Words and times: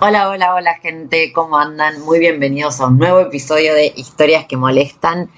Hola, 0.00 0.28
hola, 0.28 0.54
hola 0.54 0.74
gente, 0.74 1.32
¿cómo 1.32 1.58
andan? 1.58 2.00
Muy 2.02 2.20
bienvenidos 2.20 2.80
a 2.80 2.86
un 2.86 2.98
nuevo 2.98 3.18
episodio 3.18 3.74
de 3.74 3.92
Historias 3.96 4.44
que 4.44 4.56
Molestan. 4.56 5.28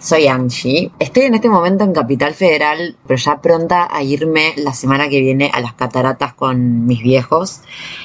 Soy 0.00 0.26
Angie. 0.26 0.90
Estoy 0.98 1.26
en 1.26 1.36
este 1.36 1.48
momento 1.48 1.84
en 1.84 1.92
Capital 1.92 2.34
Federal, 2.34 2.96
pero 3.06 3.16
ya 3.16 3.40
pronta 3.40 3.86
a 3.88 4.02
irme 4.02 4.54
la 4.56 4.74
semana 4.74 5.08
que 5.08 5.20
viene 5.20 5.52
a 5.54 5.60
las 5.60 5.74
cataratas 5.74 6.34
con 6.34 6.86
mis 6.86 7.04
viejos. 7.04 7.60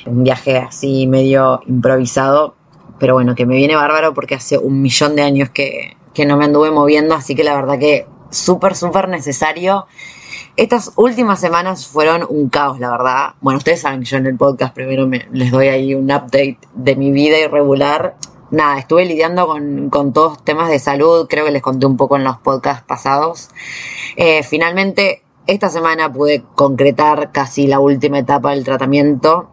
Un 0.06 0.24
viaje 0.24 0.60
así 0.60 1.08
medio 1.08 1.62
improvisado, 1.66 2.54
pero 3.00 3.16
bueno, 3.16 3.34
que 3.34 3.48
me 3.48 3.56
viene 3.56 3.76
bárbaro 3.76 4.14
porque 4.14 4.36
hace 4.36 4.60
un 4.60 4.84
millón 4.84 5.16
de 5.16 5.24
años 5.24 5.50
que, 5.50 5.98
que 6.14 6.28
no 6.28 6.38
me 6.38 6.46
anduve 6.46 6.70
moviendo, 6.70 7.16
así 7.16 7.34
que 7.34 7.44
la 7.44 7.56
verdad 7.56 7.80
que 7.80 8.06
súper, 8.30 8.76
súper 8.76 9.10
necesario. 9.10 9.88
Estas 10.58 10.94
últimas 10.96 11.42
semanas 11.42 11.86
fueron 11.86 12.26
un 12.30 12.48
caos, 12.48 12.80
la 12.80 12.90
verdad. 12.90 13.34
Bueno, 13.42 13.58
ustedes 13.58 13.82
saben 13.82 14.00
que 14.00 14.06
yo 14.06 14.18
en 14.18 14.26
el 14.26 14.38
podcast 14.38 14.74
primero 14.74 15.06
me, 15.06 15.28
les 15.34 15.52
doy 15.52 15.68
ahí 15.68 15.94
un 15.94 16.06
update 16.06 16.60
de 16.74 16.96
mi 16.96 17.12
vida 17.12 17.38
irregular. 17.38 18.16
Nada, 18.52 18.80
estuve 18.80 19.04
lidiando 19.04 19.48
con, 19.48 19.90
con 19.90 20.14
todos 20.14 20.46
temas 20.46 20.70
de 20.70 20.80
salud, 20.80 21.28
creo 21.30 21.44
que 21.44 21.52
les 21.52 21.62
conté 21.62 21.86
un 21.86 21.98
poco 21.98 22.16
en 22.16 22.24
los 22.24 22.38
podcasts 22.38 22.86
pasados. 22.88 23.50
Eh, 24.16 24.44
finalmente, 24.44 25.24
esta 25.46 25.70
semana 25.70 26.14
pude 26.14 26.46
concretar 26.56 27.34
casi 27.34 27.68
la 27.68 27.82
última 27.82 28.20
etapa 28.20 28.52
del 28.52 28.64
tratamiento 28.64 29.50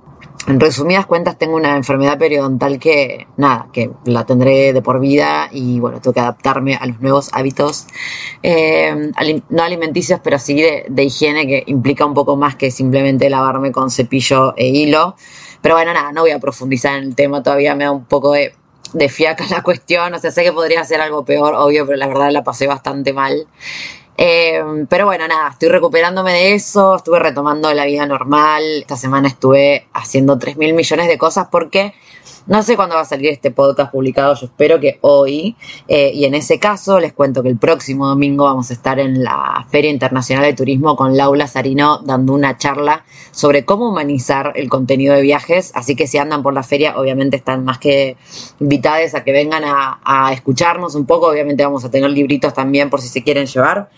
en 0.46 0.58
resumidas 0.58 1.06
cuentas 1.06 1.38
tengo 1.38 1.54
una 1.54 1.76
enfermedad 1.76 2.18
periodontal 2.18 2.78
que, 2.78 3.26
nada, 3.36 3.68
que 3.72 3.90
la 4.04 4.26
tendré 4.26 4.72
de 4.72 4.82
por 4.82 4.98
vida 4.98 5.48
y 5.52 5.78
bueno, 5.78 6.00
tengo 6.00 6.14
que 6.14 6.20
adaptarme 6.20 6.74
a 6.74 6.86
los 6.86 7.00
nuevos 7.00 7.30
hábitos, 7.32 7.86
eh, 8.42 9.12
no 9.48 9.62
alimenticios, 9.62 10.20
pero 10.22 10.38
sí 10.38 10.60
de, 10.60 11.02
higiene 11.02 11.46
que 11.46 11.62
implica 11.66 12.04
un 12.04 12.14
poco 12.14 12.36
más 12.36 12.56
que 12.56 12.70
simplemente 12.70 13.30
lavarme 13.30 13.70
con 13.70 13.90
cepillo 13.90 14.54
e 14.56 14.68
hilo. 14.68 15.16
Pero 15.60 15.76
bueno, 15.76 15.92
nada, 15.92 16.10
no 16.12 16.22
voy 16.22 16.32
a 16.32 16.40
profundizar 16.40 16.98
en 16.98 17.04
el 17.04 17.14
tema, 17.14 17.42
todavía 17.42 17.76
me 17.76 17.84
da 17.84 17.92
un 17.92 18.04
poco 18.04 18.32
de, 18.32 18.52
de 18.94 19.08
fiaca 19.08 19.44
la 19.50 19.62
cuestión, 19.62 20.12
o 20.12 20.18
sea, 20.18 20.32
sé 20.32 20.42
que 20.42 20.52
podría 20.52 20.82
ser 20.84 21.00
algo 21.00 21.24
peor, 21.24 21.54
obvio, 21.54 21.86
pero 21.86 21.96
la 21.96 22.08
verdad 22.08 22.30
la 22.32 22.42
pasé 22.42 22.66
bastante 22.66 23.12
mal. 23.12 23.46
Eh, 24.16 24.62
pero 24.88 25.06
bueno, 25.06 25.26
nada, 25.26 25.50
estoy 25.50 25.68
recuperándome 25.68 26.32
de 26.32 26.54
eso, 26.54 26.96
estuve 26.96 27.18
retomando 27.18 27.72
la 27.72 27.86
vida 27.86 28.06
normal, 28.06 28.62
esta 28.80 28.96
semana 28.96 29.28
estuve 29.28 29.88
haciendo 29.94 30.38
3 30.38 30.56
mil 30.58 30.74
millones 30.74 31.08
de 31.08 31.18
cosas 31.18 31.48
porque 31.50 31.94
no 32.46 32.62
sé 32.62 32.76
cuándo 32.76 32.94
va 32.96 33.02
a 33.02 33.04
salir 33.04 33.30
este 33.30 33.50
podcast 33.50 33.92
publicado, 33.92 34.34
yo 34.34 34.46
espero 34.46 34.80
que 34.80 34.98
hoy. 35.02 35.56
Eh, 35.88 36.10
y 36.14 36.24
en 36.24 36.34
ese 36.34 36.58
caso 36.58 37.00
les 37.00 37.12
cuento 37.12 37.42
que 37.42 37.48
el 37.48 37.58
próximo 37.58 38.06
domingo 38.06 38.44
vamos 38.44 38.70
a 38.70 38.74
estar 38.74 38.98
en 38.98 39.22
la 39.22 39.66
Feria 39.70 39.90
Internacional 39.90 40.44
de 40.44 40.54
Turismo 40.54 40.96
con 40.96 41.16
Laura 41.16 41.46
Sarino 41.46 41.98
dando 41.98 42.32
una 42.32 42.58
charla 42.58 43.04
sobre 43.30 43.64
cómo 43.64 43.88
humanizar 43.88 44.52
el 44.56 44.68
contenido 44.68 45.14
de 45.14 45.22
viajes. 45.22 45.72
Así 45.74 45.96
que 45.96 46.06
si 46.06 46.18
andan 46.18 46.42
por 46.42 46.54
la 46.54 46.62
feria, 46.62 46.98
obviamente 46.98 47.36
están 47.36 47.64
más 47.64 47.78
que 47.78 48.16
invitados 48.60 49.14
a 49.14 49.24
que 49.24 49.32
vengan 49.32 49.64
a, 49.64 50.00
a 50.04 50.32
escucharnos 50.32 50.94
un 50.94 51.06
poco. 51.06 51.28
Obviamente 51.28 51.64
vamos 51.64 51.84
a 51.84 51.90
tener 51.90 52.10
libritos 52.10 52.52
también 52.54 52.90
por 52.90 53.00
si 53.00 53.08
se 53.08 53.22
quieren 53.22 53.46
llevar. 53.46 53.88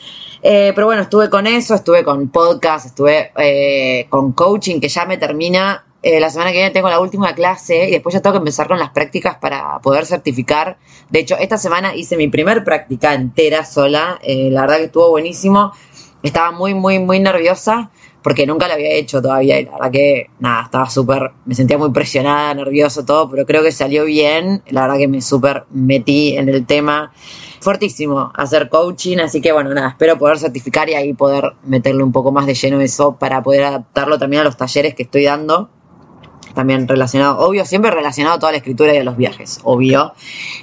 Eh, 0.46 0.72
pero 0.74 0.86
bueno, 0.86 1.00
estuve 1.00 1.30
con 1.30 1.46
eso, 1.46 1.74
estuve 1.74 2.04
con 2.04 2.28
podcast, 2.28 2.84
estuve 2.84 3.32
eh, 3.38 4.06
con 4.10 4.32
coaching 4.32 4.78
que 4.78 4.88
ya 4.88 5.06
me 5.06 5.16
termina 5.16 5.86
eh, 6.04 6.20
la 6.20 6.28
semana 6.28 6.50
que 6.50 6.58
viene 6.58 6.70
tengo 6.70 6.90
la 6.90 7.00
última 7.00 7.34
clase 7.34 7.88
y 7.88 7.92
después 7.92 8.12
ya 8.12 8.20
tengo 8.20 8.34
que 8.34 8.38
empezar 8.40 8.68
con 8.68 8.78
las 8.78 8.90
prácticas 8.90 9.36
para 9.36 9.78
poder 9.78 10.04
certificar. 10.04 10.76
De 11.08 11.20
hecho, 11.20 11.34
esta 11.38 11.56
semana 11.56 11.94
hice 11.94 12.18
mi 12.18 12.28
primer 12.28 12.62
práctica 12.62 13.14
entera 13.14 13.64
sola. 13.64 14.18
Eh, 14.22 14.50
la 14.50 14.60
verdad 14.60 14.76
que 14.76 14.84
estuvo 14.84 15.08
buenísimo. 15.08 15.72
Estaba 16.22 16.52
muy, 16.52 16.74
muy, 16.74 16.98
muy 16.98 17.20
nerviosa 17.20 17.90
porque 18.22 18.46
nunca 18.46 18.68
la 18.68 18.74
había 18.74 18.90
hecho 18.92 19.22
todavía 19.22 19.58
y 19.58 19.64
la 19.64 19.72
verdad 19.72 19.90
que 19.90 20.30
nada, 20.40 20.64
estaba 20.64 20.90
súper, 20.90 21.30
me 21.46 21.54
sentía 21.54 21.78
muy 21.78 21.90
presionada, 21.90 22.52
nervioso, 22.52 23.06
todo, 23.06 23.30
pero 23.30 23.46
creo 23.46 23.62
que 23.62 23.72
salió 23.72 24.04
bien. 24.04 24.62
La 24.68 24.82
verdad 24.82 24.98
que 24.98 25.08
me 25.08 25.22
súper 25.22 25.64
metí 25.70 26.36
en 26.36 26.50
el 26.50 26.66
tema. 26.66 27.12
Fuertísimo 27.60 28.30
hacer 28.34 28.68
coaching, 28.68 29.20
así 29.20 29.40
que 29.40 29.52
bueno, 29.52 29.72
nada, 29.72 29.88
espero 29.88 30.18
poder 30.18 30.38
certificar 30.38 30.90
y 30.90 30.94
ahí 30.94 31.14
poder 31.14 31.54
meterle 31.64 32.02
un 32.02 32.12
poco 32.12 32.30
más 32.30 32.44
de 32.44 32.52
lleno 32.52 32.78
eso 32.82 33.16
para 33.16 33.42
poder 33.42 33.64
adaptarlo 33.64 34.18
también 34.18 34.42
a 34.42 34.44
los 34.44 34.58
talleres 34.58 34.94
que 34.94 35.04
estoy 35.04 35.24
dando 35.24 35.70
también 36.54 36.88
relacionado, 36.88 37.38
obvio, 37.38 37.64
siempre 37.64 37.90
relacionado 37.90 38.36
a 38.36 38.38
toda 38.38 38.52
la 38.52 38.58
escritura 38.58 38.94
y 38.94 38.98
a 38.98 39.04
los 39.04 39.16
viajes, 39.16 39.60
obvio. 39.64 40.14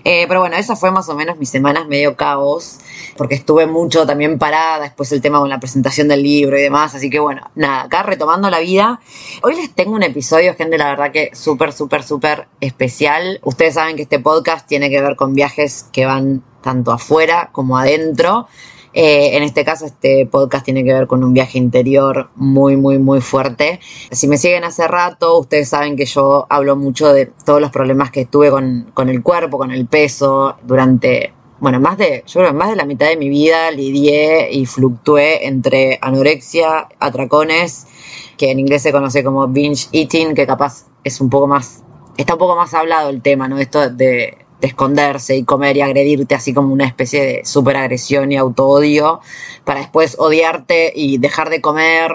Eh, 0.03 0.25
pero 0.28 0.40
bueno, 0.40 0.56
esa 0.56 0.75
fue 0.75 0.91
más 0.91 1.09
o 1.09 1.16
menos 1.16 1.38
mis 1.38 1.50
semanas 1.50 1.88
medio 1.88 2.16
caos, 2.16 2.79
porque 3.18 3.35
estuve 3.35 3.68
mucho 3.68 4.06
también 4.06 4.40
parada, 4.40 4.84
después 4.84 5.12
el 5.12 5.22
tema 5.22 5.40
con 5.40 5.50
la 5.50 5.59
presentación 5.59 6.07
del 6.07 6.24
libro 6.24 6.57
y 6.57 6.62
demás, 6.62 6.96
así 6.96 7.09
que 7.09 7.19
bueno, 7.19 7.52
nada, 7.56 7.84
acá 7.84 8.03
retomando 8.03 8.50
la 8.50 8.59
vida. 8.59 9.00
Hoy 9.44 9.56
les 9.56 9.74
tengo 9.74 9.91
un 9.91 10.03
episodio, 10.03 10.56
gente, 10.56 10.78
la 10.78 10.90
verdad 10.90 11.12
que 11.12 11.31
súper, 11.34 11.74
súper, 11.74 12.03
súper 12.03 12.47
especial. 12.59 13.40
Ustedes 13.44 13.75
saben 13.75 13.96
que 13.96 14.03
este 14.03 14.19
podcast 14.19 14.68
tiene 14.68 14.90
que 14.90 15.02
ver 15.02 15.16
con 15.16 15.34
viajes 15.34 15.85
que 15.91 16.06
van 16.06 16.44
tanto 16.62 16.91
afuera 16.91 17.50
como 17.52 17.78
adentro. 17.78 18.47
Eh, 18.94 19.38
en 19.38 19.44
este 19.44 19.63
caso, 19.63 19.85
este 19.85 20.25
podcast 20.25 20.66
tiene 20.66 20.84
que 20.84 20.94
ver 20.94 21.07
con 21.07 21.24
un 21.24 21.34
viaje 21.34 21.57
interior 21.57 22.29
muy, 22.35 22.75
muy, 22.75 22.97
muy 22.97 23.22
fuerte. 23.22 23.79
Si 24.12 24.28
me 24.28 24.38
siguen 24.38 24.63
hace 24.63 24.88
rato, 24.88 25.40
ustedes 25.40 25.69
saben 25.69 25.96
que 25.96 26.06
yo 26.06 26.46
hablo 26.50 26.75
mucho 26.75 27.13
de 27.13 27.28
todos 27.28 27.62
los 27.62 27.72
problemas 27.72 28.12
que 28.12 28.25
tuve 28.25 28.50
con, 28.52 28.91
con 28.94 29.09
el 29.09 29.24
cuerpo, 29.24 29.57
con 29.57 29.72
el 29.72 29.88
peso, 29.88 30.57
durante 30.63 31.34
bueno, 31.62 31.79
más 31.79 31.96
de, 32.00 32.24
yo 32.25 32.40
creo 32.40 32.53
más 32.53 32.72
de 32.72 32.75
la 32.75 32.85
mitad 32.85 33.07
de 33.07 33.18
mi 33.18 33.29
vida 33.29 33.69
lidié 33.69 34.52
y 34.52 34.66
fluctué 34.66 35.46
entre 35.46 36.00
anorexia, 36.02 36.90
atracones, 37.00 37.85
que 38.35 38.50
en 38.50 38.58
inglés 38.59 38.81
se 38.81 38.91
conoce 38.91 39.23
como 39.23 39.47
binge 39.47 39.88
eating, 39.91 40.34
que 40.34 40.47
capaz 40.47 40.88
es 41.03 41.22
un 41.22 41.29
poco 41.29 41.46
más, 41.46 41.84
está 42.18 42.34
un 42.34 42.40
poco 42.40 42.56
más 42.56 42.73
hablado 42.73 43.12
el 43.12 43.22
tema, 43.22 43.47
¿no? 43.47 43.59
Esto 43.59 43.91
de 43.91 44.40
de 44.61 44.67
esconderse 44.67 45.35
y 45.35 45.44
comer 45.44 45.75
y 45.75 45.81
agredirte 45.81 46.35
así 46.35 46.53
como 46.53 46.72
una 46.72 46.85
especie 46.85 47.25
de 47.25 47.45
super 47.45 47.75
agresión 47.75 48.31
y 48.31 48.38
auto-odio 48.38 49.19
para 49.66 49.81
después 49.81 50.16
odiarte 50.19 50.94
y 50.95 51.17
dejar 51.17 51.49
de 51.49 51.61
comer. 51.61 52.11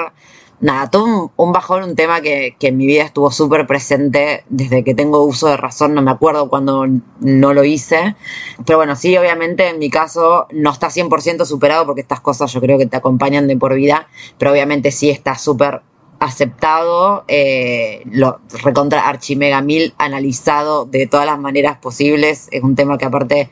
Nada, 0.58 0.88
todo 0.88 1.32
un, 1.36 1.52
bajón, 1.52 1.82
un 1.82 1.96
tema 1.96 2.22
que, 2.22 2.56
que, 2.58 2.68
en 2.68 2.78
mi 2.78 2.86
vida 2.86 3.02
estuvo 3.02 3.30
súper 3.30 3.66
presente 3.66 4.44
desde 4.48 4.84
que 4.84 4.94
tengo 4.94 5.22
uso 5.22 5.48
de 5.48 5.58
razón, 5.58 5.92
no 5.92 6.00
me 6.00 6.10
acuerdo 6.10 6.48
cuando 6.48 6.86
no 7.20 7.52
lo 7.52 7.64
hice. 7.64 8.16
Pero 8.64 8.78
bueno, 8.78 8.96
sí, 8.96 9.14
obviamente 9.18 9.68
en 9.68 9.78
mi 9.78 9.90
caso 9.90 10.46
no 10.52 10.70
está 10.70 10.88
100% 10.88 11.44
superado 11.44 11.84
porque 11.84 12.00
estas 12.00 12.20
cosas 12.20 12.50
yo 12.54 12.62
creo 12.62 12.78
que 12.78 12.86
te 12.86 12.96
acompañan 12.96 13.46
de 13.48 13.58
por 13.58 13.74
vida, 13.74 14.08
pero 14.38 14.52
obviamente 14.52 14.92
sí 14.92 15.10
está 15.10 15.36
súper 15.36 15.82
aceptado, 16.26 17.24
eh, 17.28 18.02
lo 18.10 18.40
recontra 18.62 19.08
archimega 19.08 19.60
mil, 19.62 19.94
analizado 19.98 20.84
de 20.84 21.06
todas 21.06 21.26
las 21.26 21.38
maneras 21.38 21.78
posibles. 21.78 22.48
Es 22.50 22.62
un 22.62 22.74
tema 22.74 22.98
que 22.98 23.04
aparte, 23.04 23.50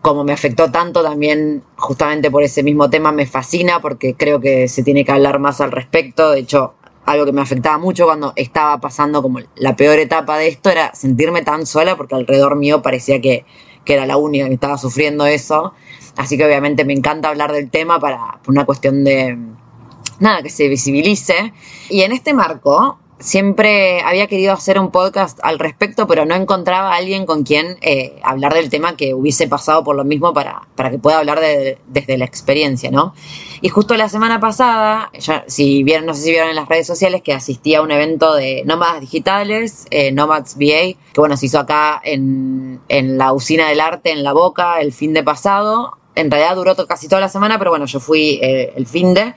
como 0.00 0.24
me 0.24 0.32
afectó 0.32 0.70
tanto, 0.70 1.02
también 1.02 1.62
justamente 1.76 2.30
por 2.30 2.42
ese 2.42 2.62
mismo 2.62 2.90
tema 2.90 3.12
me 3.12 3.26
fascina 3.26 3.80
porque 3.80 4.14
creo 4.14 4.40
que 4.40 4.68
se 4.68 4.82
tiene 4.82 5.04
que 5.04 5.12
hablar 5.12 5.38
más 5.38 5.60
al 5.60 5.70
respecto. 5.72 6.30
De 6.30 6.40
hecho, 6.40 6.74
algo 7.04 7.24
que 7.24 7.32
me 7.32 7.42
afectaba 7.42 7.78
mucho 7.78 8.06
cuando 8.06 8.32
estaba 8.36 8.78
pasando 8.80 9.22
como 9.22 9.40
la 9.56 9.76
peor 9.76 9.98
etapa 9.98 10.38
de 10.38 10.48
esto 10.48 10.70
era 10.70 10.94
sentirme 10.94 11.42
tan 11.42 11.66
sola 11.66 11.96
porque 11.96 12.14
alrededor 12.14 12.56
mío 12.56 12.80
parecía 12.82 13.20
que, 13.20 13.44
que 13.84 13.94
era 13.94 14.06
la 14.06 14.16
única 14.16 14.48
que 14.48 14.54
estaba 14.54 14.78
sufriendo 14.78 15.26
eso. 15.26 15.74
Así 16.16 16.36
que 16.36 16.44
obviamente 16.44 16.84
me 16.84 16.92
encanta 16.92 17.28
hablar 17.28 17.52
del 17.52 17.70
tema 17.70 17.98
para 18.00 18.38
por 18.42 18.52
una 18.52 18.64
cuestión 18.64 19.04
de 19.04 19.36
nada, 20.22 20.42
que 20.42 20.50
se 20.50 20.68
visibilice. 20.68 21.52
Y 21.90 22.02
en 22.02 22.12
este 22.12 22.34
marco, 22.34 22.98
siempre 23.22 24.00
había 24.02 24.26
querido 24.26 24.52
hacer 24.52 24.78
un 24.78 24.90
podcast 24.90 25.38
al 25.42 25.58
respecto, 25.58 26.06
pero 26.06 26.24
no 26.26 26.34
encontraba 26.34 26.92
a 26.92 26.96
alguien 26.96 27.24
con 27.24 27.44
quien 27.44 27.78
eh, 27.80 28.18
hablar 28.22 28.52
del 28.52 28.68
tema 28.68 28.96
que 28.96 29.14
hubiese 29.14 29.46
pasado 29.48 29.84
por 29.84 29.96
lo 29.96 30.04
mismo 30.04 30.32
para, 30.32 30.62
para 30.74 30.90
que 30.90 30.98
pueda 30.98 31.18
hablar 31.18 31.40
de, 31.40 31.78
desde 31.86 32.18
la 32.18 32.24
experiencia, 32.24 32.90
¿no? 32.90 33.14
Y 33.60 33.68
justo 33.68 33.96
la 33.96 34.08
semana 34.08 34.40
pasada, 34.40 35.10
ya, 35.18 35.44
si 35.46 35.84
vieron, 35.84 36.06
no 36.06 36.14
sé 36.14 36.22
si 36.22 36.30
vieron 36.30 36.50
en 36.50 36.56
las 36.56 36.68
redes 36.68 36.86
sociales, 36.86 37.22
que 37.22 37.32
asistí 37.32 37.74
a 37.74 37.82
un 37.82 37.92
evento 37.92 38.34
de 38.34 38.64
nómadas 38.66 39.00
digitales, 39.00 39.86
eh, 39.90 40.10
Nomads 40.10 40.56
VA, 40.56 40.98
que 41.12 41.20
bueno, 41.20 41.36
se 41.36 41.46
hizo 41.46 41.60
acá 41.60 42.00
en, 42.02 42.80
en 42.88 43.18
la 43.18 43.32
usina 43.32 43.68
del 43.68 43.80
arte 43.80 44.10
en 44.10 44.24
La 44.24 44.32
Boca 44.32 44.80
el 44.80 44.92
fin 44.92 45.12
de 45.12 45.22
pasado. 45.22 45.96
En 46.14 46.30
realidad 46.30 46.56
duró 46.56 46.74
casi 46.86 47.08
toda 47.08 47.20
la 47.20 47.28
semana, 47.28 47.58
pero 47.58 47.70
bueno, 47.70 47.86
yo 47.86 48.00
fui 48.00 48.40
eh, 48.42 48.72
el 48.76 48.86
fin 48.86 49.14
de 49.14 49.34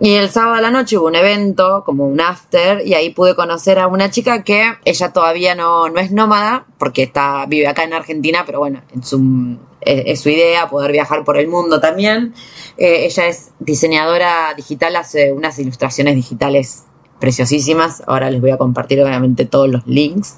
y 0.00 0.14
el 0.14 0.28
sábado 0.28 0.54
a 0.54 0.60
la 0.60 0.70
noche 0.70 0.98
hubo 0.98 1.06
un 1.06 1.14
evento, 1.14 1.84
como 1.84 2.06
un 2.06 2.20
after, 2.20 2.86
y 2.86 2.94
ahí 2.94 3.10
pude 3.10 3.34
conocer 3.34 3.78
a 3.78 3.86
una 3.86 4.10
chica 4.10 4.42
que 4.42 4.72
ella 4.84 5.12
todavía 5.12 5.54
no, 5.54 5.88
no 5.88 6.00
es 6.00 6.10
nómada, 6.10 6.66
porque 6.78 7.04
está, 7.04 7.46
vive 7.46 7.68
acá 7.68 7.84
en 7.84 7.92
Argentina, 7.92 8.42
pero 8.44 8.58
bueno, 8.58 8.82
es, 8.92 10.20
su 10.20 10.28
idea 10.28 10.68
poder 10.68 10.90
viajar 10.90 11.24
por 11.24 11.36
el 11.36 11.46
mundo 11.46 11.80
también. 11.80 12.34
Eh, 12.76 13.06
ella 13.06 13.28
es 13.28 13.52
diseñadora 13.60 14.52
digital, 14.56 14.96
hace 14.96 15.32
unas 15.32 15.58
ilustraciones 15.60 16.16
digitales 16.16 16.84
preciosísimas. 17.20 18.02
Ahora 18.06 18.30
les 18.30 18.40
voy 18.40 18.50
a 18.50 18.58
compartir 18.58 19.00
obviamente 19.00 19.46
todos 19.46 19.68
los 19.68 19.86
links. 19.86 20.36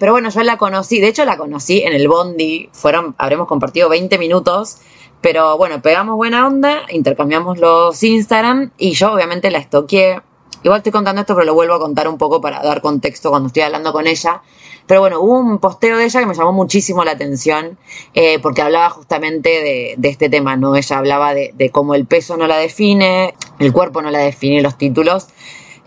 Pero 0.00 0.12
bueno, 0.12 0.30
yo 0.30 0.42
la 0.42 0.56
conocí, 0.56 0.98
de 0.98 1.08
hecho 1.08 1.24
la 1.24 1.36
conocí 1.36 1.82
en 1.82 1.92
el 1.92 2.08
Bondi, 2.08 2.70
fueron, 2.72 3.14
habremos 3.18 3.46
compartido 3.46 3.88
20 3.90 4.18
minutos 4.18 4.78
pero 5.24 5.56
bueno, 5.56 5.80
pegamos 5.80 6.16
buena 6.16 6.46
onda, 6.46 6.82
intercambiamos 6.90 7.56
los 7.56 8.02
Instagram 8.02 8.72
y 8.76 8.92
yo 8.92 9.10
obviamente 9.10 9.50
la 9.50 9.56
estoqué. 9.56 10.20
Igual 10.62 10.80
estoy 10.80 10.92
contando 10.92 11.22
esto, 11.22 11.34
pero 11.34 11.46
lo 11.46 11.54
vuelvo 11.54 11.72
a 11.72 11.78
contar 11.78 12.08
un 12.08 12.18
poco 12.18 12.42
para 12.42 12.62
dar 12.62 12.82
contexto 12.82 13.30
cuando 13.30 13.46
estoy 13.46 13.62
hablando 13.62 13.90
con 13.90 14.06
ella. 14.06 14.42
Pero 14.86 15.00
bueno, 15.00 15.20
hubo 15.20 15.38
un 15.38 15.60
posteo 15.60 15.96
de 15.96 16.04
ella 16.04 16.20
que 16.20 16.26
me 16.26 16.34
llamó 16.34 16.52
muchísimo 16.52 17.06
la 17.06 17.12
atención 17.12 17.78
eh, 18.12 18.38
porque 18.38 18.60
hablaba 18.60 18.90
justamente 18.90 19.96
de, 19.96 20.08
este 20.10 20.28
tema, 20.28 20.58
¿no? 20.58 20.76
Ella 20.76 20.98
hablaba 20.98 21.32
de 21.32 21.70
cómo 21.72 21.94
el 21.94 22.04
peso 22.04 22.36
no 22.36 22.46
la 22.46 22.58
define, 22.58 23.34
el 23.58 23.72
cuerpo 23.72 24.02
no 24.02 24.10
la 24.10 24.18
define, 24.18 24.60
los 24.60 24.76
títulos. 24.76 25.28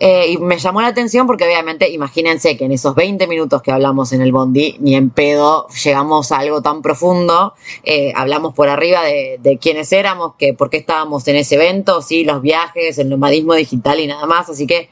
Eh, 0.00 0.30
y 0.30 0.38
me 0.38 0.58
llamó 0.58 0.80
la 0.80 0.88
atención 0.88 1.26
porque 1.26 1.44
obviamente 1.44 1.90
imagínense 1.90 2.56
que 2.56 2.66
en 2.66 2.72
esos 2.72 2.94
20 2.94 3.26
minutos 3.26 3.62
que 3.62 3.72
hablamos 3.72 4.12
en 4.12 4.22
el 4.22 4.30
Bondi, 4.30 4.76
ni 4.80 4.94
en 4.94 5.10
pedo 5.10 5.66
llegamos 5.84 6.30
a 6.30 6.38
algo 6.38 6.62
tan 6.62 6.82
profundo, 6.82 7.54
eh, 7.82 8.12
hablamos 8.14 8.54
por 8.54 8.68
arriba 8.68 9.02
de, 9.02 9.38
de, 9.42 9.58
quiénes 9.58 9.92
éramos, 9.92 10.34
que 10.38 10.54
por 10.54 10.70
qué 10.70 10.76
estábamos 10.76 11.26
en 11.26 11.36
ese 11.36 11.56
evento, 11.56 12.00
sí, 12.00 12.24
los 12.24 12.42
viajes, 12.42 12.98
el 12.98 13.08
nomadismo 13.08 13.54
digital 13.54 13.98
y 13.98 14.06
nada 14.06 14.26
más, 14.26 14.48
así 14.48 14.66
que 14.66 14.88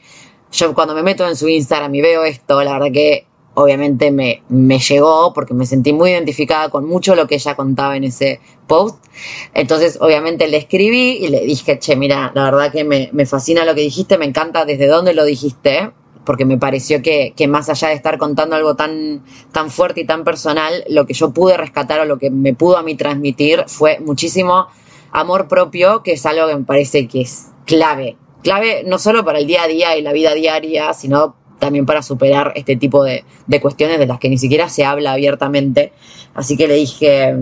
yo 0.50 0.74
cuando 0.74 0.94
me 0.94 1.02
meto 1.02 1.26
en 1.28 1.36
su 1.36 1.48
Instagram 1.48 1.94
y 1.94 2.00
veo 2.00 2.24
esto, 2.24 2.62
la 2.64 2.72
verdad 2.72 2.92
que 2.92 3.26
obviamente 3.56 4.10
me, 4.10 4.42
me 4.48 4.78
llegó 4.78 5.32
porque 5.32 5.54
me 5.54 5.66
sentí 5.66 5.92
muy 5.92 6.10
identificada 6.10 6.68
con 6.68 6.86
mucho 6.86 7.14
lo 7.14 7.26
que 7.26 7.36
ella 7.36 7.56
contaba 7.56 7.96
en 7.96 8.04
ese 8.04 8.38
post. 8.66 9.02
Entonces, 9.54 9.98
obviamente 10.00 10.46
le 10.46 10.58
escribí 10.58 11.18
y 11.22 11.28
le 11.28 11.40
dije, 11.40 11.78
che, 11.78 11.96
mira, 11.96 12.32
la 12.34 12.44
verdad 12.44 12.70
que 12.70 12.84
me, 12.84 13.08
me 13.12 13.24
fascina 13.24 13.64
lo 13.64 13.74
que 13.74 13.80
dijiste, 13.80 14.18
me 14.18 14.26
encanta 14.26 14.66
desde 14.66 14.86
dónde 14.86 15.14
lo 15.14 15.24
dijiste, 15.24 15.90
porque 16.24 16.44
me 16.44 16.58
pareció 16.58 17.00
que, 17.00 17.32
que, 17.34 17.48
más 17.48 17.70
allá 17.70 17.88
de 17.88 17.94
estar 17.94 18.18
contando 18.18 18.56
algo 18.56 18.76
tan, 18.76 19.22
tan 19.52 19.70
fuerte 19.70 20.02
y 20.02 20.04
tan 20.04 20.24
personal, 20.24 20.84
lo 20.90 21.06
que 21.06 21.14
yo 21.14 21.30
pude 21.30 21.56
rescatar 21.56 22.00
o 22.00 22.04
lo 22.04 22.18
que 22.18 22.30
me 22.30 22.52
pudo 22.52 22.76
a 22.76 22.82
mí 22.82 22.94
transmitir 22.94 23.64
fue 23.68 24.00
muchísimo 24.00 24.66
amor 25.12 25.48
propio, 25.48 26.02
que 26.02 26.12
es 26.12 26.26
algo 26.26 26.46
que 26.46 26.56
me 26.56 26.64
parece 26.64 27.08
que 27.08 27.22
es 27.22 27.52
clave. 27.64 28.18
Clave 28.42 28.84
no 28.86 28.98
solo 28.98 29.24
para 29.24 29.38
el 29.38 29.46
día 29.46 29.62
a 29.62 29.68
día 29.68 29.96
y 29.96 30.02
la 30.02 30.12
vida 30.12 30.34
diaria, 30.34 30.92
sino 30.92 31.36
también 31.58 31.86
para 31.86 32.02
superar 32.02 32.52
este 32.56 32.76
tipo 32.76 33.02
de, 33.04 33.24
de, 33.46 33.60
cuestiones 33.60 33.98
de 33.98 34.06
las 34.06 34.18
que 34.18 34.28
ni 34.28 34.38
siquiera 34.38 34.68
se 34.68 34.84
habla 34.84 35.12
abiertamente. 35.12 35.92
Así 36.34 36.56
que 36.56 36.68
le 36.68 36.74
dije, 36.74 37.34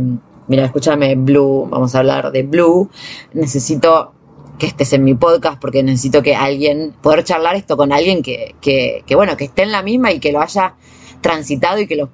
mira, 0.48 0.64
escúchame, 0.64 1.14
Blue, 1.16 1.66
vamos 1.70 1.94
a 1.94 1.98
hablar 1.98 2.32
de 2.32 2.42
Blue, 2.42 2.90
necesito 3.32 4.12
que 4.58 4.66
estés 4.66 4.92
en 4.92 5.02
mi 5.02 5.14
podcast 5.14 5.60
porque 5.60 5.82
necesito 5.82 6.22
que 6.22 6.36
alguien, 6.36 6.94
poder 7.02 7.24
charlar 7.24 7.56
esto 7.56 7.76
con 7.76 7.92
alguien 7.92 8.22
que, 8.22 8.54
que, 8.60 9.02
que 9.06 9.16
bueno, 9.16 9.36
que 9.36 9.44
esté 9.44 9.62
en 9.62 9.72
la 9.72 9.82
misma 9.82 10.12
y 10.12 10.20
que 10.20 10.32
lo 10.32 10.40
haya 10.40 10.74
transitado 11.20 11.80
y 11.80 11.86
que 11.86 11.96
lo 11.96 12.10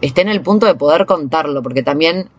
esté 0.00 0.22
en 0.22 0.28
el 0.28 0.40
punto 0.40 0.66
de 0.66 0.74
poder 0.74 1.06
contarlo, 1.06 1.62
porque 1.62 1.82
también 1.82 2.30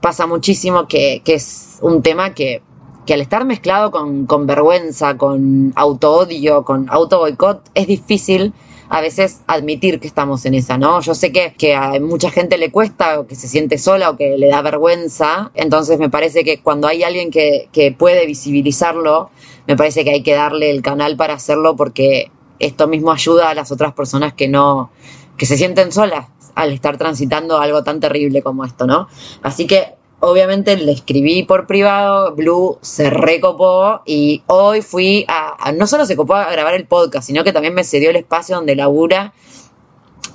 pasa 0.00 0.26
muchísimo 0.26 0.86
que, 0.86 1.22
que 1.24 1.34
es 1.34 1.78
un 1.80 2.02
tema 2.02 2.34
que 2.34 2.62
que 3.08 3.14
al 3.14 3.22
estar 3.22 3.46
mezclado 3.46 3.90
con, 3.90 4.26
con 4.26 4.46
vergüenza, 4.46 5.16
con 5.16 5.72
auto-odio, 5.76 6.62
con 6.62 6.90
auto-boicot, 6.90 7.70
es 7.72 7.86
difícil 7.86 8.52
a 8.90 9.00
veces 9.00 9.40
admitir 9.46 9.98
que 9.98 10.06
estamos 10.06 10.44
en 10.44 10.52
esa, 10.52 10.76
¿no? 10.76 11.00
Yo 11.00 11.14
sé 11.14 11.32
que, 11.32 11.54
que 11.56 11.74
a 11.74 11.98
mucha 12.00 12.30
gente 12.30 12.58
le 12.58 12.70
cuesta 12.70 13.18
o 13.18 13.26
que 13.26 13.34
se 13.34 13.48
siente 13.48 13.78
sola 13.78 14.10
o 14.10 14.18
que 14.18 14.36
le 14.36 14.48
da 14.48 14.60
vergüenza, 14.60 15.50
entonces 15.54 15.98
me 15.98 16.10
parece 16.10 16.44
que 16.44 16.60
cuando 16.60 16.86
hay 16.86 17.02
alguien 17.02 17.30
que, 17.30 17.70
que 17.72 17.92
puede 17.92 18.26
visibilizarlo, 18.26 19.30
me 19.66 19.74
parece 19.74 20.04
que 20.04 20.10
hay 20.10 20.22
que 20.22 20.34
darle 20.34 20.68
el 20.68 20.82
canal 20.82 21.16
para 21.16 21.32
hacerlo 21.32 21.76
porque 21.76 22.30
esto 22.58 22.88
mismo 22.88 23.10
ayuda 23.10 23.48
a 23.48 23.54
las 23.54 23.72
otras 23.72 23.94
personas 23.94 24.34
que 24.34 24.48
no, 24.48 24.90
que 25.38 25.46
se 25.46 25.56
sienten 25.56 25.92
solas 25.92 26.26
al 26.54 26.72
estar 26.72 26.98
transitando 26.98 27.56
algo 27.58 27.84
tan 27.84 28.00
terrible 28.00 28.42
como 28.42 28.66
esto, 28.66 28.86
¿no? 28.86 29.08
Así 29.42 29.66
que 29.66 29.94
obviamente 30.20 30.76
le 30.76 30.92
escribí 30.92 31.42
por 31.44 31.66
privado, 31.66 32.34
Blue 32.34 32.78
se 32.80 33.10
recopó 33.10 34.02
y 34.04 34.42
hoy 34.46 34.82
fui 34.82 35.24
a, 35.28 35.72
no 35.72 35.86
solo 35.86 36.06
se 36.06 36.16
copó 36.16 36.34
a 36.34 36.50
grabar 36.50 36.74
el 36.74 36.86
podcast, 36.86 37.26
sino 37.26 37.44
que 37.44 37.52
también 37.52 37.74
me 37.74 37.84
cedió 37.84 38.10
el 38.10 38.16
espacio 38.16 38.56
donde 38.56 38.74
labura, 38.74 39.32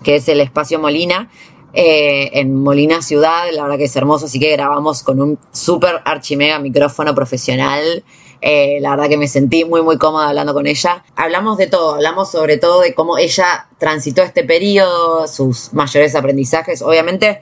que 0.03 0.15
es 0.15 0.27
el 0.29 0.39
espacio 0.39 0.79
Molina, 0.79 1.29
eh, 1.73 2.39
en 2.39 2.53
Molina 2.53 3.01
Ciudad, 3.01 3.45
la 3.51 3.63
verdad 3.63 3.77
que 3.77 3.85
es 3.85 3.95
hermoso, 3.95 4.25
así 4.25 4.39
que 4.39 4.51
grabamos 4.51 5.01
con 5.01 5.21
un 5.21 5.39
súper 5.51 6.01
archimega 6.05 6.59
micrófono 6.59 7.15
profesional. 7.15 8.03
Eh, 8.45 8.79
la 8.81 8.91
verdad 8.91 9.07
que 9.07 9.17
me 9.17 9.27
sentí 9.27 9.63
muy 9.63 9.81
muy 9.81 9.97
cómoda 9.97 10.29
hablando 10.29 10.53
con 10.53 10.67
ella. 10.67 11.03
Hablamos 11.15 11.57
de 11.57 11.67
todo, 11.67 11.95
hablamos 11.95 12.29
sobre 12.29 12.57
todo 12.57 12.81
de 12.81 12.93
cómo 12.93 13.17
ella 13.17 13.69
transitó 13.79 14.21
este 14.21 14.43
periodo, 14.43 15.27
sus 15.27 15.73
mayores 15.73 16.13
aprendizajes. 16.13 16.81
Obviamente 16.81 17.41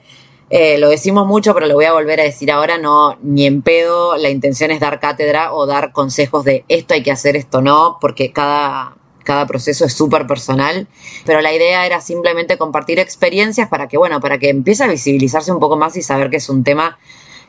eh, 0.54 0.76
lo 0.76 0.90
decimos 0.90 1.26
mucho, 1.26 1.54
pero 1.54 1.66
lo 1.66 1.72
voy 1.72 1.86
a 1.86 1.94
volver 1.94 2.20
a 2.20 2.24
decir 2.24 2.52
ahora, 2.52 2.76
no, 2.76 3.16
ni 3.22 3.46
en 3.46 3.62
pedo, 3.62 4.18
la 4.18 4.28
intención 4.28 4.70
es 4.70 4.80
dar 4.80 5.00
cátedra 5.00 5.54
o 5.54 5.64
dar 5.64 5.92
consejos 5.92 6.44
de 6.44 6.66
esto 6.68 6.92
hay 6.92 7.02
que 7.02 7.10
hacer, 7.10 7.36
esto 7.36 7.62
no, 7.62 7.96
porque 8.02 8.32
cada, 8.32 8.98
cada 9.24 9.46
proceso 9.46 9.86
es 9.86 9.94
súper 9.94 10.26
personal, 10.26 10.88
pero 11.24 11.40
la 11.40 11.54
idea 11.54 11.86
era 11.86 12.02
simplemente 12.02 12.58
compartir 12.58 12.98
experiencias 12.98 13.70
para 13.70 13.88
que, 13.88 13.96
bueno, 13.96 14.20
para 14.20 14.36
que 14.36 14.50
empiece 14.50 14.84
a 14.84 14.88
visibilizarse 14.88 15.50
un 15.50 15.58
poco 15.58 15.78
más 15.78 15.96
y 15.96 16.02
saber 16.02 16.28
que 16.28 16.36
es 16.36 16.50
un 16.50 16.64
tema 16.64 16.98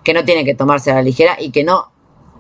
que 0.06 0.14
no 0.14 0.24
tiene 0.24 0.46
que 0.46 0.56
tomarse 0.56 0.90
a 0.90 0.96
la 0.96 1.02
ligera 1.02 1.36
y 1.38 1.52
que 1.52 1.66
no, 1.66 1.92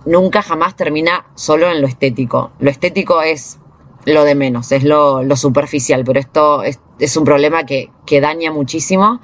nunca 0.05 0.41
jamás 0.41 0.77
termina 0.77 1.25
solo 1.35 1.69
en 1.69 1.81
lo 1.81 1.87
estético. 1.87 2.51
Lo 2.59 2.69
estético 2.69 3.21
es 3.21 3.59
lo 4.05 4.23
de 4.23 4.35
menos, 4.35 4.71
es 4.71 4.85
lo, 4.85 5.23
lo 5.23 5.35
superficial, 5.35 6.05
pero 6.05 6.21
esto 6.21 6.63
es, 6.63 6.79
es 6.99 7.17
un 7.17 7.25
problema 7.25 7.65
que, 7.65 7.89
que 8.05 8.21
daña 8.21 8.49
muchísimo 8.49 9.19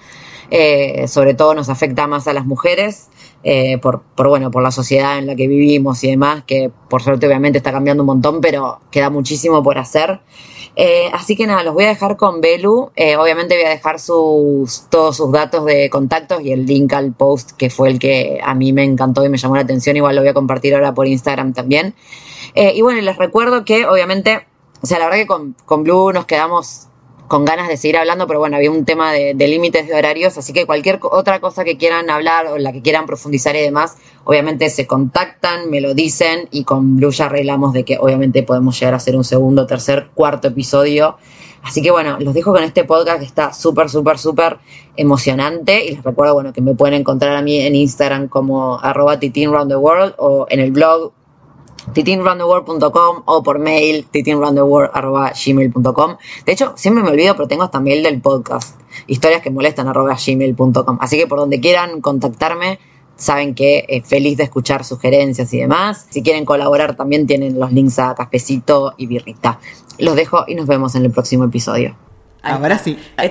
eh, 0.51 1.07
sobre 1.07 1.33
todo 1.33 1.53
nos 1.53 1.69
afecta 1.69 2.07
más 2.07 2.27
a 2.27 2.33
las 2.33 2.45
mujeres, 2.45 3.09
eh, 3.43 3.77
por, 3.77 4.03
bueno, 4.15 4.51
por 4.51 4.63
la 4.63 4.71
sociedad 4.71 5.17
en 5.17 5.27
la 5.27 5.35
que 5.35 5.47
vivimos 5.47 6.03
y 6.03 6.09
demás, 6.09 6.43
que 6.45 6.71
por 6.89 7.03
suerte 7.03 7.27
obviamente 7.27 7.59
está 7.59 7.71
cambiando 7.71 8.03
un 8.03 8.07
montón, 8.07 8.41
pero 8.41 8.79
queda 8.91 9.09
muchísimo 9.09 9.61
por 9.63 9.77
hacer. 9.77 10.19
Eh, 10.75 11.09
así 11.13 11.35
que 11.35 11.45
nada, 11.45 11.63
los 11.63 11.73
voy 11.73 11.85
a 11.85 11.89
dejar 11.89 12.17
con 12.17 12.41
Belu. 12.41 12.91
Obviamente 13.19 13.55
voy 13.55 13.65
a 13.65 13.69
dejar 13.69 13.99
sus, 13.99 14.85
todos 14.89 15.17
sus 15.17 15.31
datos 15.31 15.65
de 15.65 15.89
contactos 15.89 16.41
y 16.41 16.51
el 16.51 16.65
link 16.65 16.93
al 16.93 17.13
post 17.13 17.51
que 17.51 17.69
fue 17.69 17.89
el 17.89 17.99
que 17.99 18.39
a 18.43 18.53
mí 18.55 18.73
me 18.73 18.83
encantó 18.83 19.25
y 19.25 19.29
me 19.29 19.37
llamó 19.37 19.55
la 19.55 19.61
atención. 19.61 19.97
Igual 19.97 20.15
lo 20.15 20.21
voy 20.21 20.29
a 20.29 20.33
compartir 20.33 20.73
ahora 20.75 20.93
por 20.93 21.07
Instagram 21.07 21.53
también. 21.53 21.95
Y 22.55 22.81
bueno, 22.81 23.01
les 23.01 23.17
recuerdo 23.17 23.63
que 23.63 23.85
obviamente, 23.85 24.45
o 24.81 24.85
sea, 24.85 24.99
la 24.99 25.05
verdad 25.05 25.19
que 25.19 25.27
con, 25.27 25.55
con 25.65 25.83
Blue 25.83 26.11
nos 26.11 26.25
quedamos 26.25 26.88
con 27.29 27.45
ganas 27.45 27.69
de 27.69 27.77
seguir 27.77 27.95
hablando, 27.97 28.27
pero 28.27 28.39
bueno, 28.39 28.57
había 28.57 28.71
un 28.71 28.83
tema 28.83 29.13
de, 29.13 29.33
límites 29.35 29.87
de 29.87 29.93
horarios, 29.93 30.37
así 30.37 30.51
que 30.51 30.65
cualquier 30.65 30.99
otra 31.01 31.39
cosa 31.39 31.63
que 31.63 31.77
quieran 31.77 32.09
hablar 32.09 32.47
o 32.47 32.57
la 32.57 32.73
que 32.73 32.81
quieran 32.81 33.05
profundizar 33.05 33.55
y 33.55 33.61
demás, 33.61 33.97
obviamente 34.25 34.69
se 34.69 34.87
contactan, 34.87 35.69
me 35.69 35.79
lo 35.79 35.93
dicen 35.93 36.49
y 36.51 36.63
con 36.63 36.97
Blue 36.97 37.11
ya 37.11 37.27
arreglamos 37.27 37.71
de 37.71 37.85
que 37.85 37.97
obviamente 37.99 38.41
podemos 38.43 38.77
llegar 38.79 38.95
a 38.95 38.97
hacer 38.97 39.15
un 39.15 39.23
segundo, 39.23 39.67
tercer, 39.67 40.09
cuarto 40.13 40.47
episodio. 40.49 41.17
Así 41.61 41.81
que 41.81 41.91
bueno, 41.91 42.17
los 42.19 42.33
dejo 42.33 42.51
con 42.51 42.63
este 42.63 42.83
podcast 42.83 43.19
que 43.19 43.25
está 43.25 43.53
súper, 43.53 43.89
súper, 43.89 44.17
súper 44.17 44.57
emocionante 44.97 45.85
y 45.85 45.95
les 45.95 46.03
recuerdo, 46.03 46.33
bueno, 46.33 46.51
que 46.51 46.61
me 46.61 46.73
pueden 46.73 46.95
encontrar 46.95 47.35
a 47.35 47.41
mí 47.43 47.59
en 47.59 47.75
Instagram 47.75 48.27
como 48.27 48.79
arroba 48.79 49.19
o 50.17 50.47
en 50.49 50.59
el 50.59 50.71
blog 50.71 51.11
titinroundtheworld.com 51.93 53.23
o 53.25 53.43
por 53.43 53.59
mail 53.59 54.05
titinroundtheworld.gmail.com 54.05 56.17
De 56.45 56.51
hecho, 56.51 56.73
siempre 56.75 57.03
me 57.03 57.11
olvido, 57.11 57.35
pero 57.35 57.47
tengo 57.47 57.63
hasta 57.63 57.79
mail 57.79 58.03
del 58.03 58.21
podcast, 58.21 58.79
historias 59.07 59.41
que 59.41 59.49
molestan 59.49 59.91
gmail.com 59.91 60.97
Así 61.01 61.17
que 61.17 61.27
por 61.27 61.39
donde 61.39 61.59
quieran 61.59 62.01
contactarme, 62.01 62.79
saben 63.15 63.55
que 63.55 63.85
eh, 63.87 64.01
feliz 64.01 64.37
de 64.37 64.43
escuchar 64.43 64.83
sugerencias 64.83 65.53
y 65.53 65.59
demás. 65.59 66.07
Si 66.09 66.23
quieren 66.23 66.45
colaborar 66.45 66.95
también 66.95 67.27
tienen 67.27 67.59
los 67.59 67.71
links 67.71 67.99
a 67.99 68.15
Cafecito 68.15 68.93
y 68.97 69.07
Birrita. 69.07 69.59
Los 69.97 70.15
dejo 70.15 70.45
y 70.47 70.55
nos 70.55 70.67
vemos 70.67 70.95
en 70.95 71.05
el 71.05 71.11
próximo 71.11 71.45
episodio. 71.45 71.95
Ahora 72.41 72.77
sí. 72.77 72.97
ay, 73.17 73.29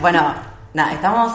bueno, 0.00 0.34
nada, 0.74 0.92
estamos 0.92 1.32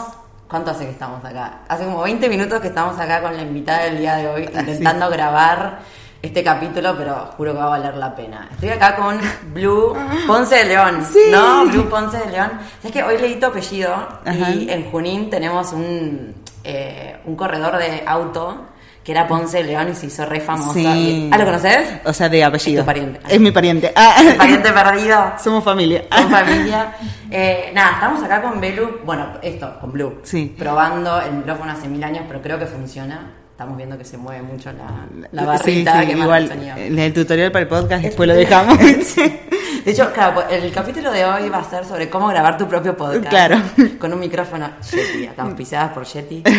¿Cuánto 0.48 0.70
hace 0.70 0.86
que 0.86 0.92
estamos 0.92 1.22
acá? 1.22 1.60
Hace 1.68 1.84
como 1.84 2.02
20 2.02 2.26
minutos 2.30 2.60
que 2.60 2.68
estamos 2.68 2.98
acá 2.98 3.20
con 3.20 3.36
la 3.36 3.42
invitada 3.42 3.84
del 3.84 3.98
día 3.98 4.16
de 4.16 4.28
hoy, 4.28 4.48
ah, 4.54 4.60
intentando 4.60 5.10
grabar 5.10 5.80
este 6.20 6.42
capítulo, 6.42 6.94
pero 6.96 7.30
juro 7.36 7.52
que 7.52 7.58
va 7.58 7.64
a 7.64 7.68
valer 7.70 7.96
la 7.96 8.14
pena. 8.14 8.48
Estoy 8.52 8.70
acá 8.70 8.96
con 8.96 9.18
Blue 9.52 9.94
Ponce 10.26 10.56
de 10.56 10.64
León, 10.64 11.04
¿no? 11.30 11.66
Blue 11.66 11.88
Ponce 11.88 12.18
de 12.18 12.30
León. 12.30 12.50
Es 12.82 12.90
que 12.90 13.02
hoy 13.02 13.18
leí 13.18 13.36
tu 13.36 13.46
apellido 13.46 13.94
y 14.26 14.68
en 14.70 14.90
Junín 14.90 15.30
tenemos 15.30 15.72
un, 15.72 16.34
eh, 16.64 17.16
un 17.24 17.36
corredor 17.36 17.78
de 17.78 18.02
auto 18.06 18.66
que 19.04 19.12
era 19.12 19.26
Ponce 19.26 19.58
de 19.58 19.64
León 19.64 19.88
y 19.90 19.94
se 19.94 20.06
hizo 20.06 20.26
re 20.26 20.40
famosa. 20.40 20.74
Sí. 20.74 21.30
¿Ah, 21.32 21.38
lo 21.38 21.46
conoces? 21.46 22.00
O 22.04 22.12
sea, 22.12 22.28
de 22.28 22.44
apellido. 22.44 22.80
Es 22.80 22.84
tu 22.84 22.86
pariente. 22.86 23.20
Es 23.26 23.40
mi 23.40 23.50
pariente. 23.50 23.92
Ah. 23.96 24.16
Pariente 24.36 24.70
perdido. 24.70 25.32
Somos 25.42 25.64
familia. 25.64 26.04
Somos 26.14 26.30
familia. 26.30 26.92
Eh, 27.30 27.70
nada, 27.72 27.92
estamos 27.92 28.22
acá 28.22 28.42
con 28.42 28.60
Belu, 28.60 29.00
bueno, 29.06 29.34
esto, 29.40 29.78
con 29.80 29.92
Blue. 29.92 30.18
Sí. 30.24 30.54
Probando 30.58 31.22
el 31.22 31.32
micrófono 31.32 31.72
hace 31.72 31.88
mil 31.88 32.04
años, 32.04 32.24
pero 32.28 32.42
creo 32.42 32.58
que 32.58 32.66
funciona. 32.66 33.32
Estamos 33.58 33.76
viendo 33.76 33.98
que 33.98 34.04
se 34.04 34.16
mueve 34.16 34.40
mucho 34.42 34.70
la, 34.70 35.04
la 35.32 35.44
barrita 35.44 36.06
que 36.06 36.12
igual, 36.12 36.48
En 36.76 36.96
el 36.96 37.12
tutorial 37.12 37.50
para 37.50 37.64
el 37.64 37.68
podcast 37.68 38.04
después 38.04 38.28
lo 38.28 38.36
dejamos. 38.36 38.78
De 39.84 39.90
hecho, 39.90 40.12
claro, 40.12 40.48
el 40.48 40.70
capítulo 40.70 41.10
de 41.10 41.24
hoy 41.24 41.48
va 41.48 41.58
a 41.58 41.64
ser 41.64 41.84
sobre 41.84 42.08
cómo 42.08 42.28
grabar 42.28 42.56
tu 42.56 42.68
propio 42.68 42.96
podcast. 42.96 43.28
Claro. 43.28 43.60
Con 43.98 44.12
un 44.12 44.20
micrófono 44.20 44.70
Yeti, 44.92 45.26
acá 45.26 45.44
pisadas 45.56 45.92
por 45.92 46.04
Yeti. 46.04 46.44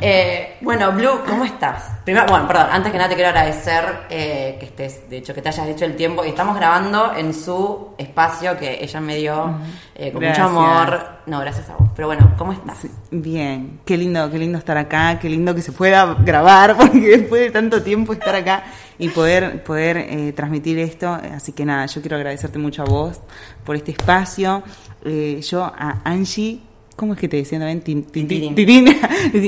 Eh, 0.00 0.56
bueno, 0.60 0.92
Blue, 0.92 1.20
¿cómo 1.26 1.44
estás? 1.44 1.90
Primero, 2.04 2.26
bueno, 2.26 2.46
perdón, 2.46 2.68
antes 2.70 2.92
que 2.92 2.98
nada 2.98 3.08
te 3.08 3.14
quiero 3.14 3.30
agradecer 3.30 3.82
eh, 4.10 4.56
que 4.60 4.66
estés, 4.66 5.08
de 5.08 5.16
hecho, 5.16 5.34
que 5.34 5.40
te 5.40 5.48
hayas 5.48 5.68
hecho 5.68 5.86
el 5.86 5.96
tiempo. 5.96 6.22
Y 6.22 6.28
estamos 6.28 6.54
grabando 6.54 7.14
en 7.16 7.32
su 7.32 7.94
espacio 7.96 8.58
que 8.58 8.82
ella 8.84 9.00
me 9.00 9.16
dio 9.16 9.58
eh, 9.94 10.12
con 10.12 10.22
mucho 10.22 10.42
amor. 10.42 11.15
No, 11.26 11.40
gracias 11.40 11.68
a 11.70 11.76
vos. 11.76 11.88
Pero 11.96 12.06
bueno, 12.06 12.32
¿cómo 12.38 12.52
estás? 12.52 12.86
bien, 13.10 13.80
qué 13.84 13.96
lindo, 13.96 14.30
qué 14.30 14.38
lindo 14.38 14.58
estar 14.58 14.76
acá, 14.76 15.18
qué 15.18 15.28
lindo 15.28 15.54
que 15.54 15.62
se 15.62 15.72
pueda 15.72 16.14
grabar, 16.14 16.76
porque 16.78 17.18
después 17.18 17.42
de 17.42 17.50
tanto 17.50 17.82
tiempo 17.82 18.12
estar 18.12 18.34
acá 18.34 18.64
y 18.98 19.08
poder, 19.08 19.64
poder 19.64 19.96
eh, 19.96 20.32
transmitir 20.32 20.78
esto. 20.78 21.08
Así 21.08 21.52
que 21.52 21.64
nada, 21.64 21.86
yo 21.86 22.00
quiero 22.00 22.16
agradecerte 22.16 22.58
mucho 22.58 22.82
a 22.82 22.84
vos 22.84 23.20
por 23.64 23.74
este 23.74 23.90
espacio. 23.90 24.62
Eh, 25.04 25.40
yo 25.42 25.64
a 25.64 26.00
Angie, 26.04 26.60
¿cómo 26.94 27.14
es 27.14 27.18
que 27.18 27.28
te 27.28 27.38
decían 27.38 27.60
también? 27.60 28.86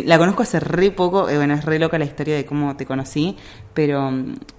la 0.05 0.19
conozco 0.19 0.43
hace 0.43 0.59
re 0.59 0.91
poco, 0.91 1.29
eh, 1.29 1.37
bueno, 1.37 1.55
es 1.55 1.65
re 1.65 1.79
loca 1.79 1.97
la 1.97 2.05
historia 2.07 2.35
de 2.35 2.45
cómo 2.45 2.77
te 2.77 2.87
conocí, 2.87 3.37
pero, 3.73 4.13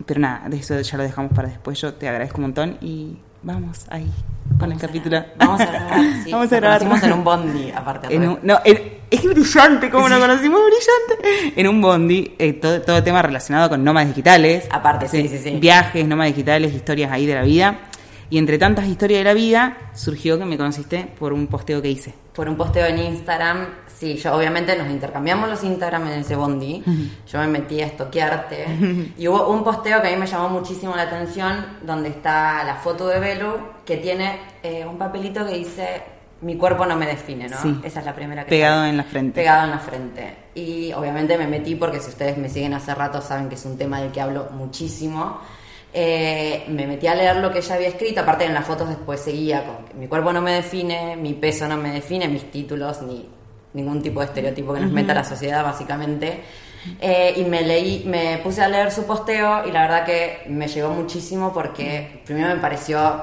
pero 0.05 0.19
nada, 0.21 0.47
de 0.47 0.57
eso 0.57 0.79
ya 0.79 0.97
lo 0.97 1.03
dejamos 1.03 1.33
para 1.33 1.49
después. 1.49 1.81
Yo 1.81 1.93
te 1.95 2.07
agradezco 2.07 2.37
un 2.37 2.43
montón 2.43 2.77
y 2.81 3.17
vamos 3.43 3.85
ahí 3.89 4.11
con 4.59 4.71
el 4.71 4.77
capítulo. 4.77 5.23
Vamos 5.37 5.61
a 5.61 5.65
grabar. 5.65 5.99
Sí. 6.23 6.31
Vamos 6.31 6.51
a 6.51 6.55
grabar. 6.55 6.85
Nos 6.85 7.03
en 7.03 7.13
un 7.13 7.23
bondi, 7.23 7.71
aparte. 7.71 8.13
En 8.13 8.27
un, 8.27 8.39
no, 8.43 8.59
es 8.63 9.23
brillante, 9.23 9.89
como 9.89 10.09
lo 10.09 10.19
conocimos, 10.19 10.61
brillante. 10.61 11.59
En 11.59 11.67
un 11.67 11.81
bondi, 11.81 12.35
eh, 12.37 12.53
todo, 12.53 12.81
todo 12.81 13.01
tema 13.03 13.21
relacionado 13.21 13.69
con 13.69 13.83
nómadas 13.83 14.09
digitales. 14.09 14.67
Aparte, 14.69 15.07
sí, 15.07 15.27
sí, 15.27 15.37
sí. 15.37 15.51
Viajes, 15.59 16.07
nómadas 16.07 16.33
digitales, 16.33 16.73
historias 16.73 17.11
ahí 17.11 17.25
de 17.25 17.35
la 17.35 17.43
vida. 17.43 17.79
Y 18.29 18.37
entre 18.37 18.57
tantas 18.57 18.87
historias 18.87 19.21
de 19.21 19.23
la 19.23 19.33
vida, 19.33 19.77
surgió 19.93 20.37
que 20.37 20.45
me 20.45 20.57
conociste 20.57 21.07
por 21.17 21.33
un 21.33 21.47
posteo 21.47 21.81
que 21.81 21.89
hice. 21.89 22.13
Por 22.33 22.47
un 22.47 22.55
posteo 22.55 22.85
en 22.85 22.99
Instagram 22.99 23.67
Sí, 23.99 24.15
yo 24.15 24.33
obviamente 24.33 24.77
nos 24.77 24.89
intercambiamos 24.89 25.49
los 25.49 25.61
Instagram 25.61 26.07
en 26.07 26.19
ese 26.21 26.33
bondi. 26.37 26.81
Yo 27.27 27.39
me 27.39 27.47
metí 27.47 27.81
a 27.81 27.87
estoquearte. 27.87 28.65
y 29.17 29.27
hubo 29.27 29.49
un 29.49 29.61
posteo 29.61 30.01
que 30.01 30.07
a 30.07 30.11
mí 30.11 30.15
me 30.15 30.25
llamó 30.25 30.47
muchísimo 30.47 30.95
la 30.95 31.01
atención, 31.01 31.65
donde 31.81 32.07
está 32.07 32.63
la 32.63 32.75
foto 32.75 33.07
de 33.07 33.19
Belu, 33.19 33.57
que 33.85 33.97
tiene 33.97 34.39
eh, 34.63 34.85
un 34.85 34.97
papelito 34.97 35.45
que 35.45 35.55
dice 35.55 36.01
mi 36.41 36.55
cuerpo 36.55 36.85
no 36.85 36.95
me 36.95 37.05
define, 37.05 37.49
¿no? 37.49 37.61
Sí. 37.61 37.77
Esa 37.83 37.99
es 37.99 38.05
la 38.05 38.15
primera 38.15 38.45
que 38.45 38.49
Pegado 38.49 38.85
en 38.85 38.95
la 38.95 39.03
frente. 39.03 39.41
Pegado 39.41 39.65
en 39.65 39.71
la 39.71 39.79
frente. 39.79 40.35
Y 40.55 40.93
obviamente 40.93 41.37
me 41.37 41.47
metí 41.47 41.75
porque 41.75 41.99
si 41.99 42.07
ustedes 42.07 42.37
me 42.37 42.47
siguen 42.47 42.73
hace 42.73 42.95
rato 42.95 43.21
saben 43.21 43.49
que 43.49 43.55
es 43.55 43.65
un 43.65 43.77
tema 43.77 43.99
del 43.99 44.13
que 44.13 44.21
hablo 44.21 44.47
muchísimo. 44.51 45.41
Eh, 45.91 46.63
me 46.69 46.87
metí 46.87 47.07
a 47.07 47.15
leer 47.15 47.35
lo 47.37 47.51
que 47.51 47.59
ella 47.59 47.75
había 47.75 47.89
escrito, 47.89 48.21
aparte 48.21 48.45
en 48.45 48.53
las 48.53 48.65
fotos 48.65 48.87
después 48.87 49.19
seguía 49.19 49.65
con 49.65 49.85
que 49.85 49.95
mi 49.95 50.07
cuerpo 50.07 50.31
no 50.31 50.39
me 50.39 50.53
define, 50.53 51.17
mi 51.17 51.33
peso 51.33 51.67
no 51.67 51.75
me 51.75 51.91
define, 51.91 52.29
mis 52.29 52.49
títulos, 52.49 53.01
ni 53.01 53.27
ningún 53.73 54.01
tipo 54.01 54.19
de 54.19 54.27
estereotipo 54.27 54.73
que 54.73 54.81
nos 54.81 54.91
meta 54.91 55.13
la 55.13 55.23
sociedad, 55.23 55.63
básicamente. 55.63 56.43
Eh, 56.99 57.33
y 57.37 57.43
me 57.43 57.61
leí, 57.61 58.03
me 58.05 58.37
puse 58.37 58.61
a 58.61 58.67
leer 58.67 58.91
su 58.91 59.05
posteo 59.05 59.67
y 59.67 59.71
la 59.71 59.81
verdad 59.81 60.05
que 60.05 60.43
me 60.47 60.67
llegó 60.67 60.89
muchísimo 60.89 61.53
porque 61.53 62.21
primero 62.25 62.47
me 62.55 62.61
pareció 62.61 63.21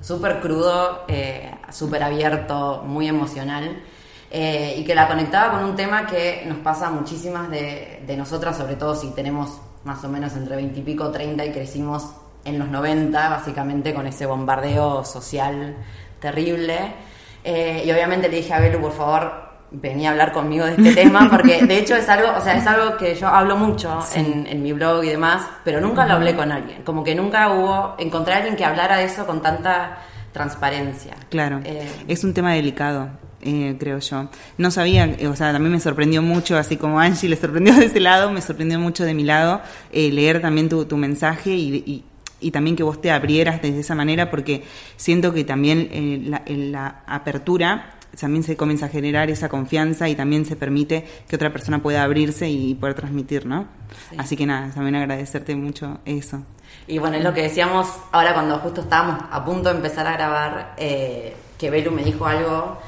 súper 0.00 0.40
crudo, 0.40 1.04
eh, 1.08 1.50
súper 1.70 2.02
abierto, 2.02 2.82
muy 2.86 3.08
emocional. 3.08 3.82
Eh, 4.28 4.76
y 4.78 4.84
que 4.84 4.94
la 4.94 5.06
conectaba 5.06 5.52
con 5.52 5.64
un 5.64 5.76
tema 5.76 6.06
que 6.06 6.44
nos 6.46 6.58
pasa 6.58 6.88
a 6.88 6.90
muchísimas 6.90 7.48
de, 7.48 8.02
de 8.04 8.16
nosotras, 8.16 8.56
sobre 8.56 8.74
todo 8.74 8.96
si 8.96 9.10
tenemos 9.12 9.60
más 9.84 10.02
o 10.04 10.08
menos 10.08 10.34
entre 10.34 10.56
20 10.56 10.80
y 10.80 10.82
pico, 10.82 11.10
30 11.10 11.44
y 11.44 11.52
crecimos 11.52 12.10
en 12.44 12.58
los 12.58 12.68
90, 12.68 13.28
básicamente 13.28 13.94
con 13.94 14.06
ese 14.06 14.26
bombardeo 14.26 15.04
social 15.04 15.76
terrible. 16.20 16.92
y 17.44 17.90
obviamente 17.92 18.28
le 18.28 18.38
dije 18.38 18.52
a 18.52 18.58
Belu, 18.58 18.80
por 18.80 18.92
favor, 18.92 19.45
venía 19.70 20.08
a 20.08 20.12
hablar 20.12 20.32
conmigo 20.32 20.64
de 20.64 20.72
este 20.72 20.94
tema, 20.94 21.28
porque 21.30 21.64
de 21.64 21.78
hecho 21.78 21.94
es 21.94 22.08
algo, 22.08 22.28
o 22.36 22.40
sea, 22.40 22.56
es 22.56 22.66
algo 22.66 22.96
que 22.96 23.14
yo 23.14 23.28
hablo 23.28 23.56
mucho 23.56 23.98
en, 24.14 24.62
mi 24.62 24.72
blog 24.72 25.04
y 25.04 25.08
demás, 25.08 25.46
pero 25.64 25.80
nunca 25.80 26.06
lo 26.06 26.14
hablé 26.14 26.34
con 26.34 26.52
alguien. 26.52 26.82
Como 26.82 27.04
que 27.04 27.14
nunca 27.14 27.52
hubo, 27.52 27.94
encontré 27.98 28.34
a 28.34 28.36
alguien 28.38 28.56
que 28.56 28.64
hablara 28.64 28.96
de 28.96 29.04
eso 29.04 29.26
con 29.26 29.42
tanta 29.42 29.98
transparencia. 30.32 31.14
Claro, 31.30 31.60
eh, 31.64 31.88
es 32.08 32.24
un 32.24 32.34
tema 32.34 32.52
delicado. 32.52 33.10
Eh, 33.42 33.76
creo 33.78 34.00
yo. 34.00 34.28
No 34.58 34.70
sabía, 34.72 35.04
eh, 35.04 35.28
o 35.28 35.36
sea, 35.36 35.52
también 35.52 35.72
me 35.72 35.78
sorprendió 35.78 36.20
mucho, 36.20 36.56
así 36.56 36.76
como 36.76 36.98
Angie 36.98 37.28
le 37.28 37.36
sorprendió 37.36 37.74
de 37.74 37.84
ese 37.84 38.00
lado, 38.00 38.30
me 38.32 38.40
sorprendió 38.40 38.80
mucho 38.80 39.04
de 39.04 39.14
mi 39.14 39.22
lado 39.22 39.60
leer 39.92 40.40
también 40.40 40.68
tu, 40.68 40.84
tu 40.84 40.96
mensaje 40.96 41.50
y, 41.50 42.04
y, 42.40 42.50
también 42.50 42.76
que 42.76 42.82
vos 42.82 43.00
te 43.00 43.10
abrieras 43.10 43.62
de 43.62 43.80
esa 43.80 43.94
manera, 43.94 44.30
porque 44.30 44.62
siento 44.96 45.32
que 45.32 45.44
también 45.44 46.30
la, 46.30 46.42
la 46.46 47.02
apertura 47.06 47.95
también 48.18 48.42
se 48.42 48.56
comienza 48.56 48.86
a 48.86 48.88
generar 48.88 49.30
esa 49.30 49.48
confianza 49.48 50.08
y 50.08 50.14
también 50.14 50.44
se 50.44 50.56
permite 50.56 51.04
que 51.28 51.36
otra 51.36 51.52
persona 51.52 51.82
pueda 51.82 52.02
abrirse 52.02 52.48
y 52.48 52.74
poder 52.74 52.94
transmitir, 52.94 53.46
¿no? 53.46 53.66
Así 54.16 54.36
que 54.36 54.46
nada, 54.46 54.70
también 54.72 54.96
agradecerte 54.96 55.54
mucho 55.54 55.98
eso. 56.04 56.42
Y 56.86 56.98
bueno, 56.98 57.16
es 57.16 57.24
lo 57.24 57.34
que 57.34 57.42
decíamos 57.42 57.88
ahora 58.12 58.32
cuando 58.32 58.58
justo 58.58 58.82
estábamos 58.82 59.24
a 59.30 59.44
punto 59.44 59.68
de 59.70 59.76
empezar 59.76 60.06
a 60.06 60.12
grabar, 60.12 60.74
eh, 60.76 61.34
que 61.58 61.70
Belu 61.70 61.90
me 61.90 62.04
dijo 62.04 62.26
algo 62.26 62.78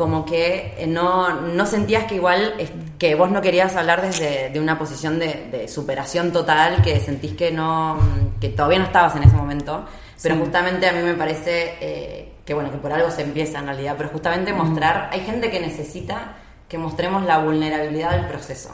como 0.00 0.24
que 0.24 0.76
eh, 0.78 0.86
no, 0.86 1.42
no 1.42 1.66
sentías 1.66 2.04
que 2.04 2.14
igual, 2.14 2.54
que 2.98 3.14
vos 3.14 3.30
no 3.30 3.42
querías 3.42 3.76
hablar 3.76 4.00
desde 4.00 4.48
de 4.48 4.58
una 4.58 4.78
posición 4.78 5.18
de, 5.18 5.68
superación 5.68 6.32
total, 6.32 6.80
que 6.80 7.00
sentís 7.00 7.34
que 7.34 7.50
no, 7.50 7.98
que 8.40 8.48
todavía 8.48 8.78
no 8.78 8.86
estabas 8.86 9.14
en 9.16 9.24
ese 9.24 9.36
momento, 9.36 9.84
pero 10.22 10.36
justamente 10.36 10.88
a 10.88 10.92
mí 10.92 11.02
me 11.02 11.12
parece 11.14 11.74
eh, 11.82 12.29
que 12.44 12.54
bueno, 12.54 12.70
que 12.70 12.78
por 12.78 12.92
algo 12.92 13.10
se 13.10 13.22
empieza 13.22 13.58
en 13.58 13.66
realidad, 13.66 13.94
pero 13.96 14.08
justamente 14.10 14.52
mostrar, 14.52 15.10
hay 15.12 15.20
gente 15.20 15.50
que 15.50 15.60
necesita 15.60 16.36
que 16.68 16.78
mostremos 16.78 17.24
la 17.24 17.38
vulnerabilidad 17.38 18.12
del 18.12 18.26
proceso. 18.26 18.70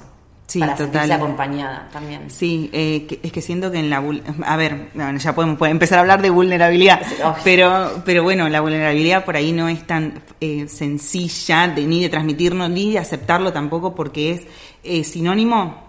Sí, 0.46 0.60
para 0.60 0.74
total. 0.74 0.92
sentirse 0.92 1.12
acompañada 1.14 1.88
también. 1.92 2.30
Sí, 2.30 2.70
eh, 2.72 3.18
es 3.20 3.32
que 3.32 3.42
siento 3.42 3.72
que 3.72 3.80
en 3.80 3.90
la... 3.90 4.00
A 4.44 4.56
ver, 4.56 4.90
ya 5.18 5.34
podemos 5.34 5.60
empezar 5.68 5.98
a 5.98 6.00
hablar 6.02 6.22
de 6.22 6.30
vulnerabilidad, 6.30 7.00
pero, 7.42 8.02
pero 8.04 8.22
bueno, 8.22 8.48
la 8.48 8.60
vulnerabilidad 8.60 9.24
por 9.24 9.34
ahí 9.34 9.50
no 9.50 9.68
es 9.68 9.84
tan 9.86 10.22
eh, 10.40 10.68
sencilla 10.68 11.66
de, 11.66 11.84
ni 11.84 12.00
de 12.00 12.10
transmitirnos, 12.10 12.70
ni 12.70 12.92
de 12.92 13.00
aceptarlo 13.00 13.52
tampoco, 13.52 13.96
porque 13.96 14.32
es 14.32 14.42
eh, 14.84 15.02
sinónimo 15.02 15.85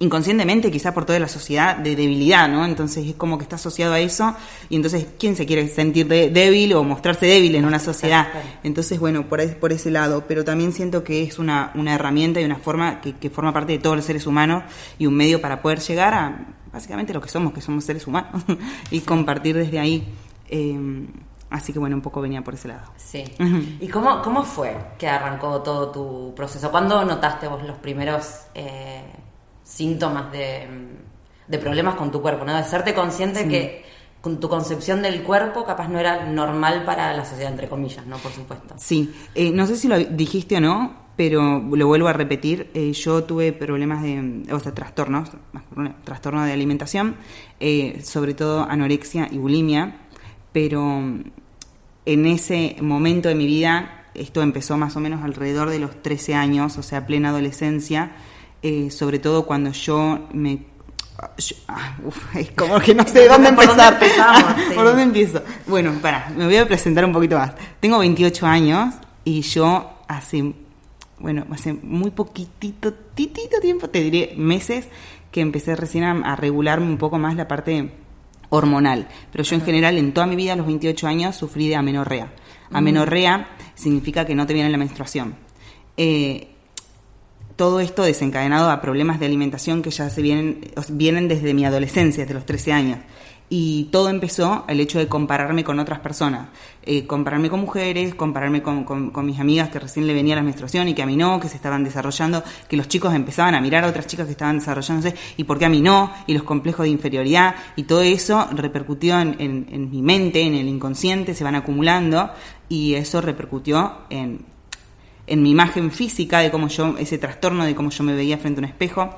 inconscientemente, 0.00 0.70
quizá 0.70 0.94
por 0.94 1.04
toda 1.04 1.18
la 1.18 1.28
sociedad, 1.28 1.76
de 1.76 1.96
debilidad, 1.96 2.48
¿no? 2.48 2.64
Entonces 2.64 3.06
es 3.06 3.14
como 3.14 3.36
que 3.36 3.42
está 3.42 3.56
asociado 3.56 3.94
a 3.94 4.00
eso 4.00 4.34
y 4.68 4.76
entonces, 4.76 5.06
¿quién 5.18 5.36
se 5.36 5.46
quiere 5.46 5.66
sentir 5.68 6.06
débil 6.06 6.74
o 6.74 6.84
mostrarse 6.84 7.26
débil 7.26 7.54
en 7.54 7.64
una 7.64 7.78
sociedad? 7.78 8.28
Entonces, 8.62 8.98
bueno, 9.00 9.28
por, 9.28 9.44
por 9.56 9.72
ese 9.72 9.90
lado, 9.90 10.24
pero 10.28 10.44
también 10.44 10.72
siento 10.72 11.02
que 11.02 11.22
es 11.22 11.38
una, 11.38 11.72
una 11.74 11.94
herramienta 11.94 12.40
y 12.40 12.44
una 12.44 12.56
forma 12.56 13.00
que, 13.00 13.14
que, 13.14 13.30
forma 13.30 13.52
parte 13.52 13.72
de 13.72 13.78
todos 13.78 13.96
los 13.96 14.04
seres 14.04 14.26
humanos 14.26 14.64
y 14.98 15.06
un 15.06 15.14
medio 15.14 15.40
para 15.40 15.60
poder 15.62 15.80
llegar 15.80 16.14
a 16.14 16.46
básicamente 16.72 17.12
lo 17.12 17.20
que 17.20 17.28
somos, 17.28 17.52
que 17.52 17.60
somos 17.60 17.84
seres 17.84 18.06
humanos, 18.06 18.42
y 18.90 19.00
compartir 19.00 19.56
desde 19.56 19.78
ahí. 19.78 20.08
Eh, 20.48 21.06
Así 21.50 21.72
que 21.72 21.78
bueno, 21.78 21.96
un 21.96 22.02
poco 22.02 22.20
venía 22.20 22.42
por 22.42 22.54
ese 22.54 22.68
lado. 22.68 22.92
Sí. 22.96 23.24
¿Y 23.80 23.88
cómo, 23.88 24.20
cómo 24.20 24.44
fue 24.44 24.76
que 24.98 25.08
arrancó 25.08 25.62
todo 25.62 25.90
tu 25.90 26.34
proceso? 26.34 26.70
¿Cuándo 26.70 27.04
notaste 27.04 27.48
vos 27.48 27.62
los 27.62 27.78
primeros 27.78 28.42
eh, 28.54 29.02
síntomas 29.68 30.32
de, 30.32 30.66
problemas 31.60 31.94
con 31.96 32.10
tu 32.10 32.22
cuerpo, 32.22 32.44
¿no? 32.44 32.56
De 32.56 32.64
serte 32.64 32.94
consciente 32.94 33.46
que 33.46 33.84
con 34.20 34.40
tu 34.40 34.48
concepción 34.48 35.02
del 35.02 35.22
cuerpo 35.22 35.64
capaz 35.64 35.88
no 35.88 35.98
era 35.98 36.24
normal 36.26 36.84
para 36.84 37.16
la 37.16 37.24
sociedad, 37.24 37.52
entre 37.52 37.68
comillas, 37.68 38.06
¿no? 38.06 38.16
Por 38.16 38.32
supuesto. 38.32 38.74
Sí, 38.78 39.14
eh, 39.34 39.50
no 39.50 39.66
sé 39.66 39.76
si 39.76 39.86
lo 39.86 39.98
dijiste 39.98 40.56
o 40.56 40.60
no, 40.60 41.08
pero 41.16 41.60
lo 41.60 41.86
vuelvo 41.86 42.08
a 42.08 42.12
repetir, 42.12 42.70
eh, 42.74 42.92
yo 42.92 43.24
tuve 43.24 43.52
problemas 43.52 44.02
de, 44.02 44.44
o 44.52 44.58
sea, 44.60 44.74
trastornos, 44.74 45.30
trastorno 46.04 46.44
de 46.44 46.52
alimentación, 46.52 47.16
eh, 47.60 48.00
sobre 48.02 48.34
todo 48.34 48.62
anorexia 48.62 49.28
y 49.30 49.38
bulimia, 49.38 49.98
pero 50.52 51.02
en 52.06 52.26
ese 52.26 52.76
momento 52.80 53.28
de 53.28 53.34
mi 53.34 53.46
vida, 53.46 54.06
esto 54.14 54.42
empezó 54.42 54.76
más 54.78 54.96
o 54.96 55.00
menos 55.00 55.22
alrededor 55.22 55.70
de 55.70 55.78
los 55.78 56.02
13 56.02 56.34
años, 56.34 56.78
o 56.78 56.82
sea, 56.82 57.06
plena 57.06 57.28
adolescencia, 57.28 58.12
eh, 58.62 58.90
sobre 58.90 59.18
todo 59.18 59.46
cuando 59.46 59.70
yo 59.72 60.28
me 60.32 60.66
ah, 61.68 61.96
es 62.34 62.50
como 62.52 62.78
que 62.80 62.94
no 62.94 63.06
sé 63.06 63.28
dónde 63.28 63.50
empezar. 63.50 63.98
¿Por 64.74 64.84
dónde 64.84 65.02
empiezo? 65.02 65.42
Bueno, 65.66 65.92
para, 66.02 66.30
me 66.30 66.44
voy 66.46 66.56
a 66.56 66.66
presentar 66.66 67.04
un 67.04 67.12
poquito 67.12 67.38
más. 67.38 67.52
Tengo 67.80 67.98
28 67.98 68.46
años 68.46 68.94
y 69.24 69.42
yo 69.42 69.90
hace, 70.08 70.52
bueno, 71.18 71.46
hace 71.50 71.72
muy 71.72 72.10
poquitito, 72.10 72.92
titito 72.92 73.60
tiempo, 73.60 73.88
te 73.90 74.02
diré 74.02 74.34
meses, 74.36 74.88
que 75.30 75.40
empecé 75.40 75.76
recién 75.76 76.04
a, 76.04 76.32
a 76.32 76.36
regularme 76.36 76.86
un 76.86 76.98
poco 76.98 77.18
más 77.18 77.36
la 77.36 77.46
parte 77.46 77.92
hormonal. 78.50 79.08
Pero 79.30 79.44
yo 79.44 79.54
en 79.54 79.62
general, 79.62 79.98
en 79.98 80.12
toda 80.12 80.26
mi 80.26 80.36
vida, 80.36 80.54
a 80.54 80.56
los 80.56 80.66
28 80.66 81.06
años, 81.06 81.36
sufrí 81.36 81.68
de 81.68 81.76
amenorrea. 81.76 82.32
Amenorrea 82.72 83.48
significa 83.74 84.24
que 84.24 84.34
no 84.34 84.46
te 84.46 84.54
viene 84.54 84.70
la 84.70 84.78
menstruación. 84.78 85.34
Eh, 85.96 86.48
todo 87.58 87.80
esto 87.80 88.04
desencadenado 88.04 88.70
a 88.70 88.80
problemas 88.80 89.18
de 89.18 89.26
alimentación 89.26 89.82
que 89.82 89.90
ya 89.90 90.08
se 90.10 90.22
vienen, 90.22 90.60
vienen 90.90 91.26
desde 91.26 91.54
mi 91.54 91.64
adolescencia, 91.64 92.22
desde 92.22 92.34
los 92.34 92.46
13 92.46 92.72
años. 92.72 92.98
Y 93.50 93.88
todo 93.90 94.10
empezó 94.10 94.64
el 94.68 94.78
hecho 94.78 95.00
de 95.00 95.08
compararme 95.08 95.64
con 95.64 95.80
otras 95.80 95.98
personas, 95.98 96.50
eh, 96.84 97.04
compararme 97.04 97.50
con 97.50 97.58
mujeres, 97.58 98.14
compararme 98.14 98.62
con, 98.62 99.12
mis 99.26 99.40
amigas 99.40 99.70
que 99.70 99.80
recién 99.80 100.06
le 100.06 100.14
venía 100.14 100.36
la 100.36 100.42
menstruación 100.42 100.86
y 100.86 100.94
que 100.94 101.02
a 101.02 101.06
mí 101.06 101.16
no, 101.16 101.40
que 101.40 101.48
se 101.48 101.56
estaban 101.56 101.82
desarrollando, 101.82 102.44
que 102.68 102.76
los 102.76 102.86
chicos 102.86 103.12
empezaban 103.12 103.56
a 103.56 103.60
mirar 103.60 103.82
a 103.82 103.88
otras 103.88 104.06
chicas 104.06 104.26
que 104.26 104.32
estaban 104.32 104.60
desarrollándose 104.60 105.16
y 105.36 105.42
por 105.42 105.58
qué 105.58 105.64
a 105.64 105.68
mí 105.68 105.80
no, 105.80 106.12
y 106.28 106.34
los 106.34 106.44
complejos 106.44 106.84
de 106.84 106.90
inferioridad, 106.90 107.56
y 107.74 107.84
todo 107.84 108.02
eso 108.02 108.46
repercutió 108.52 109.18
en, 109.18 109.34
en, 109.40 109.66
en 109.72 109.90
mi 109.90 110.00
mente, 110.00 110.42
en 110.42 110.54
el 110.54 110.68
inconsciente, 110.68 111.34
se 111.34 111.42
van 111.42 111.56
acumulando 111.56 112.30
y 112.68 112.94
eso 112.94 113.20
repercutió 113.20 114.02
en, 114.10 114.44
en 115.28 115.42
mi 115.42 115.50
imagen 115.50 115.90
física, 115.90 116.40
de 116.40 116.50
cómo 116.50 116.68
yo, 116.68 116.96
ese 116.98 117.18
trastorno 117.18 117.64
de 117.64 117.74
cómo 117.74 117.90
yo 117.90 118.04
me 118.04 118.14
veía 118.14 118.38
frente 118.38 118.60
a 118.60 118.62
un 118.62 118.70
espejo 118.70 119.10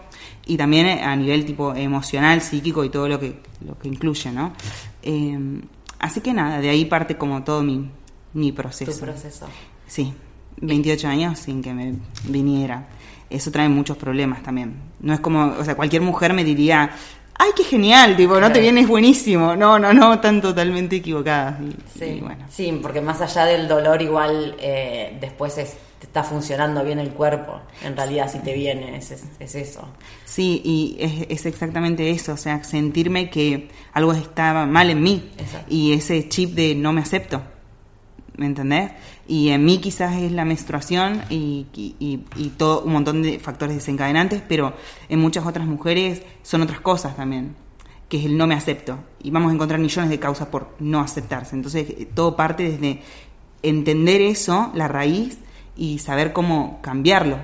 y 0.46 0.56
también 0.56 0.86
a 0.86 1.14
nivel 1.16 1.44
tipo 1.44 1.74
emocional, 1.74 2.40
psíquico 2.40 2.84
y 2.84 2.90
todo 2.90 3.08
lo 3.08 3.20
que, 3.20 3.40
lo 3.64 3.78
que 3.78 3.88
incluye, 3.88 4.32
¿no? 4.32 4.52
Eh, 5.02 5.38
así 5.98 6.20
que 6.20 6.32
nada, 6.32 6.60
de 6.60 6.68
ahí 6.68 6.84
parte 6.86 7.16
como 7.16 7.44
todo 7.44 7.62
mi, 7.62 7.88
mi 8.34 8.52
proceso. 8.52 8.92
Tu 8.92 8.98
proceso. 8.98 9.46
Sí, 9.86 10.12
28 10.60 11.08
años 11.08 11.38
sin 11.38 11.62
que 11.62 11.72
me 11.72 11.94
viniera. 12.24 12.88
Eso 13.28 13.50
trae 13.52 13.68
muchos 13.68 13.96
problemas 13.96 14.42
también. 14.42 14.74
No 15.00 15.14
es 15.14 15.20
como, 15.20 15.54
o 15.58 15.64
sea, 15.64 15.76
cualquier 15.76 16.02
mujer 16.02 16.34
me 16.34 16.42
diría, 16.42 16.90
ay, 17.34 17.50
qué 17.56 17.64
genial, 17.64 18.16
tipo, 18.16 18.40
no 18.40 18.50
te 18.50 18.60
vienes 18.60 18.88
buenísimo. 18.88 19.54
No, 19.54 19.78
no, 19.78 19.92
no, 19.92 20.14
están 20.14 20.40
totalmente 20.40 20.96
equivocadas. 20.96 21.58
sí, 21.96 22.18
bueno. 22.20 22.44
sí, 22.48 22.78
porque 22.82 23.00
más 23.00 23.20
allá 23.20 23.44
del 23.44 23.68
dolor, 23.68 24.02
igual 24.02 24.56
eh, 24.58 25.16
después 25.20 25.56
es 25.58 25.76
está 26.06 26.24
funcionando 26.24 26.84
bien 26.84 26.98
el 26.98 27.10
cuerpo, 27.10 27.60
en 27.82 27.96
realidad 27.96 28.30
si 28.30 28.38
te 28.38 28.54
viene, 28.54 28.96
es, 28.96 29.10
es, 29.10 29.54
eso. 29.54 29.88
Sí, 30.24 30.62
y 30.64 30.96
es, 30.98 31.26
es, 31.28 31.46
exactamente 31.46 32.10
eso, 32.10 32.32
o 32.32 32.36
sea, 32.36 32.64
sentirme 32.64 33.30
que 33.30 33.68
algo 33.92 34.12
estaba 34.12 34.66
mal 34.66 34.90
en 34.90 35.02
mí 35.02 35.30
y 35.68 35.92
ese 35.92 36.28
chip 36.28 36.54
de 36.54 36.74
no 36.74 36.92
me 36.92 37.00
acepto, 37.00 37.42
¿me 38.36 38.46
entendés? 38.46 38.92
Y 39.28 39.50
en 39.50 39.64
mí 39.64 39.78
quizás 39.78 40.16
es 40.16 40.32
la 40.32 40.44
menstruación 40.44 41.22
y, 41.30 41.66
y, 41.74 41.94
y, 42.34 42.48
todo 42.56 42.82
un 42.82 42.92
montón 42.92 43.22
de 43.22 43.38
factores 43.38 43.76
desencadenantes, 43.76 44.42
pero 44.48 44.74
en 45.08 45.20
muchas 45.20 45.46
otras 45.46 45.66
mujeres 45.66 46.22
son 46.42 46.62
otras 46.62 46.80
cosas 46.80 47.14
también 47.14 47.54
que 48.10 48.18
es 48.18 48.24
el 48.24 48.36
no 48.36 48.48
me 48.48 48.56
acepto. 48.56 48.98
Y 49.22 49.30
vamos 49.30 49.52
a 49.52 49.54
encontrar 49.54 49.78
millones 49.78 50.10
de 50.10 50.18
causas 50.18 50.48
por 50.48 50.74
no 50.80 51.00
aceptarse. 51.00 51.54
Entonces, 51.54 52.08
todo 52.12 52.34
parte 52.34 52.64
desde 52.64 53.00
entender 53.62 54.20
eso, 54.20 54.72
la 54.74 54.88
raíz, 54.88 55.38
y 55.76 55.98
saber 55.98 56.32
cómo 56.32 56.80
cambiarlo, 56.82 57.38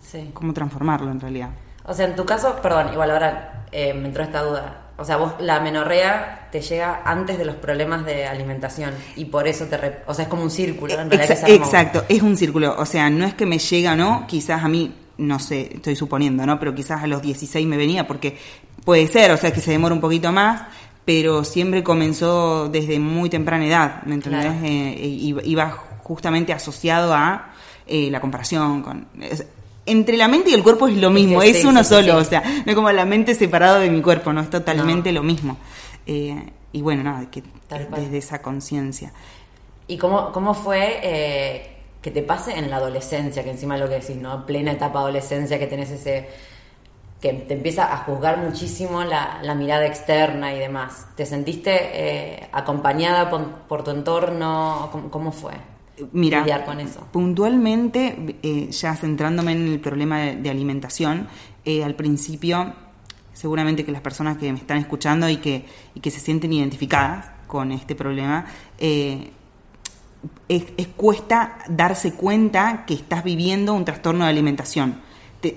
sí. 0.00 0.30
cómo 0.32 0.52
transformarlo 0.52 1.10
en 1.10 1.20
realidad. 1.20 1.50
O 1.86 1.92
sea, 1.92 2.06
en 2.06 2.16
tu 2.16 2.24
caso, 2.24 2.56
perdón, 2.62 2.92
igual 2.92 3.10
ahora 3.10 3.66
eh, 3.70 3.92
me 3.92 4.08
entró 4.08 4.22
esta 4.22 4.42
duda. 4.42 4.80
O 4.96 5.04
sea, 5.04 5.16
vos 5.16 5.34
la 5.40 5.60
menorrea 5.60 6.48
te 6.52 6.60
llega 6.60 7.02
antes 7.04 7.36
de 7.36 7.44
los 7.44 7.56
problemas 7.56 8.04
de 8.04 8.26
alimentación 8.26 8.94
y 9.16 9.24
por 9.24 9.48
eso 9.48 9.66
te... 9.66 10.02
o 10.06 10.14
sea, 10.14 10.24
es 10.24 10.28
como 10.28 10.44
un 10.44 10.50
círculo. 10.50 10.94
En 10.94 11.10
realidad 11.10 11.48
exacto, 11.48 12.04
es 12.08 12.22
un 12.22 12.36
círculo. 12.36 12.76
O 12.78 12.86
sea, 12.86 13.10
no 13.10 13.24
es 13.24 13.34
que 13.34 13.44
me 13.44 13.58
llega 13.58 13.96
no, 13.96 14.24
quizás 14.28 14.62
a 14.62 14.68
mí, 14.68 14.94
no 15.18 15.40
sé, 15.40 15.72
estoy 15.74 15.96
suponiendo, 15.96 16.46
¿no? 16.46 16.60
Pero 16.60 16.74
quizás 16.74 17.02
a 17.02 17.06
los 17.08 17.22
16 17.22 17.66
me 17.66 17.76
venía 17.76 18.06
porque 18.06 18.38
puede 18.84 19.08
ser, 19.08 19.32
o 19.32 19.36
sea, 19.36 19.52
que 19.52 19.60
se 19.60 19.72
demora 19.72 19.94
un 19.94 20.00
poquito 20.00 20.30
más, 20.30 20.62
pero 21.04 21.42
siempre 21.42 21.82
comenzó 21.82 22.68
desde 22.68 23.00
muy 23.00 23.28
temprana 23.28 23.66
edad, 23.66 24.02
¿me 24.04 24.14
entendés? 24.14 24.54
Eh, 24.62 24.96
iba 25.44 25.74
justamente 26.04 26.52
asociado 26.52 27.12
a 27.14 27.54
eh, 27.86 28.10
la 28.10 28.20
comparación 28.20 28.82
con... 28.82 29.08
entre 29.86 30.16
la 30.16 30.28
mente 30.28 30.50
y 30.50 30.54
el 30.54 30.62
cuerpo 30.62 30.86
es 30.86 30.96
lo 30.96 31.10
mismo, 31.10 31.42
es, 31.42 31.64
uno 31.64 31.82
solo, 31.82 32.16
o 32.16 32.24
sea, 32.24 32.42
no 32.64 32.70
es 32.70 32.74
como 32.74 32.90
la 32.92 33.04
mente 33.04 33.34
separado 33.34 33.80
de 33.80 33.90
mi 33.90 34.00
cuerpo, 34.00 34.32
no 34.32 34.40
es 34.40 34.50
totalmente 34.50 35.12
lo 35.12 35.22
mismo. 35.22 35.58
Eh, 36.06 36.52
y 36.72 36.82
bueno, 36.82 37.02
nada, 37.02 37.30
que 37.30 37.42
desde 37.96 38.18
esa 38.18 38.42
conciencia. 38.42 39.12
¿Y 39.86 39.98
cómo, 39.98 40.32
cómo 40.32 40.54
fue 40.54 41.00
eh, 41.02 41.76
que 42.00 42.10
te 42.10 42.22
pase 42.22 42.58
en 42.58 42.70
la 42.70 42.76
adolescencia, 42.76 43.42
que 43.44 43.50
encima 43.50 43.76
lo 43.76 43.88
que 43.88 43.96
decís, 43.96 44.16
¿no? 44.16 44.46
Plena 44.46 44.72
etapa 44.72 45.00
adolescencia, 45.00 45.58
que 45.58 45.66
tenés 45.66 45.90
ese 45.90 46.28
que 47.20 47.32
te 47.32 47.54
empieza 47.54 47.90
a 47.90 47.98
juzgar 47.98 48.36
muchísimo 48.36 49.02
la, 49.02 49.54
mirada 49.54 49.86
externa 49.86 50.52
y 50.52 50.58
demás. 50.58 51.06
¿Te 51.16 51.24
sentiste 51.24 52.48
acompañada 52.52 53.30
por, 53.66 53.82
tu 53.82 53.90
entorno? 53.92 54.90
¿Cómo, 55.10 55.32
fue? 55.32 55.54
Mira, 56.12 56.64
con 56.64 56.80
eso? 56.80 57.06
puntualmente, 57.12 58.36
eh, 58.42 58.70
ya 58.70 58.96
centrándome 58.96 59.52
en 59.52 59.68
el 59.68 59.80
problema 59.80 60.20
de, 60.20 60.50
alimentación, 60.50 61.28
eh, 61.64 61.84
al 61.84 61.94
principio, 61.94 62.74
seguramente 63.32 63.84
que 63.84 63.92
las 63.92 64.00
personas 64.00 64.38
que 64.38 64.52
me 64.52 64.58
están 64.58 64.78
escuchando 64.78 65.28
y 65.28 65.36
que, 65.36 65.64
y 65.94 66.00
que 66.00 66.10
se 66.10 66.18
sienten 66.18 66.52
identificadas 66.52 67.30
con 67.46 67.70
este 67.70 67.94
problema, 67.94 68.46
eh, 68.78 69.30
es, 70.48 70.64
cuesta 70.96 71.58
darse 71.68 72.14
cuenta 72.14 72.84
que 72.86 72.94
estás 72.94 73.22
viviendo 73.22 73.74
un 73.74 73.84
trastorno 73.84 74.24
de 74.24 74.30
alimentación. 74.30 75.00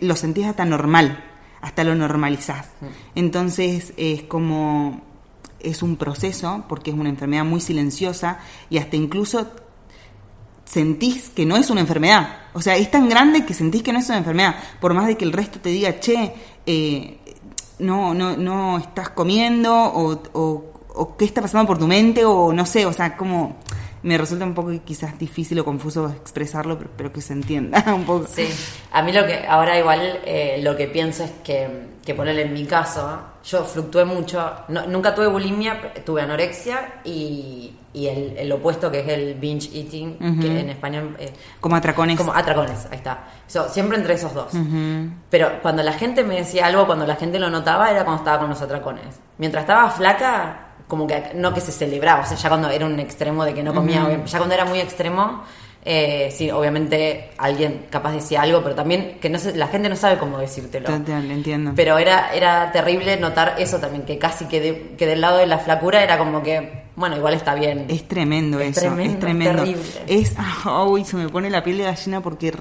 lo 0.02 0.15
sentís 0.15 0.45
hasta 0.45 0.65
normal, 0.65 1.23
hasta 1.62 1.84
lo 1.84 1.95
normalizás. 1.95 2.71
Entonces 3.15 3.93
es 3.97 4.23
como, 4.23 5.02
es 5.60 5.82
un 5.82 5.95
proceso, 5.95 6.65
porque 6.67 6.91
es 6.91 6.97
una 6.97 7.10
enfermedad 7.10 7.45
muy 7.45 7.62
silenciosa 7.62 8.39
y 8.69 8.78
hasta 8.78 8.97
incluso 8.97 9.47
sentís 10.67 11.30
que 11.30 11.45
no 11.45 11.56
es 11.56 11.69
una 11.69 11.82
enfermedad. 11.82 12.30
O 12.53 12.62
sea, 12.62 12.75
es 12.75 12.91
tan 12.91 13.08
grande 13.10 13.45
que 13.45 13.53
sentís 13.53 13.84
que 13.84 13.93
no 13.93 13.99
es 13.99 14.10
una 14.10 14.17
enfermedad. 14.17 14.56
Por 14.80 14.93
más 14.93 15.08
de 15.08 15.17
que 15.17 15.25
el 15.25 15.34
resto 15.34 15.60
te 15.60 15.69
diga, 15.69 15.99
che, 15.99 16.34
eh, 16.65 17.17
no, 17.80 18.13
no, 18.13 18.36
no 18.36 18.77
estás 18.77 19.10
comiendo 19.10 19.73
o, 19.73 20.21
o, 20.34 20.65
o, 20.93 21.17
qué 21.17 21.25
está 21.25 21.41
pasando 21.41 21.67
por 21.67 21.77
tu 21.77 21.88
mente 21.88 22.25
o 22.25 22.51
no 22.51 22.65
sé, 22.65 22.86
o 22.86 22.93
sea, 22.93 23.15
como 23.15 23.58
me 24.08 24.17
resulta 24.17 24.46
un 24.46 24.54
poco 24.54 24.72
quizás 24.86 25.20
difícil 25.20 25.60
o 25.60 25.65
confuso 25.65 26.08
expresarlo, 26.08 26.80
pero, 26.96 27.12
que 27.12 27.20
se 27.20 27.34
entienda 27.34 27.84
un 27.93 28.06
poco. 28.06 28.26
Sí, 28.32 28.48
a 28.93 29.02
mí 29.02 29.12
lo 29.12 29.26
que 29.28 29.46
ahora 29.46 29.78
igual 29.78 30.20
eh, 30.26 30.60
lo 30.63 30.78
que 30.78 30.88
pienso 30.88 31.26
es 31.26 31.32
que, 31.43 31.67
que 32.06 32.15
ponerle 32.15 32.43
en 32.43 32.54
mi 32.54 32.65
caso, 32.65 33.20
yo 33.43 33.65
fluctué 33.65 34.06
mucho, 34.06 34.50
nunca 34.88 35.13
tuve 35.13 35.28
bulimia, 35.28 35.93
tuve 36.06 36.22
anorexia 36.22 37.02
y, 37.04 37.76
y 37.91 38.08
el, 38.08 38.38
el, 38.38 38.52
opuesto 38.54 38.89
que 38.89 39.02
es 39.02 39.08
el 39.10 39.36
binge 39.36 39.70
eating, 39.74 40.39
que 40.39 40.60
en 40.62 40.70
español... 40.70 41.17
Eh, 41.20 41.34
como 41.60 41.76
atracones. 41.76 42.17
Como 42.17 42.34
atracones, 42.34 42.88
ahí 42.89 42.98
está. 42.98 43.28
siempre 43.70 43.98
entre 43.98 44.13
esos 44.13 44.34
dos. 44.34 44.54
Pero 45.30 45.62
cuando 45.62 45.84
la 45.84 45.93
gente 45.93 46.24
me 46.24 46.36
decía 46.36 46.67
algo, 46.67 46.86
cuando 46.86 47.06
la 47.06 47.17
gente 47.17 47.39
lo 47.39 47.50
notaba, 47.50 47.91
era 47.91 48.06
cuando 48.06 48.22
estaba 48.22 48.39
con 48.39 48.50
los 48.50 48.62
atracones. 48.62 49.20
Mientras 49.38 49.63
estaba 49.63 49.89
flaca, 49.89 50.66
como 50.88 51.06
que 51.06 51.32
no 51.36 51.54
que 51.54 51.62
se 51.62 51.71
celebraba, 51.71 52.23
o 52.23 52.26
sea, 52.26 52.38
ya 52.38 52.50
cuando 52.50 52.69
era 52.69 52.86
un 52.86 53.00
extremo 53.00 53.43
de 53.43 53.54
que 53.54 53.63
no 53.63 53.73
comía, 53.73 54.23
ya 54.26 54.38
cuando 54.38 54.56
era 54.56 54.65
muy 54.65 54.80
extremo, 54.80 55.43
eh, 55.84 56.34
sí, 56.36 56.52
obviamente 56.52 57.30
alguien 57.38 57.86
capaz 57.89 58.12
decía 58.12 58.41
algo, 58.41 58.62
pero 58.62 58.76
también 58.76 59.19
que 59.21 59.30
no 59.30 59.38
la 59.56 59.67
gente 59.67 59.88
no 59.89 59.95
sabe 59.95 60.17
cómo 60.17 60.38
decírtelo. 60.38 60.89
entiendo. 60.89 61.71
Pero 61.76 61.97
era, 61.97 62.34
era 62.34 62.71
terrible 62.71 63.17
notar 63.17 63.56
eso 63.58 63.80
también, 63.80 64.04
que 64.04 64.17
casi 64.17 64.45
que, 64.45 64.95
que 64.97 65.06
del 65.06 65.21
lado 65.21 65.38
de 65.38 65.47
la 65.47 65.60
flacura 65.60 66.04
era 66.04 66.17
como 66.17 66.43
que 66.43 66.87
bueno, 66.97 67.15
igual 67.15 67.36
está 67.36 67.53
bien. 67.53 67.86
Es 67.89 68.07
tremendo 68.07 68.60
eso, 68.60 68.97
es 68.97 69.19
tremendo. 69.19 69.63
Es, 70.07 70.33
uy, 70.88 71.05
se 71.05 71.15
me 71.15 71.29
pone 71.29 71.47
la 71.51 71.63
piel 71.63 71.77
de 71.77 71.83
gallina 71.83 72.21
porque, 72.21 72.51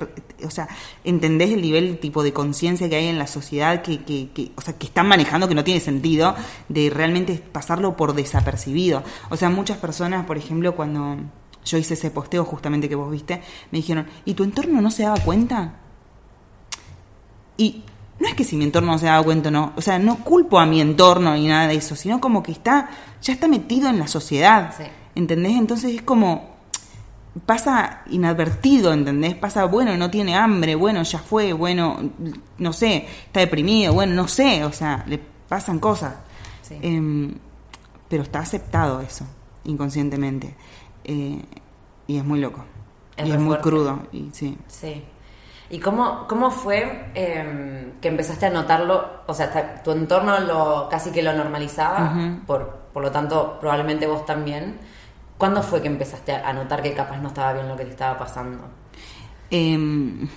o 0.45 0.51
sea, 0.51 0.69
entendés 1.05 1.53
el 1.53 1.63
nivel 1.63 1.99
tipo 1.99 2.23
de 2.23 2.35
conciencia 2.35 2.87
que 2.91 2.97
hay 2.97 3.07
en 3.07 3.19
la 3.19 3.29
sociedad 3.29 3.81
que, 3.81 4.05
que, 4.05 4.29
que, 4.35 4.53
o 4.55 4.61
sea, 4.61 4.75
que 4.77 4.89
están 4.89 5.09
manejando 5.09 5.49
que 5.49 5.55
no 5.55 5.65
tiene 5.65 5.81
sentido 5.81 6.37
de 6.69 6.91
realmente 6.91 7.43
pasarlo 7.51 7.97
por 7.97 8.13
desapercibido. 8.13 9.03
O 9.31 9.39
sea, 9.39 9.49
muchas 9.49 9.79
personas, 9.79 10.27
por 10.27 10.37
ejemplo, 10.37 10.77
cuando 10.77 11.17
yo 11.65 11.79
hice 11.79 11.95
ese 11.95 12.11
posteo 12.11 12.45
justamente 12.45 12.91
que 12.91 12.95
vos 12.95 13.11
viste, 13.11 13.41
me 13.71 13.79
dijeron, 13.79 14.07
¿y 14.27 14.35
tu 14.35 14.45
entorno 14.45 14.83
no 14.83 14.91
se 14.91 15.05
daba 15.05 15.19
cuenta? 15.21 15.77
Y 17.57 17.85
no 18.19 18.29
es 18.29 18.35
que 18.35 18.45
si 18.45 18.57
mi 18.57 18.65
entorno 18.65 18.93
no 18.93 18.99
se 18.99 19.07
daba 19.07 19.23
cuenta 19.23 19.51
no, 19.51 19.73
o 19.77 19.83
sea, 19.83 19.99
no 19.99 20.19
culpo 20.25 20.59
a 20.59 20.67
mi 20.67 20.81
entorno 20.81 21.35
ni 21.35 21.49
nada 21.49 21.69
de 21.69 21.75
eso, 21.75 21.97
sino 21.97 22.21
como 22.21 22.43
que 22.43 22.53
está, 22.53 22.89
ya 23.21 23.33
está 23.33 23.49
metido 23.49 23.89
en 23.89 23.99
la 23.99 24.09
sociedad, 24.09 24.75
¿entendés? 25.15 25.53
Entonces 25.53 25.95
es 25.95 26.03
como, 26.03 26.57
pasa 27.45 28.03
inadvertido, 28.11 28.93
¿entendés? 28.93 29.35
Pasa, 29.35 29.67
bueno, 29.67 29.97
no 29.97 30.11
tiene 30.11 30.35
hambre, 30.35 30.75
bueno, 30.75 31.03
ya 31.03 31.19
fue, 31.19 31.53
bueno, 31.53 31.99
no 32.59 32.73
sé, 32.73 33.07
está 33.27 33.41
deprimido, 33.41 33.93
bueno, 33.93 34.15
no 34.15 34.29
sé, 34.29 34.65
o 34.65 34.73
sea, 34.73 35.05
le 35.07 35.21
pasan 35.49 35.79
cosas. 35.79 36.15
Em, 36.71 37.35
pero 38.09 38.23
está 38.23 38.41
aceptado 38.41 39.01
eso, 39.01 39.25
inconscientemente. 39.65 40.57
Eh, 41.05 41.43
y 42.07 42.17
es 42.17 42.25
muy 42.25 42.41
loco. 42.41 42.65
y 43.23 43.31
es 43.31 43.39
muy 43.39 43.57
crudo. 43.59 44.03
Y, 44.13 44.31
sí. 44.33 44.57
sí. 44.69 45.03
¿Y 45.69 45.81
cómo, 45.81 46.27
cómo 46.29 46.51
fue 46.51 47.11
em, 47.15 47.93
que 48.01 48.09
empezaste 48.09 48.47
a 48.47 48.51
notarlo? 48.51 49.23
O 49.27 49.35
sea, 49.35 49.83
tu 49.83 49.91
entorno 49.91 50.39
lo 50.41 50.89
casi 50.89 51.11
que 51.11 51.23
lo 51.23 51.33
normalizaba, 51.33 52.15
por, 52.47 52.87
por 52.93 53.03
lo 53.03 53.11
tanto, 53.11 53.59
probablemente 53.61 54.07
vos 54.07 54.25
también. 54.25 54.79
¿Cuándo 55.39 55.63
fue 55.63 55.83
que 55.83 55.89
empezaste 55.89 56.33
a 56.33 56.53
notar 56.53 56.83
que 56.83 56.95
capaz 56.95 57.19
no 57.19 57.29
estaba 57.29 57.53
bien 57.53 57.69
lo 57.69 57.77
que 57.77 57.85
te 57.85 57.91
estaba 57.91 58.17
pasando? 58.17 58.65
Em, 59.51 60.29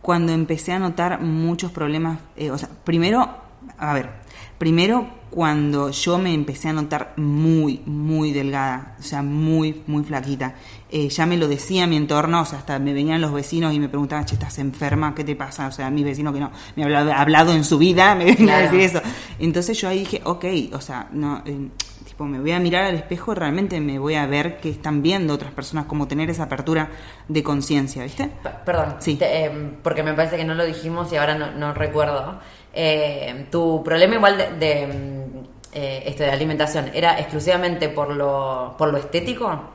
cuando 0.00 0.32
empecé 0.32 0.72
a 0.72 0.78
notar 0.78 1.20
muchos 1.20 1.72
problemas, 1.72 2.18
eh, 2.36 2.50
o 2.50 2.58
sea, 2.58 2.68
primero, 2.84 3.28
a 3.76 3.92
ver, 3.92 4.10
primero 4.56 5.08
cuando 5.30 5.90
yo 5.90 6.18
me 6.18 6.32
empecé 6.32 6.68
a 6.68 6.72
notar 6.72 7.12
muy, 7.16 7.82
muy 7.84 8.32
delgada, 8.32 8.96
o 8.98 9.02
sea, 9.02 9.22
muy, 9.22 9.82
muy 9.86 10.04
flaquita. 10.04 10.54
Eh, 10.90 11.08
ya 11.08 11.26
me 11.26 11.36
lo 11.36 11.48
decía 11.48 11.86
mi 11.86 11.96
entorno, 11.96 12.42
o 12.42 12.44
sea, 12.44 12.60
hasta 12.60 12.78
me 12.78 12.92
venían 12.92 13.20
los 13.20 13.32
vecinos 13.32 13.74
y 13.74 13.80
me 13.80 13.88
preguntaban, 13.88 14.24
che, 14.24 14.34
¿estás 14.34 14.58
enferma? 14.58 15.14
¿Qué 15.14 15.24
te 15.24 15.34
pasa? 15.34 15.66
O 15.66 15.72
sea, 15.72 15.90
mi 15.90 16.04
vecino 16.04 16.32
que 16.32 16.40
no 16.40 16.50
me 16.76 16.84
ha 16.84 17.20
hablado, 17.20 17.52
en 17.52 17.64
su 17.64 17.76
vida 17.76 18.14
me 18.16 18.26
venía 18.26 18.56
a 18.56 18.62
decir 18.62 18.80
eso. 18.80 19.00
Entonces 19.38 19.78
yo 19.80 19.88
ahí 19.88 20.00
dije, 20.00 20.20
ok, 20.24 20.44
o 20.72 20.80
sea, 20.80 21.08
no... 21.12 21.42
Eh, 21.44 21.68
tipo, 22.04 22.24
me 22.24 22.38
voy 22.38 22.52
a 22.52 22.60
mirar 22.60 22.84
al 22.84 22.94
espejo 22.94 23.32
y 23.32 23.34
realmente 23.34 23.80
me 23.80 23.98
voy 23.98 24.14
a 24.14 24.26
ver 24.26 24.58
que 24.58 24.70
están 24.70 25.02
viendo 25.02 25.34
otras 25.34 25.52
personas, 25.52 25.86
como 25.86 26.08
tener 26.08 26.30
esa 26.30 26.44
apertura 26.44 26.88
de 27.28 27.42
conciencia, 27.42 28.04
¿viste? 28.04 28.30
perdón, 28.64 28.96
sí. 29.00 29.18
Em, 29.20 29.72
porque 29.82 30.02
me 30.02 30.14
parece 30.14 30.36
que 30.36 30.44
no 30.44 30.54
lo 30.54 30.64
dijimos 30.64 31.12
y 31.12 31.16
ahora 31.16 31.36
no, 31.36 31.50
no 31.50 31.74
recuerdo. 31.74 32.40
Eh, 32.78 33.46
tu 33.50 33.82
problema 33.82 34.16
igual 34.16 34.60
de, 34.60 34.86
mm, 34.86 35.46
eh, 35.72 36.02
esto 36.04 36.24
de 36.24 36.30
alimentación, 36.30 36.90
¿era 36.92 37.18
exclusivamente 37.18 37.88
por 37.88 38.14
lo, 38.14 38.74
por 38.76 38.92
lo 38.92 38.98
estético? 38.98 39.70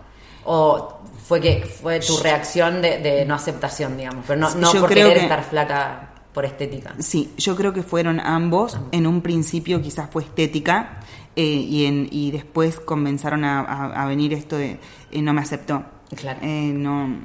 ¿O 0.45 0.99
fue 1.25 1.41
que 1.41 1.63
fue 1.63 1.99
tu 1.99 2.17
reacción 2.17 2.79
de, 2.79 3.25
no 3.27 3.33
aceptación, 3.33 3.97
digamos? 3.97 4.23
Pero 4.27 4.39
no, 4.39 4.53
no 4.53 4.71
por 4.71 4.89
querer 4.89 5.17
estar 5.17 5.43
flaca 5.43 6.13
por 6.31 6.45
estética. 6.45 6.93
Sí, 6.99 7.33
yo 7.37 7.55
creo 7.55 7.73
que 7.73 7.81
fueron 7.81 8.19
ambos. 8.19 8.77
En 8.91 9.07
un 9.07 9.21
principio 9.21 9.81
quizás 9.81 10.07
fue 10.11 10.21
estética 10.21 10.99
eh, 11.35 11.43
y, 11.43 11.85
en, 11.85 12.07
y 12.11 12.29
después 12.29 12.79
comenzaron 12.79 13.43
a, 13.43 14.05
venir 14.05 14.33
esto 14.33 14.57
de 14.57 14.79
no 15.13 15.33
me 15.33 15.41
aceptó. 15.41 15.83
Claro. 16.15 16.39
no 16.43 17.19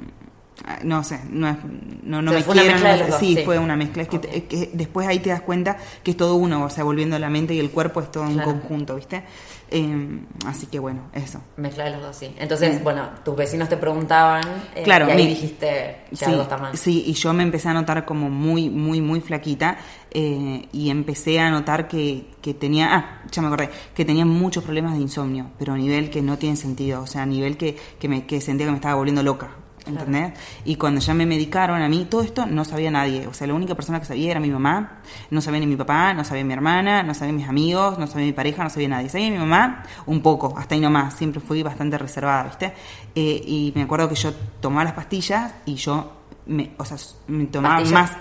no 0.83 1.03
sé, 1.03 1.19
no, 1.29 1.57
no, 2.03 2.21
no 2.21 2.31
me 2.31 2.43
quieren. 2.43 2.79
sí, 3.19 3.39
fue 3.45 3.59
una 3.59 3.75
mezcla. 3.75 4.03
Es 4.03 4.09
que, 4.09 4.69
después 4.73 5.07
ahí 5.07 5.19
te 5.19 5.29
das 5.29 5.41
cuenta 5.41 5.77
que 6.03 6.11
es 6.11 6.17
todo 6.17 6.35
uno, 6.35 6.63
o 6.63 6.69
sea, 6.69 6.83
volviendo 6.83 7.17
la 7.19 7.29
mente 7.29 7.53
y 7.53 7.59
el 7.59 7.71
cuerpo 7.71 8.01
es 8.01 8.11
todo 8.11 8.23
un 8.23 8.39
conjunto, 8.39 8.95
¿viste? 8.95 9.23
Em, 9.69 10.25
así 10.45 10.67
que 10.67 10.79
bueno, 10.79 11.09
eso. 11.13 11.41
Mezcla 11.57 11.85
de 11.85 11.91
los 11.91 12.01
dos, 12.01 12.15
sí. 12.15 12.33
Entonces, 12.37 12.81
bueno, 12.81 13.09
tus 13.23 13.35
vecinos 13.35 13.67
te 13.67 13.75
preguntaban 13.75 14.43
eh, 14.73 14.83
claro, 14.83 15.07
y 15.09 15.11
ahí 15.11 15.27
dijiste, 15.27 16.03
ya 16.11 16.27
algo 16.27 16.43
está 16.43 16.57
mal. 16.57 16.77
Sí, 16.77 17.03
y 17.05 17.13
yo 17.13 17.33
me 17.33 17.43
empecé 17.43 17.67
a 17.69 17.73
notar 17.73 18.05
como 18.05 18.29
muy, 18.29 18.69
muy, 18.69 19.01
muy 19.01 19.19
flaquita 19.19 19.77
eh, 20.11 20.67
y 20.71 20.89
empecé 20.89 21.39
a 21.39 21.49
notar 21.49 21.87
que, 21.87 22.27
que 22.41 22.53
tenía, 22.53 22.95
ah, 22.95 23.21
ya 23.29 23.41
me 23.41 23.49
acordé, 23.49 23.69
que 23.93 24.05
tenía 24.05 24.25
muchos 24.25 24.63
problemas 24.63 24.93
de 24.93 25.01
insomnio, 25.01 25.51
pero 25.59 25.73
a 25.73 25.77
nivel 25.77 26.09
que 26.09 26.21
no 26.21 26.37
tiene 26.37 26.55
sentido, 26.55 27.01
o 27.01 27.07
sea, 27.07 27.23
a 27.23 27.25
nivel 27.25 27.57
que, 27.57 27.75
que, 27.99 28.07
me, 28.07 28.25
que 28.25 28.39
sentía 28.39 28.65
que 28.65 28.71
me 28.71 28.77
estaba 28.77 28.95
volviendo 28.95 29.21
loca. 29.21 29.49
¿Entendés? 29.87 30.33
Y 30.65 30.75
cuando 30.75 31.01
ya 31.01 31.13
me 31.13 31.25
medicaron 31.25 31.81
a 31.81 31.89
mí, 31.89 32.05
todo 32.09 32.21
esto 32.21 32.45
no 32.45 32.65
sabía 32.65 32.91
nadie. 32.91 33.27
O 33.27 33.33
sea, 33.33 33.47
la 33.47 33.53
única 33.53 33.75
persona 33.75 33.99
que 33.99 34.05
sabía 34.05 34.31
era 34.31 34.39
mi 34.39 34.49
mamá, 34.49 35.01
no 35.31 35.41
sabía 35.41 35.59
ni 35.59 35.67
mi 35.67 35.75
papá, 35.75 36.13
no 36.13 36.23
sabía 36.23 36.43
mi 36.43 36.53
hermana, 36.53 37.03
no 37.03 37.13
sabía 37.13 37.33
mis 37.33 37.47
amigos, 37.47 37.97
no 37.97 38.07
sabía 38.07 38.27
mi 38.27 38.33
pareja, 38.33 38.63
no 38.63 38.69
sabía 38.69 38.89
nadie. 38.89 39.09
Sabía 39.09 39.29
mi 39.29 39.37
mamá 39.37 39.83
un 40.05 40.21
poco, 40.21 40.53
hasta 40.57 40.75
ahí 40.75 40.81
nomás. 40.81 41.15
Siempre 41.15 41.39
fui 41.39 41.63
bastante 41.63 41.97
reservada, 41.97 42.43
¿viste? 42.43 42.73
Eh, 43.15 43.41
y 43.45 43.71
me 43.75 43.83
acuerdo 43.83 44.09
que 44.09 44.15
yo 44.15 44.33
tomaba 44.61 44.83
las 44.83 44.93
pastillas 44.93 45.53
y 45.65 45.75
yo 45.75 46.13
me, 46.47 46.71
o 46.77 46.85
sea, 46.85 46.97
me 47.27 47.45
tomaba 47.45 47.81
más 47.85 48.11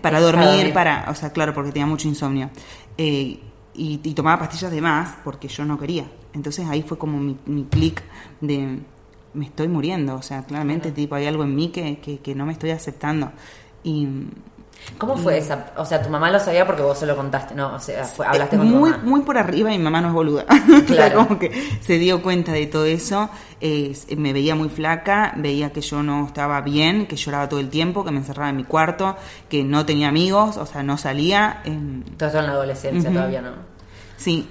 para, 0.00 0.20
dormir, 0.20 0.72
para 0.72 1.06
o 1.08 1.14
sea, 1.14 1.32
claro, 1.32 1.54
porque 1.54 1.72
tenía 1.72 1.86
mucho 1.86 2.08
insomnio. 2.08 2.50
Eh, 2.96 3.40
y, 3.76 3.98
tomaba 4.14 4.38
pastillas 4.38 4.70
de 4.70 4.80
más 4.80 5.16
porque 5.24 5.48
yo 5.48 5.64
no 5.64 5.78
quería. 5.78 6.04
Entonces 6.32 6.66
ahí 6.68 6.82
fue 6.82 6.98
como 6.98 7.18
mi, 7.18 7.36
mi 7.46 7.64
clic 7.64 8.02
de 8.40 8.80
me 9.34 9.46
estoy 9.46 9.68
muriendo, 9.68 10.14
o 10.14 10.22
sea, 10.22 10.44
claramente 10.44 10.92
tipo 10.92 11.14
hay 11.14 11.26
algo 11.26 11.44
en 11.44 11.54
mí 11.54 11.68
que, 11.68 11.98
que, 11.98 12.34
no 12.34 12.46
me 12.46 12.52
estoy 12.52 12.70
aceptando. 12.70 13.32
Y, 13.82 14.08
¿Cómo 14.98 15.16
fue 15.16 15.38
esa? 15.38 15.72
O 15.76 15.84
sea, 15.84 16.02
tu 16.02 16.10
mamá 16.10 16.30
lo 16.30 16.38
sabía 16.38 16.66
porque 16.66 16.82
vos 16.82 16.98
se 16.98 17.06
lo 17.06 17.16
contaste, 17.16 17.54
¿no? 17.54 17.74
O 17.74 17.80
sea, 17.80 18.06
hablaste 18.26 18.56
con 18.58 18.68
muy, 18.68 18.90
tu 18.90 18.96
mamá. 18.96 19.02
Muy 19.04 19.20
por 19.22 19.38
arriba, 19.38 19.70
mi 19.70 19.78
mamá 19.78 20.00
no 20.00 20.08
es 20.08 20.14
boluda. 20.14 20.44
Claro. 20.86 21.26
como 21.26 21.38
que 21.38 21.50
se 21.80 21.98
dio 21.98 22.22
cuenta 22.22 22.52
de 22.52 22.66
todo 22.66 22.84
eso. 22.84 23.30
me 24.16 24.32
veía 24.32 24.54
muy 24.54 24.68
flaca, 24.68 25.32
veía 25.36 25.72
que 25.72 25.80
yo 25.80 26.02
no 26.02 26.26
estaba 26.26 26.60
bien, 26.60 27.06
que 27.06 27.16
lloraba 27.16 27.48
todo 27.48 27.60
el 27.60 27.70
tiempo, 27.70 28.04
que 28.04 28.10
me 28.10 28.18
encerraba 28.18 28.50
en 28.50 28.56
mi 28.56 28.64
cuarto, 28.64 29.16
que 29.48 29.64
no 29.64 29.86
tenía 29.86 30.08
amigos, 30.08 30.56
o 30.58 30.66
sea, 30.66 30.82
no 30.82 30.98
salía. 30.98 31.62
todo 32.16 32.28
eso 32.28 32.38
en 32.38 32.46
la 32.46 32.52
adolescencia 32.52 33.10
todavía, 33.10 33.40
¿no? 33.40 33.52
Sí. 34.16 34.46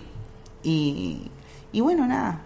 Y, 0.64 1.30
y 1.72 1.82
bueno, 1.82 2.08
nada. 2.08 2.42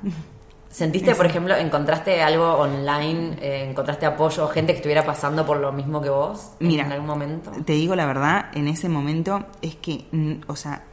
¿Sentiste, 0.78 1.16
por 1.16 1.26
ejemplo, 1.26 1.56
encontraste 1.56 2.22
algo 2.22 2.54
online, 2.54 3.36
eh, 3.42 3.66
encontraste 3.68 4.06
apoyo, 4.06 4.48
gente 4.50 4.74
que 4.74 4.78
estuviera 4.78 5.04
pasando 5.04 5.44
por 5.44 5.58
lo 5.58 5.72
mismo 5.72 6.04
que 6.04 6.12
vos 6.12 6.52
Mira, 6.60 6.86
en 6.86 6.92
algún 6.92 7.08
momento? 7.08 7.50
Te 7.66 7.74
digo 7.74 7.96
la 7.96 8.06
verdad, 8.06 8.52
en 8.54 8.68
ese 8.68 8.88
momento 8.88 9.44
es 9.64 9.76
que, 9.76 10.06
o 10.46 10.56
sea, 10.56 10.84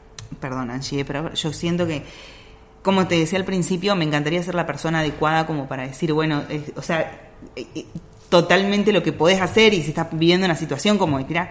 perdón 0.40 0.70
Angie, 0.70 1.04
pero 1.04 1.34
yo 1.34 1.52
siento 1.52 1.86
que, 1.86 2.02
como 2.80 3.06
te 3.06 3.18
decía 3.18 3.38
al 3.38 3.44
principio, 3.44 3.94
me 3.94 4.06
encantaría 4.06 4.42
ser 4.42 4.54
la 4.54 4.64
persona 4.64 5.00
adecuada 5.00 5.46
como 5.46 5.68
para 5.68 5.82
decir, 5.82 6.14
bueno, 6.14 6.44
o 6.76 6.80
sea, 6.80 7.34
eh, 7.54 7.66
eh, 7.74 7.84
totalmente 8.30 8.90
lo 8.90 9.02
que 9.02 9.12
podés 9.12 9.42
hacer 9.42 9.74
y 9.74 9.82
si 9.82 9.90
estás 9.90 10.08
viviendo 10.12 10.46
una 10.46 10.56
situación 10.56 10.96
como 10.96 11.18
de 11.18 11.24
tirar 11.24 11.50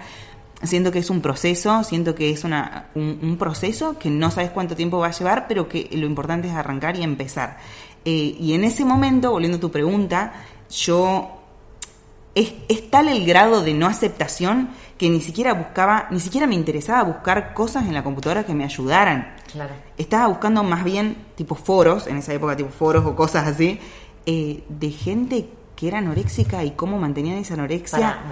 siento 0.64 0.92
que 0.92 1.00
es 1.00 1.10
un 1.10 1.22
proceso, 1.22 1.84
siento 1.84 2.16
que 2.16 2.32
es 2.32 2.44
una, 2.44 2.88
un, 2.96 3.38
proceso 3.38 3.98
que 3.98 4.10
no 4.10 4.32
sabes 4.32 4.52
cuánto 4.52 4.76
tiempo 4.76 4.98
va 5.00 5.08
a 5.08 5.12
llevar, 5.12 5.48
pero 5.48 5.68
que 5.68 5.90
lo 5.94 6.06
importante 6.06 6.48
es 6.48 6.54
arrancar 6.54 6.96
y 6.96 7.04
empezar. 7.04 7.58
Eh, 8.06 8.36
y 8.40 8.54
en 8.54 8.64
ese 8.64 8.86
momento, 8.86 9.32
volviendo 9.32 9.58
a 9.58 9.62
tu 9.62 9.72
pregunta, 9.72 10.34
yo 10.70 11.44
es, 12.36 12.90
tal 12.90 13.08
el 13.08 13.26
grado 13.26 13.62
de 13.62 13.74
no 13.74 13.88
aceptación 13.88 14.70
que 14.98 15.10
ni 15.10 15.22
siquiera 15.22 15.54
buscaba, 15.54 16.08
ni 16.12 16.20
siquiera 16.20 16.48
me 16.48 16.56
interesaba 16.56 17.04
buscar 17.04 17.54
cosas 17.54 17.86
en 17.86 17.94
la 17.94 18.04
computadora 18.04 18.46
que 18.46 18.54
me 18.54 18.64
ayudaran. 18.64 19.36
Claro. 19.52 19.74
Estaba 19.98 20.28
buscando 20.28 20.64
más 20.64 20.84
bien 20.84 21.18
tipo 21.36 21.56
foros, 21.56 22.08
en 22.08 22.18
esa 22.18 22.34
época 22.34 22.56
tipo 22.56 22.70
foros 22.70 23.06
o 23.06 23.16
cosas 23.16 23.48
así, 23.48 23.80
eh, 24.26 24.64
de 24.70 24.92
gente 24.92 25.50
que 25.76 25.88
era 25.88 25.98
anoréxica 26.00 26.64
y 26.64 26.72
cómo 26.72 26.98
mantenían 26.98 27.38
esa 27.38 27.56
anorexia 27.56 28.24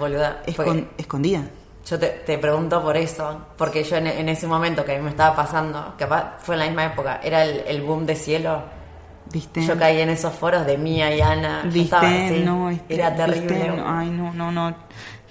escondida. 0.96 1.42
Yo 1.84 1.98
te, 1.98 2.38
pregunto 2.38 2.80
por 2.82 2.96
eso, 2.96 3.46
porque 3.56 3.82
yo 3.82 3.96
en, 3.96 4.28
ese 4.28 4.46
momento 4.46 4.84
que 4.84 4.94
a 4.94 4.98
mí 4.98 5.02
me 5.02 5.10
estaba 5.10 5.34
pasando, 5.34 5.94
capaz 5.98 6.36
fue 6.38 6.54
en 6.54 6.60
la 6.60 6.66
misma 6.66 6.84
época, 6.86 7.20
era 7.22 7.44
el 7.44 7.82
boom 7.82 8.06
de 8.06 8.14
cielo 8.14 8.62
¿Viste? 9.32 9.64
Yo 9.64 9.78
caí 9.78 10.00
en 10.00 10.10
esos 10.10 10.32
foros 10.34 10.66
de 10.66 10.76
Mía 10.76 11.14
y 11.14 11.20
Ana. 11.20 11.62
¿Viste? 11.64 12.42
No, 12.44 12.70
era 12.88 13.14
terrible. 13.14 13.82
Ay, 13.84 14.10
no, 14.10 14.32
no, 14.32 14.52
no. 14.52 14.74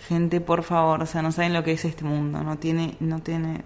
Gente, 0.08 0.42
por 0.42 0.64
favor, 0.64 1.04
o 1.04 1.06
sea, 1.06 1.22
no 1.22 1.32
saben 1.32 1.54
lo 1.54 1.64
que 1.64 1.74
es 1.74 1.86
este 1.86 2.04
mundo. 2.04 2.44
No 2.44 2.58
tiene, 2.58 2.96
no 3.00 3.20
tiene. 3.20 3.64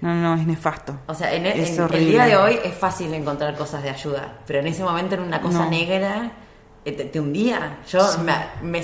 No, 0.00 0.14
no, 0.14 0.34
es 0.34 0.46
nefasto. 0.46 0.98
O 1.06 1.14
sea, 1.14 1.32
en, 1.32 1.46
el, 1.46 1.64
día 2.06 2.26
de 2.26 2.36
hoy 2.36 2.58
es 2.62 2.74
fácil 2.74 3.14
encontrar 3.14 3.56
cosas 3.56 3.82
de 3.84 3.90
ayuda, 3.90 4.40
pero 4.46 4.58
en 4.58 4.66
ese 4.66 4.82
momento 4.82 5.14
era 5.14 5.22
una 5.22 5.40
cosa 5.40 5.66
negra, 5.66 6.32
eh, 6.84 6.92
te, 6.92 7.20
hundía. 7.20 7.78
Yo 7.88 8.00
me, 8.24 8.80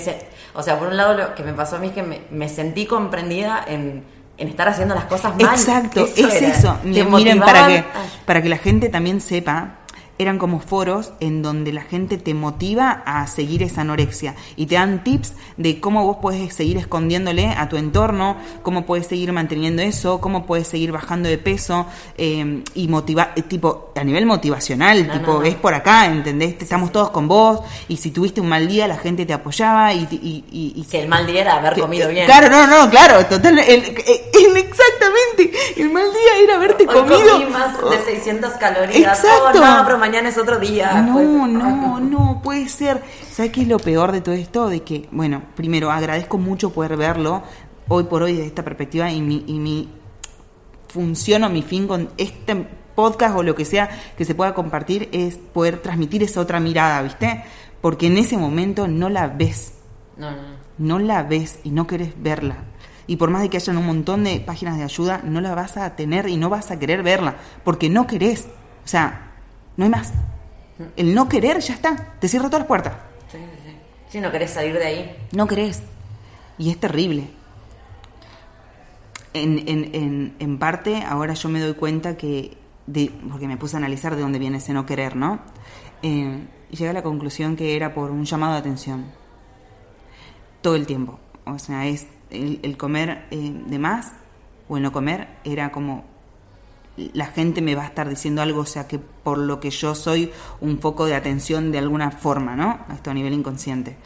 o 0.53 0.63
sea, 0.63 0.79
por 0.79 0.87
un 0.87 0.97
lado 0.97 1.15
lo 1.15 1.35
que 1.35 1.43
me 1.43 1.53
pasó 1.53 1.75
a 1.75 1.79
mí 1.79 1.87
es 1.87 1.93
que 1.93 2.03
me, 2.29 2.49
sentí 2.49 2.85
comprendida 2.85 3.63
en, 3.67 4.03
en, 4.37 4.47
estar 4.47 4.69
haciendo 4.69 4.95
las 4.95 5.05
cosas 5.05 5.35
mal. 5.35 5.53
Exacto, 5.53 6.05
es 6.15 6.41
eso. 6.41 6.77
Miren, 6.83 7.39
para 7.39 7.67
que, 7.67 7.83
para 8.25 8.41
que 8.41 8.49
la 8.49 8.57
gente 8.57 8.89
también 8.89 9.19
sepa, 9.19 9.78
eran 10.19 10.37
como 10.37 10.59
foros 10.59 11.13
en 11.21 11.41
donde 11.41 11.71
la 11.71 11.81
gente 11.81 12.17
te 12.17 12.33
motiva 12.33 13.03
a 13.05 13.25
seguir 13.25 13.63
esa 13.63 13.81
anorexia 13.81 14.35
y 14.57 14.65
te 14.65 14.75
dan 14.75 15.01
tips 15.01 15.33
de 15.55 15.79
cómo 15.79 16.05
vos 16.05 16.17
puedes 16.21 16.53
seguir 16.53 16.75
escondiéndole 16.75 17.47
a 17.47 17.69
tu 17.69 17.77
entorno, 17.77 18.35
cómo 18.61 18.85
puedes 18.85 19.07
seguir 19.07 19.31
manteniendo 19.31 19.81
eso, 19.81 20.19
cómo 20.19 20.45
puedes 20.45 20.67
seguir 20.67 20.91
bajando 20.91 21.29
de 21.29 21.37
peso 21.37 21.85
eh, 22.17 22.63
y 22.75 22.89
motivar, 22.89 23.31
eh, 23.37 23.43
tipo, 23.43 23.93
a 23.95 24.03
nivel 24.03 24.25
motivacional, 24.25 25.07
No, 25.07 25.13
tipo, 25.13 25.31
no, 25.35 25.39
no. 25.39 25.45
es 25.45 25.55
por 25.55 25.73
acá, 25.73 26.05
¿entendés? 26.07 26.55
Estamos 26.59 26.91
todos 26.91 27.11
con 27.11 27.29
vos 27.29 27.61
y 27.87 27.95
si 27.95 28.11
tuviste 28.11 28.41
un 28.41 28.49
mal 28.49 28.67
día 28.67 28.87
la 28.89 28.97
gente 28.97 29.25
te 29.25 29.31
apoyaba 29.31 29.93
y... 29.93 30.05
y, 30.11 30.43
y- 30.51 30.73
y- 30.81 30.83
Que 30.83 31.01
el 31.03 31.07
mal 31.07 31.25
día 31.25 31.41
era 31.41 31.55
haber 31.59 31.75
que- 31.75 31.81
comido 31.81 32.07
que- 32.09 32.13
bien. 32.15 32.25
Claro, 32.25 32.49
no, 32.49 32.67
no, 32.67 32.89
claro, 32.89 33.25
total, 33.25 33.57
el- 33.59 33.69
el- 33.69 33.85
el- 33.95 34.57
exactamente, 34.57 35.53
el 35.77 35.89
mal 35.91 36.03
día 36.11 36.43
era 36.43 36.55
haberte 36.55 36.85
Hoy 36.87 36.93
comido... 36.93 37.31
comí 37.31 37.45
más 37.45 37.77
de 37.89 38.03
600 38.03 38.51
calorías. 38.53 39.17
Exacto. 39.19 39.59
Oh, 39.59 39.61
mañana 40.09 40.29
es 40.29 40.37
otro 40.37 40.59
día. 40.59 41.01
No, 41.01 41.13
Pues, 41.13 41.27
no, 41.27 41.99
no, 41.99 42.41
puede 42.43 42.67
ser. 42.67 43.01
¿Sabes 43.29 43.51
qué 43.51 43.61
es 43.61 43.67
lo 43.67 43.77
peor 43.79 44.11
de 44.11 44.21
todo 44.21 44.35
esto? 44.35 44.67
De 44.69 44.81
que, 44.81 45.07
bueno, 45.11 45.43
primero 45.55 45.91
agradezco 45.91 46.37
mucho 46.37 46.71
poder 46.71 46.97
verlo 46.97 47.43
hoy 47.87 48.03
por 48.05 48.23
hoy 48.23 48.33
desde 48.33 48.47
esta 48.47 48.63
perspectiva 48.63 49.11
y 49.11 49.21
mi, 49.21 49.43
y 49.47 49.53
mi 49.59 49.89
función 50.87 51.43
o 51.43 51.49
mi 51.49 51.61
fin 51.61 51.87
con 51.87 52.09
este 52.17 52.67
podcast 52.95 53.35
o 53.37 53.43
lo 53.43 53.55
que 53.55 53.65
sea 53.65 53.89
que 54.17 54.25
se 54.25 54.35
pueda 54.35 54.53
compartir 54.53 55.09
es 55.11 55.37
poder 55.37 55.81
transmitir 55.81 56.23
esa 56.23 56.41
otra 56.41 56.59
mirada, 56.59 57.01
¿viste? 57.01 57.43
Porque 57.81 58.07
en 58.07 58.17
ese 58.17 58.37
momento 58.37 58.87
no 58.87 59.09
la 59.09 59.27
ves, 59.27 59.73
No, 60.17 60.31
no, 60.31 60.37
no. 60.37 60.49
no 60.77 60.99
la 60.99 61.23
ves 61.23 61.59
y 61.63 61.69
no 61.71 61.87
querés 61.87 62.11
verla. 62.21 62.57
Y 63.07 63.15
por 63.15 63.29
más 63.31 63.41
de 63.41 63.49
que 63.49 63.57
hayan 63.57 63.77
un 63.77 63.85
montón 63.87 64.23
de 64.23 64.39
páginas 64.39 64.77
de 64.77 64.83
ayuda, 64.83 65.21
no 65.23 65.41
la 65.41 65.55
vas 65.55 65.77
a 65.77 65.95
tener 65.95 66.27
y 66.29 66.37
no 66.37 66.49
vas 66.49 66.69
a 66.71 66.77
querer 66.77 67.01
verla, 67.01 67.37
porque 67.63 67.89
no 67.89 68.05
querés. 68.05 68.47
O 68.85 68.87
sea, 68.87 69.28
no 69.79 69.85
hay 69.85 69.91
más. 69.91 70.11
El 70.97 71.15
no 71.15 71.29
querer 71.29 71.61
ya 71.61 71.73
está, 71.73 71.95
te 72.19 72.27
cierra 72.27 72.47
todas 72.47 72.59
las 72.59 72.67
puertas. 72.67 72.93
Sí, 73.31 73.37
sí, 73.37 73.69
sí. 73.69 73.75
Si 74.09 74.19
no 74.19 74.29
querés 74.29 74.51
salir 74.51 74.73
de 74.73 74.85
ahí. 74.85 75.17
No 75.31 75.47
querés. 75.47 75.83
Y 76.57 76.69
es 76.69 76.77
terrible. 76.77 77.29
En, 79.33 79.57
en, 79.69 79.95
en, 79.95 80.35
en 80.37 80.59
parte, 80.59 81.01
ahora 81.03 81.33
yo 81.33 81.47
me 81.47 81.61
doy 81.61 81.75
cuenta 81.75 82.17
que, 82.17 82.57
de, 82.87 83.09
porque 83.29 83.47
me 83.47 83.55
puse 83.55 83.77
a 83.77 83.79
analizar 83.79 84.17
de 84.17 84.21
dónde 84.21 84.37
viene 84.37 84.57
ese 84.57 84.73
no 84.73 84.85
querer, 84.85 85.15
¿no? 85.15 85.39
Eh, 86.03 86.45
y 86.69 86.75
llegué 86.75 86.89
a 86.89 86.93
la 86.93 87.03
conclusión 87.03 87.55
que 87.55 87.77
era 87.77 87.93
por 87.93 88.11
un 88.11 88.25
llamado 88.25 88.51
de 88.53 88.59
atención. 88.59 89.05
Todo 90.61 90.75
el 90.75 90.85
tiempo. 90.85 91.19
O 91.45 91.57
sea, 91.57 91.87
es 91.87 92.05
el, 92.31 92.59
el 92.63 92.75
comer 92.75 93.27
eh, 93.31 93.53
de 93.65 93.79
más 93.79 94.11
o 94.67 94.75
el 94.75 94.83
no 94.83 94.91
comer 94.91 95.29
era 95.45 95.71
como 95.71 96.03
la 97.13 97.27
gente 97.27 97.61
me 97.61 97.75
va 97.75 97.83
a 97.83 97.87
estar 97.87 98.07
diciendo 98.09 98.41
algo, 98.41 98.61
o 98.61 98.65
sea 98.65 98.87
que 98.87 98.99
por 98.99 99.37
lo 99.37 99.59
que 99.59 99.69
yo 99.69 99.95
soy 99.95 100.31
un 100.61 100.79
foco 100.79 101.05
de 101.05 101.15
atención 101.15 101.71
de 101.71 101.77
alguna 101.79 102.11
forma, 102.11 102.55
¿no? 102.55 102.79
Esto 102.93 103.11
a 103.11 103.13
nivel 103.13 103.33
inconsciente. 103.33 103.97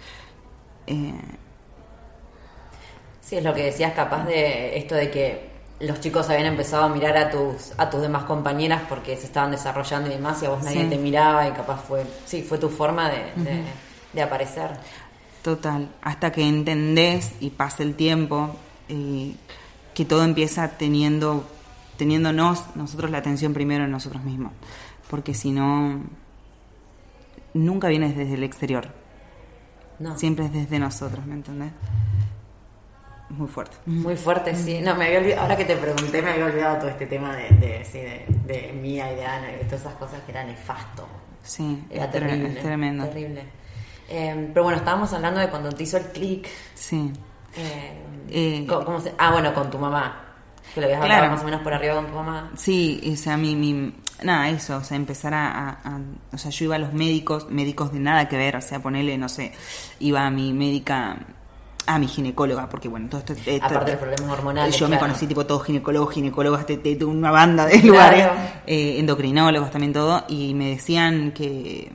Eh, 0.88 1.14
Sí, 3.22 3.38
es 3.38 3.44
lo 3.44 3.54
que 3.54 3.64
decías, 3.64 3.94
capaz 3.94 4.26
de 4.26 4.78
esto 4.78 4.96
de 4.96 5.10
que 5.10 5.50
los 5.80 6.00
chicos 6.02 6.30
habían 6.30 6.48
empezado 6.48 6.84
a 6.84 6.90
mirar 6.90 7.18
a 7.18 7.30
tus 7.30 7.72
a 7.78 7.90
tus 7.90 8.02
demás 8.02 8.24
compañeras 8.26 8.82
porque 8.88 9.16
se 9.18 9.26
estaban 9.26 9.52
desarrollando 9.52 10.10
y 10.10 10.14
demás, 10.16 10.42
y 10.44 10.46
a 10.46 10.50
vos 10.50 10.64
nadie 10.64 10.84
Sí. 10.84 10.90
te 10.90 10.98
miraba 10.98 11.48
y 11.48 11.52
capaz 11.52 11.78
fue, 11.88 12.06
sí, 12.26 12.42
fue 12.44 12.58
tu 12.58 12.70
forma 12.70 13.10
de, 13.10 13.18
de- 13.44 13.64
de 14.14 14.22
aparecer. 14.22 14.70
Total, 15.42 15.90
hasta 16.02 16.32
que 16.32 16.48
entendés 16.48 17.32
y 17.40 17.50
pasa 17.50 17.84
el 17.84 17.96
tiempo, 17.96 18.56
eh, 18.90 19.34
que 19.94 20.06
todo 20.06 20.24
empieza 20.24 20.68
teniendo, 20.78 21.46
teniéndonos 22.04 22.76
nosotros 22.76 23.10
la 23.12 23.20
atención 23.20 23.54
primero 23.54 23.86
en 23.86 23.92
nosotros 23.92 24.24
mismos, 24.26 24.52
porque 25.10 25.34
si 25.34 25.52
no, 25.52 26.02
nunca 27.54 27.88
vienes 27.88 28.18
desde 28.18 28.34
el 28.34 28.44
exterior, 28.44 28.90
No. 30.00 30.18
siempre 30.18 30.46
es 30.46 30.52
desde 30.54 30.80
nosotros, 30.80 31.26
¿me 31.26 31.34
entendés? 31.36 31.72
Muy 33.30 33.48
fuerte. 33.48 33.78
Muy 33.86 34.18
fuerte, 34.18 34.54
sí. 34.54 34.82
No, 34.82 34.96
me 34.96 35.06
había 35.06 35.20
olvidado, 35.20 35.42
ahora 35.44 35.56
que 35.58 35.64
te 35.66 35.78
pregunté, 35.78 36.22
me 36.22 36.32
había 36.32 36.46
olvidado 36.46 36.78
todo 36.80 36.90
este 36.90 37.08
tema 37.08 37.36
de, 37.38 37.50
de, 37.52 37.86
sí, 37.86 38.00
de, 38.00 38.26
de 38.46 38.74
Mía 38.74 39.12
y 39.12 39.16
de 39.16 39.26
Ana 39.26 39.50
y 39.54 39.56
de 39.56 39.64
todas 39.64 39.80
esas 39.82 39.94
cosas 39.96 40.20
que 40.26 40.32
era 40.32 40.44
nefasto. 40.44 41.08
Sí, 41.42 41.84
Era 41.90 42.12
terrible. 42.12 42.50
es 42.50 42.62
tremendo. 42.62 43.06
Terrible. 43.06 43.44
Eh, 44.10 44.50
pero 44.54 44.64
bueno, 44.64 44.78
estábamos 44.78 45.12
hablando 45.14 45.40
de 45.40 45.50
cuando 45.50 45.70
te 45.72 45.84
hizo 45.84 45.98
el 45.98 46.06
clic. 46.08 46.48
Sí. 46.76 47.12
Eh, 47.56 48.00
Eh, 48.30 48.66
¿cómo- 48.68 48.86
cómo 48.86 49.00
se- 49.00 49.14
ah, 49.18 49.32
bueno, 49.32 49.54
con 49.54 49.70
tu 49.72 49.78
mamá. 49.80 50.33
Que 50.74 50.82
lo 50.82 50.88
habías 50.88 51.00
Claro. 51.00 51.14
hablado 51.16 51.34
más 51.34 51.42
o 51.42 51.46
menos 51.46 51.62
por 51.62 51.74
arriba 51.74 51.96
con 51.96 52.08
tu 52.08 52.14
mamá. 52.14 52.52
Sí, 52.56 53.02
o 53.14 53.16
sea, 53.16 53.38
mi, 53.38 53.56
mi- 53.56 53.94
nada, 54.24 54.50
eso, 54.50 54.78
o 54.78 54.84
sea, 54.84 54.98
empezar 54.98 55.34
a, 55.34 55.48
a- 55.52 55.70
a- 55.84 56.00
o 56.32 56.38
sea, 56.38 56.50
yo 56.52 56.66
iba 56.66 56.76
a 56.76 56.80
los 56.80 56.94
médicos, 56.94 57.50
médicos 57.50 57.92
de 57.94 58.00
nada 58.00 58.28
que 58.30 58.38
ver, 58.38 58.56
o 58.56 58.62
sea, 58.62 58.80
ponerle, 58.82 59.18
no 59.18 59.30
sé, 59.30 59.52
iba 60.00 60.26
a 60.26 60.30
mi 60.32 60.54
médica, 60.54 61.18
a 61.86 62.00
mi 62.00 62.08
ginecóloga, 62.08 62.70
porque 62.70 62.88
bueno, 62.88 63.08
todo 63.10 63.20
esto... 63.20 63.34
esto- 63.34 63.66
Aparte 63.66 63.86
de 63.86 63.92
los 63.98 64.02
problemas 64.02 64.38
hormonales, 64.40 64.78
Yo 64.78 64.88
me 64.88 64.98
conocí 64.98 65.28
tipo 65.28 65.46
todos 65.46 65.66
ginecólogos, 65.66 66.14
ginecólogas, 66.14 66.66
de, 66.66 66.78
de- 66.78 66.96
de 66.96 67.06
una 67.06 67.30
banda 67.30 67.66
de 67.66 67.78
lugares, 67.84 68.26
eh, 68.66 69.00
endocrinólogos 69.00 69.70
también 69.70 69.92
todo, 69.94 70.24
y 70.30 70.54
me 70.54 70.70
decían 70.70 71.34
que, 71.34 71.92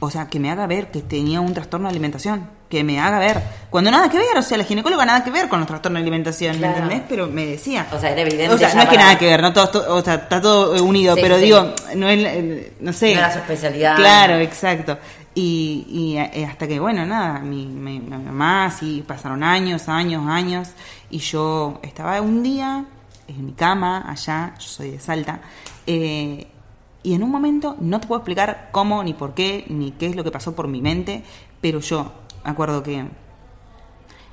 o 0.00 0.10
sea, 0.10 0.26
que 0.28 0.40
me 0.40 0.50
haga 0.50 0.66
ver 0.66 0.90
que 0.90 1.02
tenía 1.02 1.40
un 1.40 1.52
trastorno 1.52 1.88
de 1.88 1.92
alimentación, 1.92 2.48
que 2.70 2.82
me 2.82 2.98
haga 2.98 3.18
ver, 3.18 3.42
cuando 3.70 3.90
nada 3.90 4.08
que 4.08 4.16
ver, 4.18 4.36
o 4.36 4.42
sea, 4.42 4.56
la 4.58 4.64
ginecóloga 4.64 5.04
nada 5.04 5.22
que 5.22 5.30
ver 5.30 5.48
con 5.48 5.60
los 5.60 5.66
trastornos 5.68 5.98
de 6.00 6.02
alimentación, 6.02 6.56
Claro. 6.56 6.72
¿me 6.72 6.82
entendés? 6.82 7.06
Pero 7.08 7.26
me 7.26 7.44
decía. 7.46 7.86
O 7.92 7.98
sea, 8.00 8.10
era 8.10 8.22
evidente 8.22 8.54
O 8.54 8.58
sea, 8.58 8.72
no 8.74 8.80
es 8.82 8.88
que 8.88 8.94
para- 8.96 9.06
nada 9.06 9.18
que 9.18 9.26
ver, 9.26 9.42
no 9.42 9.52
todo, 9.52 9.68
todo- 9.68 9.94
o 9.96 10.02
sea, 10.02 10.14
está 10.14 10.40
todo 10.40 10.82
unido, 10.82 11.14
Sí, 11.14 11.20
pero 11.22 11.36
sí. 11.36 11.42
digo, 11.44 11.74
no 11.96 12.08
es, 12.08 12.18
eh, 12.24 12.72
no 12.80 12.92
sé. 12.92 13.12
No 13.12 13.18
era 13.20 13.32
su 13.32 13.38
especialidad. 13.40 13.96
Claro, 13.96 14.34
exacto. 14.36 14.98
Y, 15.34 15.84
y, 15.88 16.16
eh, 16.16 16.46
hasta 16.46 16.66
que, 16.66 16.78
bueno, 16.80 17.04
nada, 17.04 17.40
mi, 17.40 17.66
mi- 17.66 18.00
mi 18.00 18.08
mamá, 18.16 18.70
sí, 18.70 19.04
pasaron 19.06 19.42
años, 19.42 19.88
años, 19.88 20.24
años, 20.28 20.68
y 21.10 21.18
yo 21.18 21.80
estaba 21.82 22.20
un 22.20 22.42
día 22.42 22.84
en 23.28 23.44
mi 23.44 23.52
cama, 23.52 24.04
allá, 24.08 24.54
yo 24.58 24.66
soy 24.68 24.90
de 24.92 25.00
Salta, 25.00 25.40
eh, 25.86 26.46
y 27.04 27.14
en 27.14 27.22
un 27.22 27.30
momento, 27.30 27.76
no 27.80 28.00
te 28.00 28.08
puedo 28.08 28.20
explicar 28.20 28.70
cómo, 28.72 29.04
ni 29.04 29.12
por 29.12 29.34
qué, 29.34 29.66
ni 29.68 29.92
qué 29.92 30.06
es 30.06 30.16
lo 30.16 30.24
que 30.24 30.30
pasó 30.30 30.56
por 30.56 30.68
mi 30.68 30.80
mente, 30.80 31.22
pero 31.60 31.80
yo 31.80 32.12
me 32.42 32.50
acuerdo 32.50 32.82
que 32.82 33.04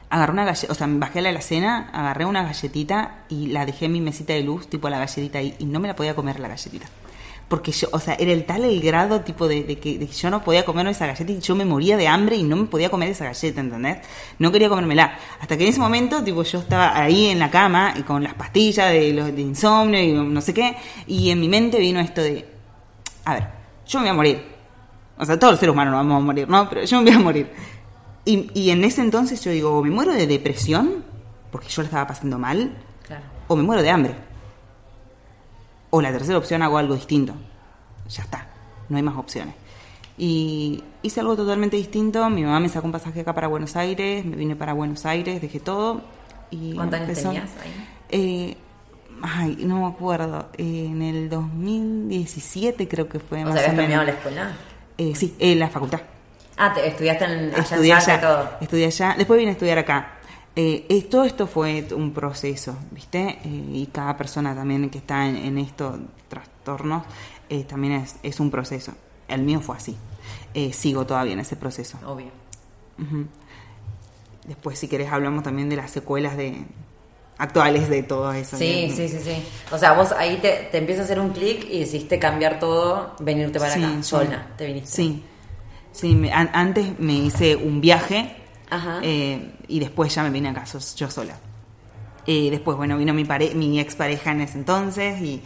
agarré 0.10 0.32
una 0.32 0.46
galletita, 0.46 0.72
o 0.72 0.76
sea, 0.76 0.88
me 0.88 0.98
bajé 0.98 1.20
a 1.20 1.22
la 1.24 1.30
alacena, 1.30 1.90
agarré 1.92 2.26
una 2.26 2.44
galletita 2.44 3.26
y 3.28 3.48
la 3.48 3.66
dejé 3.66 3.86
en 3.86 3.92
mi 3.92 4.00
mesita 4.02 4.34
de 4.34 4.44
luz, 4.44 4.68
tipo 4.68 4.90
la 4.90 5.00
galletita 5.00 5.40
ahí, 5.40 5.54
y 5.60 5.66
no 5.66 5.82
me 5.82 5.90
la 5.90 5.98
podía 5.98 6.16
comer 6.16 6.40
la 6.40 6.48
galletita. 6.48 6.88
Porque 7.50 7.74
yo, 7.74 7.90
o 7.92 8.00
sea, 8.00 8.14
era 8.14 8.32
el 8.32 8.46
tal 8.46 8.64
el 8.64 8.80
grado 8.80 9.20
tipo 9.20 9.50
de, 9.50 9.66
de 9.66 9.78
que 9.78 10.08
yo 10.08 10.30
no 10.30 10.42
podía 10.42 10.64
comerme 10.64 10.92
esa 10.92 11.08
galleta 11.08 11.30
y 11.34 11.42
yo 11.42 11.54
me 11.54 11.66
moría 11.66 11.98
de 11.98 12.08
hambre 12.08 12.38
y 12.38 12.44
no 12.44 12.56
me 12.56 12.68
podía 12.68 12.90
comer 12.90 13.10
esa 13.10 13.26
galleta, 13.26 13.60
¿entendés? 13.60 13.98
No 14.40 14.54
quería 14.54 14.70
comérmela. 14.70 15.18
Hasta 15.42 15.58
que 15.58 15.64
en 15.64 15.70
ese 15.72 15.82
momento, 15.82 16.24
tipo, 16.24 16.44
yo 16.44 16.60
estaba 16.60 16.98
ahí 16.98 17.28
en 17.28 17.40
la 17.40 17.52
cama 17.52 17.94
y 17.98 18.04
con 18.04 18.24
las 18.24 18.36
pastillas 18.36 18.92
de, 18.92 19.12
los, 19.12 19.36
de 19.36 19.42
insomnio 19.42 20.02
y 20.02 20.14
no 20.14 20.40
sé 20.40 20.54
qué, 20.54 20.78
y 21.08 21.30
en 21.30 21.42
mi 21.42 21.50
mente 21.50 21.78
vino 21.78 22.00
esto 22.00 22.22
de, 22.22 22.51
a 23.26 23.34
ver, 23.36 23.48
yo 23.88 24.00
me 24.00 24.04
voy 24.06 24.10
a 24.10 24.14
morir. 24.14 24.46
O 25.18 25.26
sea, 25.26 25.38
todos 25.38 25.54
los 25.54 25.60
seres 25.60 25.74
humanos 25.74 25.94
nos 25.94 26.00
vamos 26.06 26.22
a 26.22 26.26
morir, 26.26 26.50
¿no? 26.50 26.68
Pero 26.70 26.84
yo 26.84 26.98
me 27.02 27.04
voy 27.12 27.14
a 27.14 27.20
morir. 27.20 27.52
Y, 28.26 28.50
y 28.60 28.70
en 28.72 28.84
ese 28.84 29.02
entonces 29.02 29.44
yo 29.44 29.52
digo, 29.52 29.78
o 29.78 29.84
me 29.84 29.90
muero 29.92 30.14
de 30.14 30.28
depresión, 30.28 31.04
porque 31.52 31.68
yo 31.70 31.82
la 31.82 31.88
estaba 31.88 32.08
pasando 32.08 32.38
mal, 32.40 32.78
Claro. 33.06 33.24
o 33.48 33.56
me 33.56 33.64
muero 33.64 33.82
de 33.82 33.90
hambre. 33.90 34.16
O 35.90 36.02
la 36.02 36.12
tercera 36.12 36.38
opción 36.38 36.62
hago 36.62 36.78
algo 36.78 36.96
distinto. 36.96 37.34
Ya 38.10 38.24
está, 38.24 38.48
no 38.90 38.98
hay 38.98 39.04
más 39.04 39.18
opciones. 39.18 39.56
Y 40.18 40.84
hice 41.02 41.20
algo 41.20 41.36
totalmente 41.36 41.78
distinto. 41.78 42.30
Mi 42.30 42.44
mamá 42.44 42.60
me 42.60 42.70
sacó 42.70 42.86
un 42.86 42.92
pasaje 42.92 43.22
acá 43.22 43.34
para 43.34 43.48
Buenos 43.48 43.76
Aires, 43.76 44.24
me 44.26 44.36
vine 44.36 44.56
para 44.56 44.74
Buenos 44.74 45.06
Aires, 45.06 45.42
dejé 45.42 45.60
todo. 45.60 46.02
Y 46.52 46.74
¿Cuántos 46.76 47.00
años 47.02 47.18
tenías 47.22 47.50
ahí? 47.64 47.88
Eh, 48.10 48.58
ay, 49.22 49.58
no 49.62 49.82
me 49.82 49.88
acuerdo. 49.88 50.50
Eh, 50.58 50.86
en 50.88 51.02
el 51.02 51.30
2017 51.30 52.88
creo 52.88 53.08
que 53.08 53.20
fue. 53.20 53.44
O 53.44 53.50
más 53.50 53.54
sea, 53.54 53.70
habías 53.70 53.74
o 53.74 53.76
menos. 53.76 53.78
terminado 53.78 54.04
la 54.06 54.12
escuela. 54.12 54.52
Eh, 54.98 55.16
sí, 55.16 55.36
en 55.40 55.60
la 55.60 55.70
facultad. 55.70 56.02
Ah, 56.58 56.74
te, 56.74 56.88
estudiaste 56.88 57.26
en, 57.26 57.54
allá 57.54 57.62
Estudié 57.62 57.88
y 57.88 57.92
allá, 57.92 58.22
todo. 58.22 58.50
estudié 58.62 58.86
allá. 58.86 59.16
Después 59.18 59.38
vine 59.40 59.52
a 59.52 59.54
estudiar 59.54 59.78
acá. 59.80 60.14
Eh, 60.56 61.08
todo 61.10 61.24
esto 61.24 61.48
fue 61.48 61.88
un 61.96 62.12
proceso, 62.12 62.78
¿viste? 62.92 63.40
Eh, 63.44 63.66
y 63.74 63.90
cada 63.92 64.18
persona 64.18 64.54
también 64.54 64.90
que 64.90 64.98
está 64.98 65.26
en, 65.26 65.38
en 65.38 65.58
estos 65.58 65.98
trastornos 66.28 67.04
eh, 67.52 67.66
también 67.66 67.94
es, 67.94 68.16
es 68.24 68.40
un 68.40 68.50
proceso. 68.50 68.94
El 69.28 69.44
mío 69.44 69.60
fue 69.60 69.76
así. 69.76 69.98
Eh, 70.54 70.72
sigo 70.72 71.06
todavía 71.06 71.34
en 71.34 71.40
ese 71.40 71.58
proceso. 71.58 71.98
Obvio. 72.06 72.28
Después, 74.46 74.80
si 74.80 74.88
querés, 74.88 75.12
hablamos 75.12 75.44
también 75.44 75.68
de 75.68 75.76
las 75.76 75.92
secuelas 75.92 76.38
de 76.38 76.64
actuales 77.42 77.90
de 77.90 78.04
todo 78.04 78.32
eso. 78.34 78.56
Sí, 78.58 78.88
¿no? 78.90 78.96
sí, 78.96 79.08
sí, 79.10 79.18
sí. 79.24 79.44
O 79.72 79.78
sea, 79.78 79.94
vos 79.94 80.12
ahí 80.12 80.38
te, 80.38 80.70
te 80.72 80.78
empieza 80.78 81.02
a 81.02 81.06
hacer 81.06 81.20
un 81.20 81.32
clic 81.32 81.66
y 81.70 81.80
decidiste 81.80 82.20
cambiar 82.20 82.60
todo, 82.60 83.16
venirte 83.20 83.60
para 83.60 83.74
Sí, 83.74 83.84
acá, 83.84 84.04
sola, 84.04 84.48
te 84.58 84.68
viniste. 84.68 84.90
Sí, 84.92 85.24
sí 85.92 86.16
me- 86.16 86.32
an- 86.32 86.52
antes 86.54 87.00
me 87.00 87.14
hice 87.14 87.56
un 87.56 87.82
viaje 87.82 88.36
Ajá. 88.70 89.00
eh, 89.02 89.54
y 89.68 89.80
después 89.80 90.14
ya 90.14 90.24
me 90.24 90.30
vine 90.30 90.50
acá 90.50 90.64
yo 90.66 91.10
sola. 91.10 91.36
Eh, 92.28 92.50
después, 92.52 92.78
bueno, 92.78 92.98
vino 92.98 93.14
mi, 93.14 93.26
pare 93.26 93.56
mi 93.56 93.80
expareja 93.80 94.32
en 94.32 94.42
ese 94.42 94.60
entonces 94.60 95.20
y, 95.22 95.42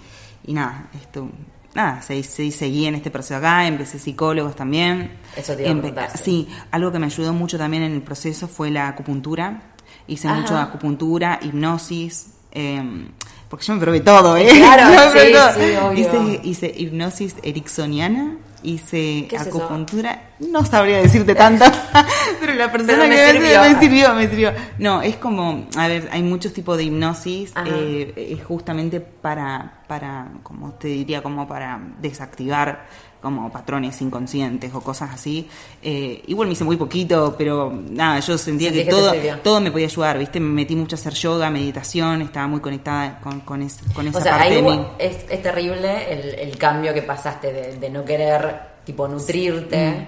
y 0.45 0.51
nada, 0.53 0.89
esto, 1.01 1.29
nada, 1.73 2.01
se, 2.01 2.21
se- 2.23 2.51
seguí 2.51 2.86
en 2.88 2.95
este 2.95 3.10
proceso 3.10 3.38
acá, 3.38 3.65
empecé 3.65 3.97
psicólogos 3.99 4.55
también. 4.58 5.12
Eso 5.38 5.55
te 5.55 5.69
iba 5.69 6.03
a. 6.03 6.10
Sí, 6.17 6.49
algo 6.71 6.91
que 6.91 6.99
me 6.99 7.05
ayudó 7.05 7.31
mucho 7.31 7.58
también 7.58 7.84
en 7.84 7.93
el 7.93 8.01
proceso 8.01 8.49
fue 8.49 8.69
la 8.69 8.89
acupuntura. 8.89 9.71
Hice 10.08 10.28
Ajá. 10.28 10.39
mucho 10.41 10.58
acupuntura, 10.58 11.39
hipnosis. 11.41 12.28
eh, 12.52 13.08
porque 13.50 13.65
yo 13.65 13.74
me 13.76 13.80
probé 13.82 14.00
todo, 14.02 14.36
¿eh? 14.38 14.48
Claro, 14.56 14.84
Yo 14.94 15.06
me 15.06 15.12
probé 15.12 15.28
sí, 15.28 15.34
todo. 15.34 15.54
sí, 15.54 15.76
obvio. 15.82 16.02
Hice, 16.02 16.39
hice 16.44 16.74
hipnosis 16.76 17.36
ericksoniana, 17.44 18.38
hice 18.63 19.28
¿Qué 19.30 19.36
es 19.36 19.46
eso? 19.46 19.58
acupuntura, 19.58 20.32
no 20.39 20.65
sabría 20.65 20.98
decirte 20.98 21.36
tanto, 21.36 21.63
pero 22.39 22.54
la 22.56 22.72
persona 22.72 22.94
Pero 22.98 23.08
me 23.08 23.15
que 23.15 23.32
sirvió. 23.32 23.62
me 23.62 23.80
sirvió, 23.80 24.13
me 24.15 24.28
sirvió. 24.28 24.52
No, 24.80 25.02
es 25.04 25.15
como, 25.18 25.68
a 25.78 25.88
ver, 25.88 26.10
hay 26.12 26.24
muchos 26.24 26.54
tipos 26.54 26.76
de 26.78 26.86
hipnosis, 26.86 27.54
eh, 27.68 28.13
es 28.38 28.44
justamente 28.44 29.00
para, 29.00 29.84
para, 29.88 30.28
como 30.41 30.72
te 30.74 30.88
diría, 30.88 31.22
como 31.22 31.48
para 31.48 31.80
desactivar 32.02 32.88
como 33.25 33.51
patrones 33.51 33.99
inconscientes 34.01 34.71
o 34.73 34.81
cosas 34.81 35.09
así. 35.15 35.47
Eh, 35.81 36.21
igual 36.27 36.47
me 36.47 36.53
hice 36.53 36.63
muy 36.63 36.77
poquito, 36.77 37.33
pero 37.35 37.73
nada, 37.89 38.19
yo 38.19 38.38
sentía 38.38 38.69
Sentí 38.69 38.85
que, 38.85 38.91
todo, 38.91 39.11
todo 39.43 39.59
me 39.61 39.71
podía 39.71 39.88
ayudar, 39.88 40.19
¿viste? 40.19 40.39
Me 40.39 40.49
metí 40.53 40.75
mucho 40.75 40.95
a 40.95 40.99
hacer 40.99 41.13
yoga, 41.13 41.49
meditación, 41.49 42.21
estaba 42.21 42.45
muy 42.47 42.59
conectada 42.59 43.19
con, 43.19 43.39
con, 43.41 43.63
es- 43.63 43.79
con 43.95 44.07
esa 44.07 44.19
O 44.19 44.21
sea, 44.21 44.31
parte 44.38 44.47
ahí 44.49 44.55
de 44.55 44.61
hubo- 44.61 44.71
mí. 44.77 44.85
es, 44.99 45.25
es 45.29 45.41
terrible 45.41 46.13
el, 46.13 46.35
el 46.49 46.57
cambio 46.57 46.93
que 46.93 47.01
pasaste 47.01 47.51
de, 47.51 47.77
de 47.77 47.89
no 47.89 48.05
querer, 48.05 48.59
tipo, 48.85 49.07
nutrirte 49.07 50.07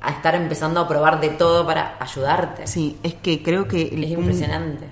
a 0.00 0.10
estar 0.10 0.34
empezando 0.34 0.78
a 0.80 0.86
probar 0.86 1.20
de 1.20 1.30
todo 1.30 1.64
para 1.66 1.96
ayudarte. 1.98 2.66
Sí, 2.66 2.98
es 3.02 3.14
que 3.14 3.42
creo 3.42 3.66
que 3.66 3.82
el 3.88 4.04
Es 4.04 4.10
impresionante. 4.10 4.84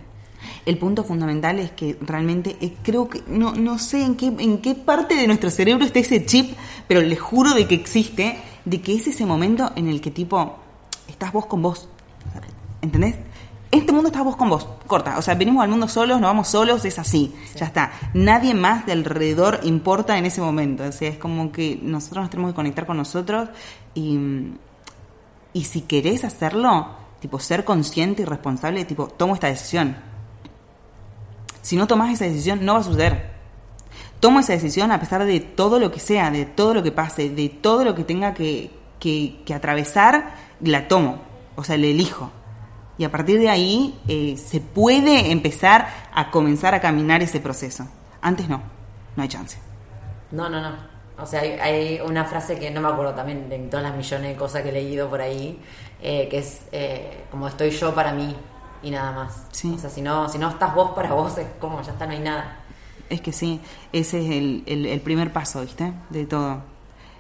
El 0.67 0.79
punto 0.79 1.05
fundamental 1.05 1.61
es 1.61 1.71
que 1.71 1.97
realmente 2.01 2.57
eh, 2.61 2.75
creo 2.83 3.09
que 3.09 3.23
no, 3.29 3.53
no 3.53 3.79
sé 3.79 4.03
en 4.03 4.17
qué, 4.17 4.27
en 4.27 4.59
qué 4.59 4.75
parte 4.75 5.15
de 5.15 5.29
nuestro 5.29 5.49
cerebro 5.49 5.85
está 5.85 6.01
ese 6.01 6.27
chip, 6.27 6.57
pero 6.89 7.01
les 7.01 7.21
juro 7.21 7.55
de 7.55 7.69
que 7.69 7.77
existe, 7.77 8.37
de 8.65 8.81
que 8.81 8.97
es 8.97 9.07
ese 9.07 9.25
momento 9.25 9.71
en 9.77 9.87
el 9.89 10.01
que 10.01 10.11
tipo 10.11 10.57
estás 11.09 11.33
vos 11.33 11.47
con 11.47 11.63
vos. 11.63 11.89
¿Entendés? 12.83 13.17
En 13.71 13.81
este 13.81 13.93
mundo 13.93 14.09
estás 14.09 14.25
vos 14.25 14.37
con 14.37 14.49
vos, 14.49 14.67
corta. 14.87 15.19
O 15.19 15.23
sea, 15.23 15.35
venimos 15.35 15.63
al 15.63 15.69
mundo 15.69 15.87
solos, 15.87 16.21
nos 16.21 16.31
vamos 16.31 16.49
solos, 16.49 16.85
es 16.85 16.99
así. 16.99 17.35
Ya 17.57 17.67
está. 17.67 17.93
Nadie 18.15 18.55
más 18.55 18.87
de 18.87 18.93
alrededor 18.93 19.61
importa 19.65 20.19
en 20.19 20.27
ese 20.27 20.41
momento. 20.41 20.85
O 20.85 20.93
sea, 20.93 21.09
es 21.09 21.19
como 21.19 21.53
que 21.53 21.79
nosotros 21.83 22.23
nos 22.23 22.31
tenemos 22.31 22.53
que 22.53 22.57
conectar 22.57 22.87
con 22.87 22.97
nosotros 22.97 23.49
y, 23.95 24.19
y 25.53 25.65
si 25.65 25.83
querés 25.83 26.25
hacerlo, 26.25 26.89
tipo 27.21 27.39
ser 27.39 27.65
consciente 27.65 28.23
y 28.23 28.25
responsable, 28.25 28.85
tipo, 28.85 29.09
tomo 29.09 29.35
esta 29.35 29.49
decisión. 29.49 29.97
Si 31.67 31.75
no 31.77 31.89
tomas 31.89 32.13
esa 32.13 32.27
decisión, 32.27 32.65
no 32.65 32.75
va 32.75 32.79
a 32.79 32.85
suceder. 32.85 33.31
Tomo 34.21 34.39
esa 34.39 34.53
decisión 34.53 34.93
a 34.93 35.01
pesar 35.01 35.25
de 35.25 35.41
todo 35.41 35.81
lo 35.81 35.91
que 35.91 35.99
sea, 35.99 36.31
de 36.31 36.45
todo 36.47 36.75
lo 36.75 36.83
que 36.85 36.93
pase, 36.93 37.29
de 37.29 37.49
todo 37.49 37.85
lo 37.85 37.93
que 37.97 38.05
tenga 38.05 38.35
que, 38.35 38.71
que- 39.01 39.43
que 39.45 39.53
atravesar, 39.53 40.35
la 40.61 40.87
tomo. 40.87 41.19
O 41.57 41.65
sea, 41.65 41.77
la 41.77 41.87
elijo. 41.87 42.31
Y 42.99 43.03
a 43.05 43.11
partir 43.11 43.41
de 43.41 43.49
ahí 43.49 43.99
eh, 44.07 44.37
se 44.37 44.61
puede 44.61 45.33
empezar 45.33 45.89
a 46.15 46.31
comenzar 46.31 46.73
a 46.73 46.81
caminar 46.81 47.21
ese 47.25 47.41
proceso. 47.41 47.85
Antes 48.23 48.49
no, 48.49 48.63
no 49.17 49.23
hay 49.25 49.29
chance. 49.29 49.59
No, 50.31 50.49
no, 50.49 50.61
no. 50.61 50.71
O 51.19 51.27
sea, 51.27 51.41
hay, 51.41 51.51
hay 51.61 52.01
una 52.01 52.25
frase 52.27 52.61
que 52.61 52.71
no 52.71 52.81
me 52.81 52.89
acuerdo 52.89 53.13
también 53.15 53.49
de 53.49 53.59
todas 53.59 53.83
las 53.83 53.97
millones 53.97 54.29
de 54.31 54.37
cosas 54.37 54.63
que 54.63 54.69
he 54.69 54.73
leído 54.73 55.11
por 55.11 55.21
ahí, 55.21 55.59
eh, 56.01 56.29
que 56.31 56.39
es 56.39 56.61
eh, 56.71 57.25
como 57.31 57.49
estoy 57.49 57.71
yo 57.71 57.93
para 57.93 58.13
mí 58.13 58.37
y 58.87 58.91
nada 58.91 59.13
más. 59.13 59.43
Sí. 59.53 59.73
O 59.75 59.79
sea, 59.79 59.91
si 59.91 60.01
no, 60.03 60.29
si 60.29 60.39
no 60.39 60.49
estás 60.51 60.75
vos 60.75 60.93
para 60.93 61.13
vos, 61.13 61.37
es 61.39 61.47
como 61.61 61.83
ya 61.83 61.93
está, 61.93 62.07
no 62.07 62.13
hay 62.13 62.21
nada. 62.21 62.61
Es 63.11 63.21
que 63.21 63.33
sí, 63.33 63.61
ese 63.93 64.21
es 64.25 64.31
el, 64.31 64.63
el- 64.67 64.87
el 64.87 65.01
primer 65.01 65.33
paso, 65.33 65.61
¿viste? 65.61 65.93
De 66.11 66.27
todo. 66.27 66.61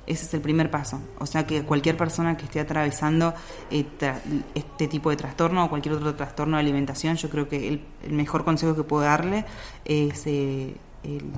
Ese 0.07 0.24
es 0.24 0.35
el 0.35 0.40
primer 0.40 0.70
paso. 0.70 1.00
O 1.18 1.26
sea 1.26 1.46
que 1.46 1.64
cualquier 1.64 1.96
persona 1.96 2.37
que 2.37 2.44
esté 2.44 2.61
atravesando 2.61 3.35
eh, 3.70 3.85
tra- 3.98 4.20
este 4.55 4.87
tipo 4.87 5.11
de 5.11 5.16
trastorno 5.16 5.64
o 5.64 5.68
cualquier 5.68 5.94
otro 5.96 6.14
trastorno 6.14 6.57
de 6.57 6.61
alimentación, 6.62 7.16
yo 7.16 7.29
creo 7.29 7.48
que 7.48 7.66
el, 7.68 7.85
el 8.05 8.12
mejor 8.12 8.44
consejo 8.44 8.76
que 8.76 8.85
puedo 8.85 9.02
darle 9.05 9.44
es 9.85 10.26
eh, 10.26 10.76
el- 11.02 11.33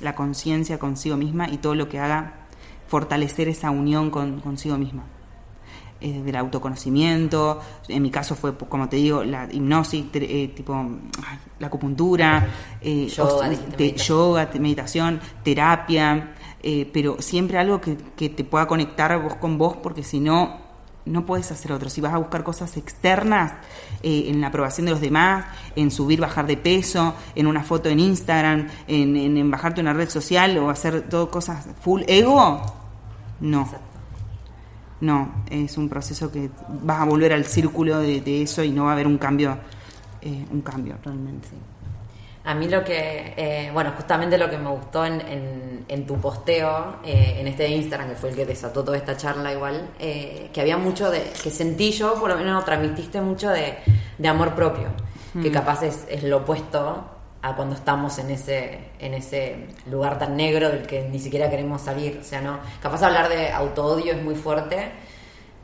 la 0.00 0.14
conciencia 0.16 0.78
consigo 0.78 1.16
misma 1.16 1.48
y 1.48 1.58
todo 1.58 1.74
lo 1.76 1.88
que 1.88 2.00
haga 2.00 2.34
fortalecer 2.88 3.48
esa 3.48 3.70
unión 3.70 4.10
con, 4.10 4.40
consigo 4.40 4.76
misma. 4.76 5.04
Eh, 6.06 6.20
del 6.22 6.36
autoconocimiento, 6.36 7.62
en 7.88 8.02
mi 8.02 8.10
caso 8.10 8.34
fue, 8.34 8.54
como 8.58 8.90
te 8.90 8.96
digo, 8.96 9.24
la 9.24 9.48
hipnosis, 9.50 10.04
eh, 10.12 10.52
tipo 10.54 10.74
ay, 10.74 11.38
la 11.58 11.68
acupuntura, 11.68 12.46
eh, 12.82 13.06
Yoga, 13.06 13.48
te- 13.48 13.56
meditación. 13.56 13.96
yoga, 14.18 14.50
meditación, 14.60 15.20
terapia, 15.42 16.34
eh, 16.62 16.90
pero 16.92 17.16
siempre 17.22 17.56
algo 17.56 17.80
que, 17.80 17.96
que 18.16 18.28
te 18.28 18.44
pueda 18.44 18.66
conectar 18.66 19.18
vos 19.22 19.36
con 19.36 19.56
vos, 19.56 19.76
porque 19.82 20.02
si 20.02 20.20
no, 20.20 20.58
no 21.06 21.24
puedes 21.24 21.50
hacer 21.50 21.72
otro. 21.72 21.88
Si 21.88 22.02
vas 22.02 22.12
a 22.12 22.18
buscar 22.18 22.44
cosas 22.44 22.76
externas, 22.76 23.52
eh, 24.02 24.24
en 24.28 24.42
la 24.42 24.48
aprobación 24.48 24.84
de 24.84 24.92
los 24.92 25.00
demás, 25.00 25.46
en 25.74 25.90
subir, 25.90 26.20
bajar 26.20 26.46
de 26.46 26.58
peso, 26.58 27.14
en 27.34 27.46
una 27.46 27.62
foto 27.62 27.88
en 27.88 27.98
Instagram, 28.00 28.68
en, 28.88 29.16
en- 29.16 29.38
en 29.38 29.50
bajarte 29.50 29.80
una 29.80 29.94
red 29.94 30.10
social 30.10 30.58
o 30.58 30.68
hacer 30.68 31.08
todo 31.08 31.30
cosas 31.30 31.66
full 31.80 32.02
ego, 32.08 32.60
no. 33.40 33.93
No, 35.04 35.44
es 35.50 35.76
un 35.76 35.88
proceso 35.88 36.30
que 36.32 36.48
vas 36.82 37.00
a 37.00 37.04
volver 37.04 37.32
al 37.32 37.44
círculo 37.44 37.98
de, 37.98 38.20
de 38.22 38.42
eso 38.42 38.62
y 38.62 38.70
no 38.70 38.84
va 38.84 38.90
a 38.90 38.92
haber 38.94 39.06
un 39.06 39.18
cambio, 39.18 39.56
eh, 40.22 40.46
un 40.50 40.62
cambio 40.62 40.96
realmente. 41.04 41.48
A 42.46 42.54
mí 42.54 42.68
lo 42.68 42.82
que, 42.84 43.34
eh, 43.36 43.70
bueno, 43.72 43.92
justamente 43.96 44.38
lo 44.38 44.48
que 44.48 44.56
me 44.58 44.68
gustó 44.70 45.04
en, 45.04 45.20
en- 45.22 45.84
en 45.88 46.06
tu 46.06 46.16
posteo, 46.18 46.96
eh, 47.04 47.36
en 47.40 47.46
este 47.48 47.68
Instagram, 47.68 48.08
que 48.10 48.14
fue 48.16 48.30
el 48.30 48.36
que 48.36 48.46
desató 48.46 48.82
toda 48.82 48.96
esta 48.96 49.14
charla 49.16 49.52
igual, 49.52 49.90
eh, 49.98 50.48
que 50.52 50.60
había 50.62 50.78
mucho 50.78 51.10
de, 51.10 51.22
que 51.42 51.50
sentí 51.50 51.90
yo, 51.92 52.14
por 52.14 52.30
lo 52.30 52.36
menos 52.36 52.64
transmitiste 52.64 53.20
mucho 53.20 53.50
de, 53.50 53.74
de 54.18 54.28
amor 54.28 54.54
propio, 54.54 54.88
que 55.42 55.50
capaz 55.50 55.82
es, 55.82 56.06
es 56.08 56.22
lo 56.22 56.38
opuesto 56.38 57.04
a 57.44 57.54
cuando 57.54 57.74
estamos 57.74 58.18
en 58.18 58.30
ese, 58.30 58.78
en 58.98 59.12
ese 59.12 59.66
lugar 59.90 60.18
tan 60.18 60.34
negro 60.34 60.70
del 60.70 60.86
que 60.86 61.02
ni 61.10 61.18
siquiera 61.18 61.50
queremos 61.50 61.82
salir. 61.82 62.18
O 62.18 62.24
sea, 62.24 62.40
no, 62.40 62.58
capaz 62.80 63.02
hablar 63.02 63.28
de 63.28 63.52
autoodio 63.52 64.14
es 64.14 64.22
muy 64.22 64.34
fuerte, 64.34 64.90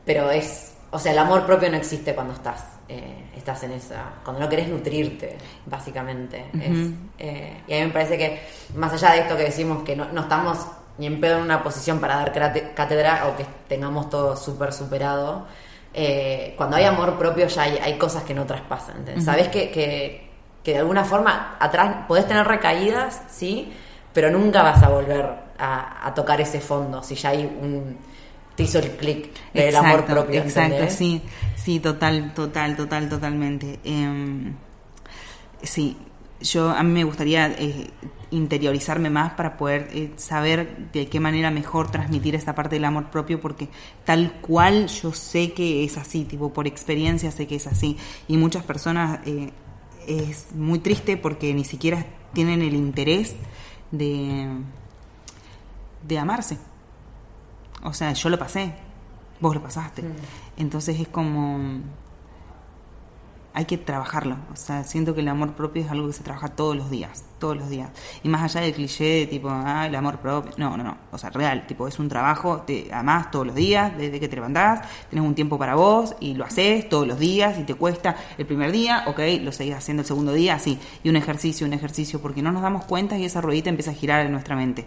pero 0.05 0.31
es, 0.31 0.75
o 0.91 0.99
sea, 0.99 1.13
el 1.13 1.19
amor 1.19 1.47
propio 1.47 1.71
no 1.71 1.79
existe 1.79 2.15
cuando 2.15 2.35
estás, 2.35 2.63
eh, 2.87 3.31
estás 3.35 3.63
en 3.63 3.73
esa, 3.73 4.13
cuando 4.23 4.43
no 4.43 4.49
querés 4.51 4.69
nutrirte, 4.69 5.39
básicamente. 5.65 6.51
Es, 6.53 6.91
eh, 7.19 7.63
y 7.67 7.73
a 7.73 7.79
mí 7.79 7.87
me 7.87 7.93
parece 7.93 8.19
que, 8.19 8.43
más 8.75 8.93
allá 8.93 9.13
de 9.13 9.21
esto 9.21 9.35
que 9.39 9.45
decimos 9.45 9.83
que 9.83 9.97
no, 9.97 10.05
no 10.13 10.21
estamos 10.21 10.59
ni 10.99 11.07
en 11.07 11.19
pedo 11.19 11.39
en 11.39 11.45
una 11.45 11.63
posición 11.63 11.99
para 11.99 12.17
dar 12.17 12.75
cátedra 12.75 13.27
o 13.27 13.39
que 13.39 13.47
tengamos 13.69 14.11
todo 14.11 14.37
súper 14.37 14.75
superado, 14.75 15.47
eh, 15.95 16.53
cuando 16.59 16.77
hay 16.77 16.85
amor 16.85 17.19
propio 17.19 17.47
ya 17.47 17.63
hay, 17.63 17.79
hay 17.79 17.97
cosas 17.97 18.23
que 18.25 18.35
no 18.35 18.45
traspasan. 18.45 18.99
¿entendés? 18.99 19.25
Sabes 19.25 19.49
que, 19.49 19.71
que, 19.71 20.30
que 20.63 20.73
de 20.73 20.79
alguna 20.79 21.05
forma 21.05 21.57
atrás 21.59 22.07
podés 22.07 22.27
tener 22.27 22.47
recaídas, 22.47 23.23
sí, 23.29 23.73
pero 24.13 24.31
nunca 24.31 24.63
vas 24.63 24.83
a 24.83 24.89
volver 24.89 25.27
a, 25.59 26.07
a 26.07 26.15
tocar 26.15 26.41
ese 26.41 26.61
fondo 26.61 27.03
si 27.03 27.15
ya 27.15 27.31
hay 27.31 27.45
un 27.45 27.99
te 28.61 28.65
hizo 28.65 28.79
el 28.79 28.91
clic 28.97 29.31
del 29.53 29.75
amor 29.77 30.05
propio. 30.05 30.41
Exacto, 30.41 30.75
¿entendés? 30.75 30.97
sí, 30.97 31.23
sí, 31.57 31.81
total, 31.81 32.35
total, 32.35 32.77
total, 32.77 33.09
totalmente. 33.09 33.79
Em, 33.85 34.55
sí, 35.63 35.97
yo 36.41 36.71
a 36.71 36.83
mí 36.83 36.93
me 36.93 37.05
gustaría 37.05 37.49
eh, 37.49 37.91
interiorizarme 38.31 39.11
más 39.11 39.33
para 39.33 39.57
poder 39.57 39.89
eh, 39.93 40.13
saber 40.17 40.91
de 40.93 41.09
qué 41.09 41.21
manera 41.21 41.51
mejor 41.51 41.91
transmitir 41.91 42.35
esta 42.35 42.55
parte 42.55 42.77
del 42.77 42.85
amor 42.85 43.11
propio, 43.11 43.41
porque 43.41 43.69
tal 44.05 44.33
cual 44.41 44.89
yo 44.89 45.13
sé 45.13 45.53
que 45.53 45.85
es 45.85 45.97
así, 45.97 46.25
tipo 46.25 46.53
por 46.53 46.67
experiencia 46.67 47.31
sé 47.31 47.47
que 47.47 47.57
es 47.57 47.67
así, 47.67 47.97
y 48.29 48.37
muchas 48.37 48.65
personas 48.65 49.21
eh, 49.27 49.51
es 50.19 50.53
muy 50.55 50.79
triste 50.79 51.17
porque 51.17 51.55
ni 51.55 51.65
siquiera 51.65 52.07
tienen 52.33 52.63
el 52.63 52.75
interés 52.75 53.37
de 53.91 54.49
de 56.03 56.19
amarse. 56.19 56.59
O 57.83 57.93
sea, 57.93 58.13
yo 58.13 58.29
lo 58.29 58.39
pasé, 58.39 58.75
vos 59.41 59.55
lo 59.55 59.63
pasaste. 59.63 60.05
Entonces 60.57 61.01
es 61.01 61.09
como 61.09 61.81
hay 63.53 63.65
que 63.65 63.79
trabajarlo. 63.79 64.37
O 64.53 64.57
sea, 64.57 64.85
siento 64.85 65.15
que 65.15 65.21
el 65.21 65.29
amor 65.29 65.55
propio 65.55 65.83
es 65.83 65.91
algo 65.91 66.07
que 66.07 66.13
se 66.13 66.23
trabaja 66.23 66.49
todos 66.49 66.77
los 66.77 66.91
días, 66.91 67.25
todos 67.41 67.57
los 67.57 67.69
días. 67.69 67.91
Y 68.23 68.29
más 68.29 68.43
allá 68.43 68.65
del 68.65 68.73
cliché 68.73 69.05
de 69.05 69.27
tipo, 69.27 69.49
ah, 69.51 69.87
el 69.89 69.95
amor 69.97 70.19
propio. 70.19 70.53
No, 70.57 70.77
no, 70.77 70.85
no. 70.85 70.97
O 71.11 71.19
sea, 71.19 71.31
real, 71.31 71.67
tipo, 71.67 71.89
es 71.89 71.99
un 71.99 72.09
trabajo, 72.09 72.63
te 72.63 72.93
amás 72.93 73.33
todos 73.33 73.49
los 73.49 73.57
días, 73.57 73.97
desde 73.99 74.21
que 74.21 74.29
te 74.29 74.37
levantás, 74.37 74.87
tenés 75.11 75.25
un 75.25 75.35
tiempo 75.35 75.59
para 75.59 75.75
vos 75.75 76.15
y 76.21 76.35
lo 76.35 76.45
haces 76.45 76.89
todos 76.89 77.09
los 77.09 77.19
días 77.19 77.59
y 77.59 77.65
te 77.65 77.75
cuesta 77.75 78.15
el 78.39 78.47
primer 78.47 78.71
día, 78.71 79.03
ok, 79.09 79.19
lo 79.41 79.51
seguís 79.51 79.75
haciendo 79.75 80.03
el 80.03 80.07
segundo 80.07 80.33
día, 80.33 80.55
así. 80.55 80.79
Y 81.03 81.09
un 81.09 81.17
ejercicio, 81.17 81.67
un 81.67 81.73
ejercicio, 81.73 82.21
porque 82.21 82.43
no 82.43 82.53
nos 82.53 82.63
damos 82.63 82.85
cuenta 82.85 83.19
y 83.19 83.25
esa 83.25 83.41
ruedita 83.41 83.71
empieza 83.71 83.91
a 83.91 83.95
girar 83.95 84.25
en 84.25 84.31
nuestra 84.31 84.55
mente. 84.55 84.87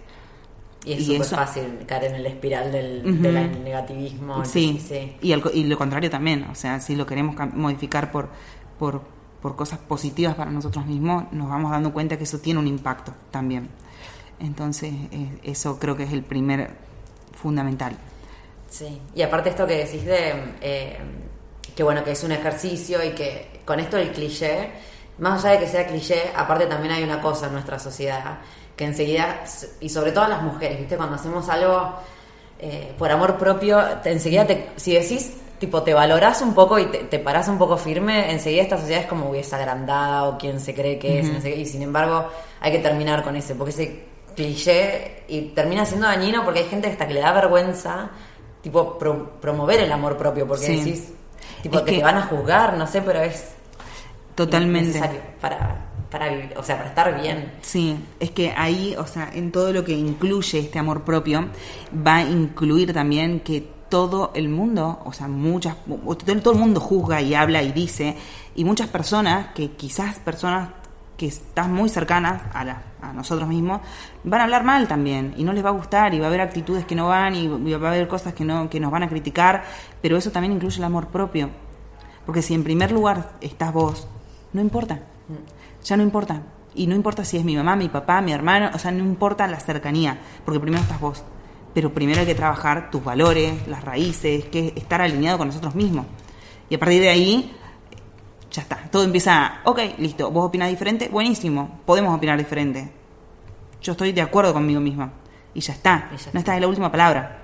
Y 0.85 0.93
es 0.93 1.05
súper 1.05 1.25
fácil 1.25 1.63
caer 1.85 2.05
en 2.05 2.15
el 2.15 2.25
espiral 2.25 2.71
del, 2.71 3.21
negativismo. 3.63 4.43
Sí, 4.45 4.81
sí. 4.85 5.15
Y, 5.21 5.33
y 5.33 5.63
lo 5.63 5.77
contrario 5.77 6.09
también, 6.09 6.43
o 6.51 6.55
sea, 6.55 6.79
si 6.79 6.95
lo 6.95 7.05
queremos 7.05 7.35
modificar 7.53 8.11
por, 8.11 8.29
por, 8.77 9.01
por 9.43 9.57
cosas 9.57 9.77
positivas 9.77 10.35
para 10.35 10.49
nosotros 10.49 10.85
mismos, 10.85 11.25
nos 11.33 11.49
vamos 11.49 11.69
dando 11.69 11.91
cuenta 11.91 12.17
que 12.17 12.23
eso 12.23 12.39
tiene 12.39 12.61
un 12.61 12.67
impacto 12.67 13.13
también. 13.29 13.69
Entonces, 14.39 14.93
eh, 15.11 15.37
eso 15.43 15.77
creo 15.77 15.97
que 15.97 16.03
es 16.03 16.13
el 16.13 16.23
primer 16.23 16.71
fundamental. 17.33 17.97
Sí, 18.69 19.01
y 19.13 19.21
aparte 19.21 19.49
esto 19.49 19.67
que 19.67 19.83
decís 19.83 20.05
de 20.05 20.55
eh, 20.61 20.97
que 21.75 21.83
bueno, 21.83 22.05
que 22.05 22.11
es 22.11 22.23
un 22.23 22.31
ejercicio 22.31 23.03
y 23.03 23.09
que 23.09 23.59
con 23.65 23.81
esto 23.81 23.97
del 23.97 24.13
cliché, 24.13 24.71
más 25.17 25.43
allá 25.43 25.59
de 25.59 25.65
que 25.65 25.71
sea 25.71 25.87
cliché, 25.87 26.31
aparte 26.33 26.65
también 26.67 26.93
hay 26.93 27.03
una 27.03 27.19
cosa 27.19 27.47
en 27.47 27.53
nuestra 27.53 27.77
sociedad 27.77 28.39
que 28.77 28.85
enseguida, 28.85 29.43
y 29.81 29.89
sobre 29.89 30.13
todo 30.13 30.25
las 30.29 30.41
mujeres, 30.41 30.79
¿viste? 30.79 30.95
Cuando 30.95 31.17
hacemos 31.17 31.49
algo 31.49 31.95
eh, 32.59 32.95
por 32.97 33.11
amor 33.11 33.37
propio, 33.37 33.83
enseguida, 34.05 34.47
te, 34.47 34.69
si 34.77 34.93
decís, 34.93 35.33
tipo, 35.63 35.81
te 35.81 35.93
valorás 35.93 36.41
un 36.41 36.53
poco 36.53 36.77
y 36.77 36.87
te, 36.87 36.97
te 37.05 37.19
parás 37.19 37.47
un 37.47 37.57
poco 37.57 37.77
firme, 37.77 38.29
enseguida 38.29 38.63
esta 38.63 38.77
sociedad 38.77 39.03
es 39.03 39.07
como 39.07 39.29
hubiese 39.29 39.55
agrandada 39.55 40.25
o 40.25 40.37
quien 40.37 40.59
se 40.59 40.75
cree 40.75 40.99
que 40.99 41.21
es, 41.21 41.45
y 41.45 41.65
sin 41.65 41.81
embargo 41.83 42.27
hay 42.59 42.73
que 42.73 42.79
terminar 42.79 43.23
con 43.23 43.37
ese, 43.37 43.55
porque 43.55 43.71
ese 43.71 44.03
cliché 44.35 45.23
y 45.29 45.53
termina 45.55 45.85
siendo 45.85 46.05
dañino 46.05 46.43
porque 46.43 46.59
hay 46.59 46.65
gente 46.65 46.89
hasta 46.89 47.07
que 47.07 47.13
le 47.13 47.21
da 47.21 47.31
vergüenza, 47.31 48.09
tipo, 48.61 48.99
promover 49.39 49.79
el 49.79 49.91
amor 49.93 50.17
propio, 50.17 50.45
porque 50.45 50.67
decís, 50.67 51.13
tipo, 51.61 51.81
que, 51.85 51.93
te 51.93 52.03
van 52.03 52.17
a 52.17 52.23
juzgar, 52.23 52.73
no 52.73 52.85
sé, 52.85 53.01
pero 53.01 53.21
es 53.21 53.53
totalmente. 54.35 54.87
necesario 54.87 55.21
para 55.39 55.91
para 56.11 56.29
vivir, 56.29 56.53
o 56.57 56.61
sea, 56.61 56.75
para 56.75 56.89
estar 56.89 57.21
bien. 57.21 57.53
Sí, 57.61 57.97
es 58.19 58.29
que 58.29 58.53
ahí, 58.55 58.95
o 58.99 59.07
sea, 59.07 59.31
en 59.33 59.51
todo 59.51 59.73
lo 59.73 59.83
que 59.83 59.93
incluye 59.93 60.59
este 60.59 60.77
amor 60.77 61.03
propio, 61.03 61.47
va 62.05 62.17
a 62.17 62.21
incluir 62.21 62.93
también 62.93 63.39
que 63.39 63.72
todo 63.93 64.31
el 64.33 64.49
mundo, 64.49 65.03
o 65.05 65.13
sea, 65.13 65.27
muchas, 65.27 65.75
todo 66.41 66.53
el 66.53 66.59
mundo 66.59 66.79
juzga 66.79 67.21
y 67.21 67.35
habla 67.35 67.61
y 67.61 67.71
dice, 67.71 68.17
y 68.55 68.65
muchas 68.65 68.87
personas, 68.87 69.53
que 69.53 69.73
quizás 69.73 70.17
personas 70.17 70.69
que 71.15 71.27
están 71.27 71.71
muy 71.71 71.89
cercanas 71.89 72.41
a, 72.55 72.63
la, 72.65 72.81
a 73.03 73.13
nosotros 73.13 73.47
mismos, 73.47 73.81
van 74.23 74.41
a 74.41 74.45
hablar 74.45 74.63
mal 74.63 74.87
también, 74.87 75.35
y 75.37 75.43
no 75.43 75.53
les 75.53 75.63
va 75.63 75.69
a 75.69 75.73
gustar, 75.73 76.11
y 76.15 76.17
va 76.17 76.25
a 76.25 76.29
haber 76.29 76.41
actitudes 76.41 76.87
que 76.87 76.95
no 76.95 77.07
van, 77.07 77.35
y 77.35 77.47
va 77.47 77.87
a 77.87 77.91
haber 77.91 78.07
cosas 78.07 78.33
que, 78.33 78.43
no, 78.43 78.67
que 78.67 78.79
nos 78.79 78.89
van 78.91 79.03
a 79.03 79.09
criticar, 79.09 79.63
pero 80.01 80.17
eso 80.17 80.31
también 80.31 80.53
incluye 80.53 80.77
el 80.77 80.85
amor 80.85 81.09
propio. 81.09 81.51
Porque 82.25 82.41
si 82.41 82.55
en 82.55 82.63
primer 82.63 82.91
lugar 82.91 83.33
estás 83.41 83.71
vos, 83.71 84.07
no 84.53 84.61
importa. 84.61 85.01
Ya 85.83 85.97
no 85.97 86.01
importa. 86.01 86.41
Y 86.73 86.87
no 86.87 86.95
importa 86.95 87.23
si 87.25 87.37
es 87.37 87.45
mi 87.45 87.55
mamá, 87.55 87.75
mi 87.75 87.89
papá, 87.89 88.21
mi 88.21 88.31
hermano, 88.31 88.71
o 88.73 88.79
sea, 88.79 88.89
no 88.89 89.03
importa 89.03 89.45
la 89.45 89.59
cercanía, 89.59 90.17
porque 90.45 90.59
primero 90.59 90.81
estás 90.81 90.99
vos. 90.99 91.23
Pero 91.73 91.93
primero 91.93 92.19
hay 92.19 92.25
que 92.25 92.35
trabajar 92.35 92.91
tus 92.91 93.03
valores, 93.03 93.67
las 93.67 93.83
raíces, 93.83 94.45
que 94.45 94.73
estar 94.75 95.01
alineado 95.01 95.37
con 95.37 95.47
nosotros 95.47 95.75
mismos. 95.75 96.05
Y 96.69 96.75
a 96.75 96.79
partir 96.79 97.01
de 97.01 97.09
ahí, 97.09 97.55
ya 98.51 98.61
está. 98.61 98.77
Todo 98.91 99.03
empieza, 99.03 99.61
ok, 99.63 99.79
listo, 99.97 100.29
vos 100.31 100.47
opinás 100.47 100.69
diferente, 100.69 101.09
buenísimo, 101.09 101.81
podemos 101.85 102.15
opinar 102.15 102.37
diferente. 102.37 102.91
Yo 103.81 103.93
estoy 103.93 104.11
de 104.11 104.21
acuerdo 104.21 104.53
conmigo 104.53 104.79
misma. 104.79 105.11
Y 105.55 105.59
ya 105.59 105.73
está. 105.73 106.09
no 106.31 106.39
está 106.39 106.55
en 106.55 106.61
la 106.61 106.67
última 106.67 106.91
palabra 106.91 107.43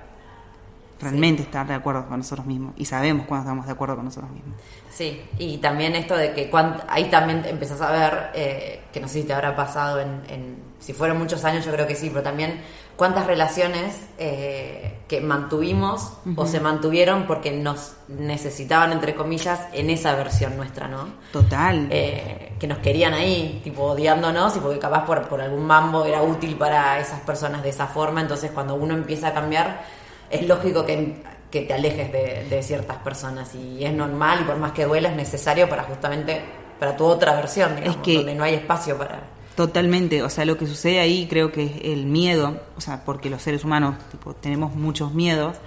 realmente 1.00 1.42
estar 1.42 1.66
de 1.66 1.74
acuerdo 1.74 2.06
con 2.06 2.18
nosotros 2.18 2.46
mismos 2.46 2.74
y 2.76 2.84
sabemos 2.84 3.26
cuando 3.26 3.44
estamos 3.44 3.66
de 3.66 3.72
acuerdo 3.72 3.96
con 3.96 4.04
nosotros 4.04 4.30
mismos. 4.30 4.54
Sí, 4.90 5.22
y 5.38 5.58
también 5.58 5.94
esto 5.96 6.16
de 6.16 6.32
que 6.32 6.50
ahí 6.88 7.04
también 7.04 7.42
empezás 7.46 7.80
a 7.80 7.90
ver, 7.90 8.30
eh, 8.34 8.82
que 8.92 9.00
no 9.00 9.08
sé 9.08 9.22
si 9.22 9.26
te 9.26 9.32
habrá 9.32 9.56
pasado 9.56 10.00
en, 10.00 10.62
si 10.78 10.92
fueron 10.92 11.18
muchos 11.18 11.44
años, 11.44 11.64
yo 11.64 11.72
creo 11.72 11.86
que 11.86 11.94
sí, 11.94 12.10
pero 12.10 12.22
también 12.22 12.60
cuántas 13.00 13.26
relaciones 13.26 13.98
eh, 14.18 14.98
que 15.08 15.22
mantuvimos 15.22 16.12
o 16.36 16.44
se 16.44 16.60
mantuvieron 16.60 17.26
porque 17.26 17.50
nos 17.50 17.94
necesitaban, 18.08 18.92
entre 18.92 19.14
comillas, 19.14 19.58
en 19.72 19.88
esa 19.88 20.14
versión 20.16 20.54
nuestra, 20.58 20.86
¿no? 20.86 21.08
Total. 21.32 21.88
Eh, 21.90 22.52
que 22.60 22.66
nos 22.66 22.76
querían 22.80 23.14
ahí, 23.14 23.62
tipo 23.64 23.84
odiándonos 23.84 24.54
y 24.58 24.60
porque 24.60 24.78
capaz 24.78 25.06
por, 25.06 25.26
por 25.28 25.40
algún 25.40 25.64
mambo 25.64 26.04
era 26.04 26.20
útil 26.20 26.56
para 26.56 27.00
esas 27.00 27.20
personas 27.20 27.62
de 27.62 27.70
esa 27.70 27.86
forma, 27.86 28.20
entonces 28.20 28.50
cuando 28.50 28.74
uno 28.74 28.92
empieza 28.92 29.28
a 29.28 29.32
cambiar 29.32 29.82
es 30.28 30.46
lógico 30.46 30.84
que, 30.84 31.22
te 31.50 31.72
alejes 31.72 32.12
de, 32.12 32.62
ciertas 32.62 32.98
personas 32.98 33.54
y 33.54 33.82
es 33.82 33.94
normal 33.94 34.40
y 34.42 34.44
por 34.44 34.58
más 34.58 34.72
que 34.72 34.84
duela 34.84 35.08
es 35.08 35.16
necesario 35.16 35.70
para 35.70 35.84
justamente 35.84 36.42
para 36.78 36.94
tu 36.94 37.06
otra 37.06 37.34
versión, 37.34 37.76
digamos, 37.76 37.96
es 37.96 38.02
que 38.02 38.16
donde 38.16 38.34
no 38.34 38.44
hay 38.44 38.56
espacio 38.56 38.98
para... 38.98 39.39
Totalmente, 39.60 40.22
o 40.22 40.30
sea, 40.30 40.46
lo 40.46 40.56
que 40.56 40.66
sucede 40.66 41.00
ahí 41.00 41.26
creo 41.28 41.52
que 41.52 41.64
es 41.64 41.72
el 41.82 42.06
miedo, 42.06 42.62
o 42.78 42.80
sea, 42.80 43.04
porque 43.04 43.28
los 43.28 43.42
seres 43.42 43.62
humanos 43.62 43.96
tipo, 44.10 44.32
tenemos 44.32 44.74
muchos 44.74 45.12
miedos 45.12 45.58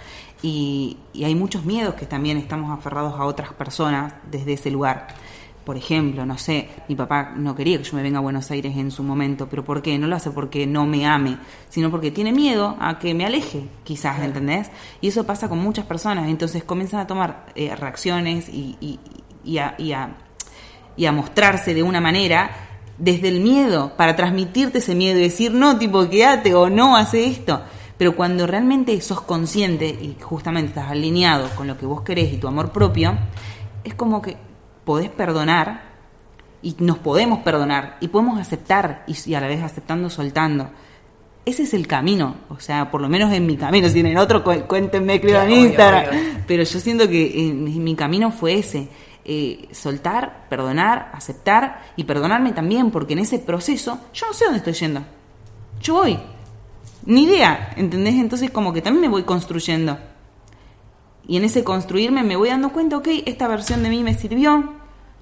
y, 0.41 0.97
y 1.13 1.25
hay 1.25 1.35
muchos 1.35 1.63
miedos 1.63 1.93
que 1.93 2.07
también 2.07 2.37
estamos 2.37 2.75
aferrados 2.75 3.13
a 3.13 3.25
otras 3.25 3.53
personas 3.53 4.15
desde 4.31 4.53
ese 4.53 4.71
lugar. 4.71 5.09
Por 5.63 5.77
ejemplo, 5.77 6.25
no 6.25 6.39
sé, 6.39 6.69
mi 6.89 6.95
papá 6.95 7.33
no 7.35 7.55
quería 7.55 7.77
que 7.77 7.83
yo 7.83 7.95
me 7.95 8.01
venga 8.01 8.17
a 8.17 8.21
Buenos 8.21 8.49
Aires 8.49 8.75
en 8.75 8.89
su 8.89 9.03
momento, 9.03 9.47
pero 9.47 9.63
¿por 9.63 9.83
qué? 9.83 9.99
No 9.99 10.07
lo 10.07 10.15
hace 10.15 10.31
porque 10.31 10.65
no 10.65 10.87
me 10.87 11.05
ame, 11.05 11.37
sino 11.69 11.91
porque 11.91 12.09
tiene 12.09 12.31
miedo 12.31 12.75
a 12.79 12.97
que 12.97 13.13
me 13.13 13.27
aleje, 13.27 13.67
quizás, 13.83 14.23
¿entendés? 14.23 14.71
Y 15.01 15.09
eso 15.09 15.23
pasa 15.23 15.49
con 15.49 15.59
muchas 15.59 15.85
personas, 15.85 16.29
entonces 16.29 16.63
comienzan 16.63 16.99
a 17.01 17.05
tomar 17.05 17.45
eh, 17.53 17.75
reacciones 17.75 18.49
y, 18.49 18.75
y, 18.81 18.99
y, 19.43 19.59
a, 19.59 19.75
y, 19.77 19.91
a, 19.91 20.15
y 20.97 21.05
a 21.05 21.11
mostrarse 21.11 21.75
de 21.75 21.83
una 21.83 22.01
manera 22.01 22.71
desde 22.97 23.29
el 23.29 23.41
miedo, 23.41 23.93
para 23.97 24.15
transmitirte 24.15 24.79
ese 24.79 24.95
miedo 24.95 25.19
y 25.19 25.23
decir, 25.23 25.51
no, 25.53 25.77
tipo, 25.77 26.09
quédate 26.09 26.53
o 26.53 26.69
no, 26.69 26.95
hace 26.95 27.25
esto. 27.25 27.61
Pero 27.97 28.15
cuando 28.15 28.47
realmente 28.47 28.99
sos 29.01 29.21
consciente 29.21 29.87
y 29.87 30.17
justamente 30.21 30.69
estás 30.69 30.91
alineado 30.91 31.49
con 31.55 31.67
lo 31.67 31.77
que 31.77 31.85
vos 31.85 32.01
querés 32.01 32.33
y 32.33 32.37
tu 32.37 32.47
amor 32.47 32.71
propio, 32.71 33.15
es 33.83 33.93
como 33.93 34.21
que 34.21 34.37
podés 34.83 35.09
perdonar 35.09 35.93
y 36.61 36.75
nos 36.79 36.97
podemos 36.97 37.39
perdonar 37.39 37.97
y 37.99 38.07
podemos 38.07 38.39
aceptar 38.39 39.03
y, 39.07 39.33
a 39.33 39.41
la 39.41 39.47
vez 39.47 39.61
aceptando, 39.61 40.09
soltando. 40.09 40.69
Ese 41.45 41.63
es 41.63 41.73
el 41.73 41.87
camino, 41.87 42.37
o 42.47 42.59
sea, 42.59 42.89
por 42.89 43.01
lo 43.01 43.09
menos 43.09 43.33
en 43.33 43.45
mi 43.45 43.57
camino, 43.57 43.89
si 43.89 43.99
en 43.99 44.17
otro 44.17 44.43
cuéntenme, 44.43 45.19
creo 45.19 45.41
en 45.41 45.51
Instagram, 45.51 46.05
pero 46.47 46.63
yo 46.63 46.79
siento 46.79 47.09
que 47.09 47.49
en, 47.49 47.83
mi 47.83 47.95
camino 47.95 48.31
fue 48.31 48.59
ese, 48.59 48.87
eh, 49.26 49.69
soltar, 49.71 50.47
perdonar, 50.49 51.11
aceptar 51.13 51.84
y 51.95 52.03
perdonarme 52.03 52.51
también, 52.51 52.91
porque 52.91 53.13
en 53.13 53.19
ese 53.19 53.39
proceso 53.39 53.99
yo 54.13 54.28
no 54.28 54.34
sé 54.34 54.45
dónde 54.45 54.57
estoy 54.57 54.74
yendo, 54.74 55.03
yo 55.82 55.93
voy, 55.95 56.19
ni 57.05 57.24
idea, 57.24 57.74
¿entendés? 57.78 58.15
Entonces 58.15 58.51
como 58.51 58.74
que 58.74 58.82
también 58.82 59.01
me 59.01 59.09
voy 59.09 59.24
construyendo. 59.24 59.97
Y 61.26 61.38
en 61.38 61.45
ese 61.45 61.63
construirme 61.63 62.24
me 62.24 62.36
voy 62.36 62.49
dando 62.49 62.74
cuenta, 62.74 62.97
ok, 62.97 63.07
esta 63.26 63.47
versión 63.47 63.82
de 63.84 63.89
mí 63.89 64.03
me 64.03 64.13
sirvió, 64.13 64.74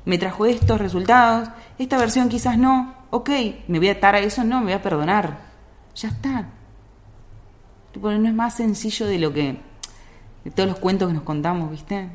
me 0.06 0.18
trajo 0.18 0.46
estos 0.46 0.82
resultados, 0.82 1.50
esta 1.78 1.98
versión 1.98 2.28
quizás 2.28 2.58
no, 2.58 2.96
ok, 3.12 3.30
me 3.68 3.78
voy 3.78 3.90
a 3.90 3.94
atar 3.94 4.16
a 4.16 4.20
eso, 4.20 4.44
no, 4.44 4.60
me 4.60 4.66
voy 4.66 4.74
a 4.74 4.82
perdonar. 4.82 5.52
Ya 5.96 6.10
está. 6.10 6.50
no 8.02 8.28
es 8.28 8.34
más 8.34 8.56
sencillo 8.56 9.06
de 9.06 9.20
lo 9.20 9.32
que, 9.32 9.60
de 10.44 10.52
todos 10.52 10.70
los 10.70 10.80
cuentos 10.80 11.08
que 11.08 11.14
nos 11.14 11.24
contamos, 11.24 11.70
¿viste? 11.70 12.10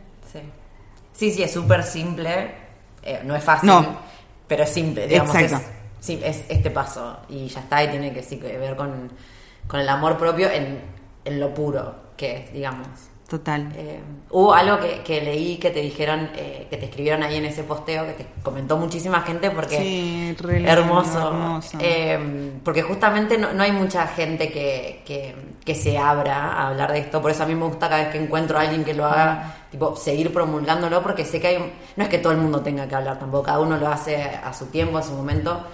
Sí. 1.16 1.32
Sí, 1.32 1.42
es 1.42 1.52
súper 1.52 1.82
simple, 1.82 2.54
eh, 3.02 3.20
no 3.24 3.34
es 3.34 3.42
fácil, 3.42 3.70
pero 4.46 4.64
es 4.64 4.70
simple, 4.70 5.06
digamos. 5.06 5.34
Exacto. 5.34 5.70
Es, 6.00 6.10
es 6.10 6.44
este 6.48 6.70
paso 6.70 7.18
y 7.28 7.48
ya 7.48 7.60
está, 7.60 7.82
y 7.82 7.88
tiene 7.88 8.12
que, 8.12 8.22
sí, 8.22 8.36
que 8.38 8.58
ver 8.58 8.76
con, 8.76 9.10
con 9.66 9.80
el 9.80 9.88
amor 9.88 10.18
propio 10.18 10.50
en, 10.50 10.80
en 11.24 11.40
lo 11.40 11.52
puro 11.54 11.94
que 12.16 12.36
es, 12.36 12.52
digamos. 12.52 12.88
Total. 13.29 13.72
Eh, 13.74 14.01
hubo 14.31 14.55
algo 14.55 14.79
que, 15.05 15.20
leí 15.20 15.57
que 15.57 15.70
te 15.70 15.81
dijeron, 15.81 16.31
eh, 16.37 16.68
que 16.70 16.77
te 16.77 16.85
escribieron 16.85 17.24
ahí 17.24 17.37
en 17.37 17.47
ese 17.47 17.64
posteo, 17.64 18.07
que 18.07 18.12
te 18.12 18.27
comentó 18.41 18.77
muchísima 18.77 19.22
gente 19.22 19.51
porque 19.51 19.79
sí, 19.79 20.37
hermoso. 20.64 21.61
Eh, 21.81 22.53
porque 22.62 22.83
justamente 22.83 23.37
no, 23.37 23.61
hay 23.61 23.72
mucha 23.72 24.07
gente 24.07 24.53
que, 24.53 25.03
que, 25.64 25.74
se 25.74 25.99
abra 25.99 26.53
a 26.53 26.68
hablar 26.68 26.93
de 26.93 27.01
esto, 27.01 27.20
por 27.20 27.33
eso 27.33 27.43
a 27.43 27.47
mí 27.47 27.57
me 27.57 27.64
gusta 27.64 27.89
cada 27.89 28.05
vez 28.05 28.12
que 28.12 28.22
encuentro 28.22 28.59
a 28.59 28.61
alguien 28.61 28.85
que 28.85 28.95
lo 28.95 29.05
haga, 29.05 29.57
tipo, 29.72 29.97
seguir 29.97 30.33
promulgándolo, 30.33 31.03
porque 31.03 31.24
sé 31.24 31.41
que 31.41 31.49
hay, 31.49 31.72
no 31.97 32.05
es 32.05 32.09
que 32.09 32.18
todo 32.18 32.33
el 32.33 32.39
mundo 32.39 32.61
tenga 32.61 32.87
que 32.87 32.95
hablar 32.95 33.18
tampoco, 33.18 33.43
cada 33.43 33.59
uno 33.59 33.77
lo 33.77 33.89
hace 33.89 34.22
a 34.22 34.53
su 34.55 34.66
tiempo, 34.66 34.99
a 34.99 35.03
su 35.03 35.12
momento, 35.12 35.66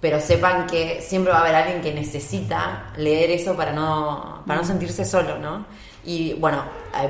pero 0.00 0.18
sepan 0.20 0.66
que 0.66 1.02
siempre 1.02 1.32
va 1.32 1.40
a 1.40 1.42
haber 1.42 1.54
alguien 1.54 1.82
que 1.82 1.92
necesita 1.92 2.92
leer 2.96 3.30
eso 3.30 3.54
para 3.54 3.72
no, 3.72 4.42
para 4.46 4.60
no 4.60 4.66
sentirse 4.66 5.04
solo, 5.04 5.38
¿no? 5.38 5.66
Y 6.06 6.34
bueno, 6.34 6.62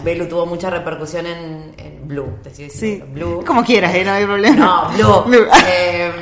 Belu 0.02 0.28
tuvo 0.28 0.46
mucha 0.46 0.70
repercusión 0.70 1.26
en, 1.26 1.74
Blue. 2.04 2.38
Sí, 2.68 3.02
Blue. 3.12 3.42
Como 3.46 3.64
quieras, 3.64 3.94
¿eh? 3.94 4.04
no 4.04 4.12
hay 4.12 4.24
problema. 4.24 4.92
No, 4.98 5.22
Blue. 5.24 5.46
Eh, 5.66 6.12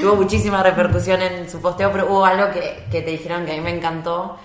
tuvo 0.00 0.16
muchísima 0.16 0.62
repercusión 0.62 1.22
en 1.22 1.48
su 1.48 1.60
posteo, 1.60 1.90
pero 1.90 2.06
hubo 2.06 2.24
algo 2.24 2.52
que, 2.52 3.00
te 3.00 3.10
dijeron 3.10 3.46
que 3.46 3.52
a 3.52 3.54
mí 3.56 3.60
me 3.62 3.74
encantó, 3.74 4.36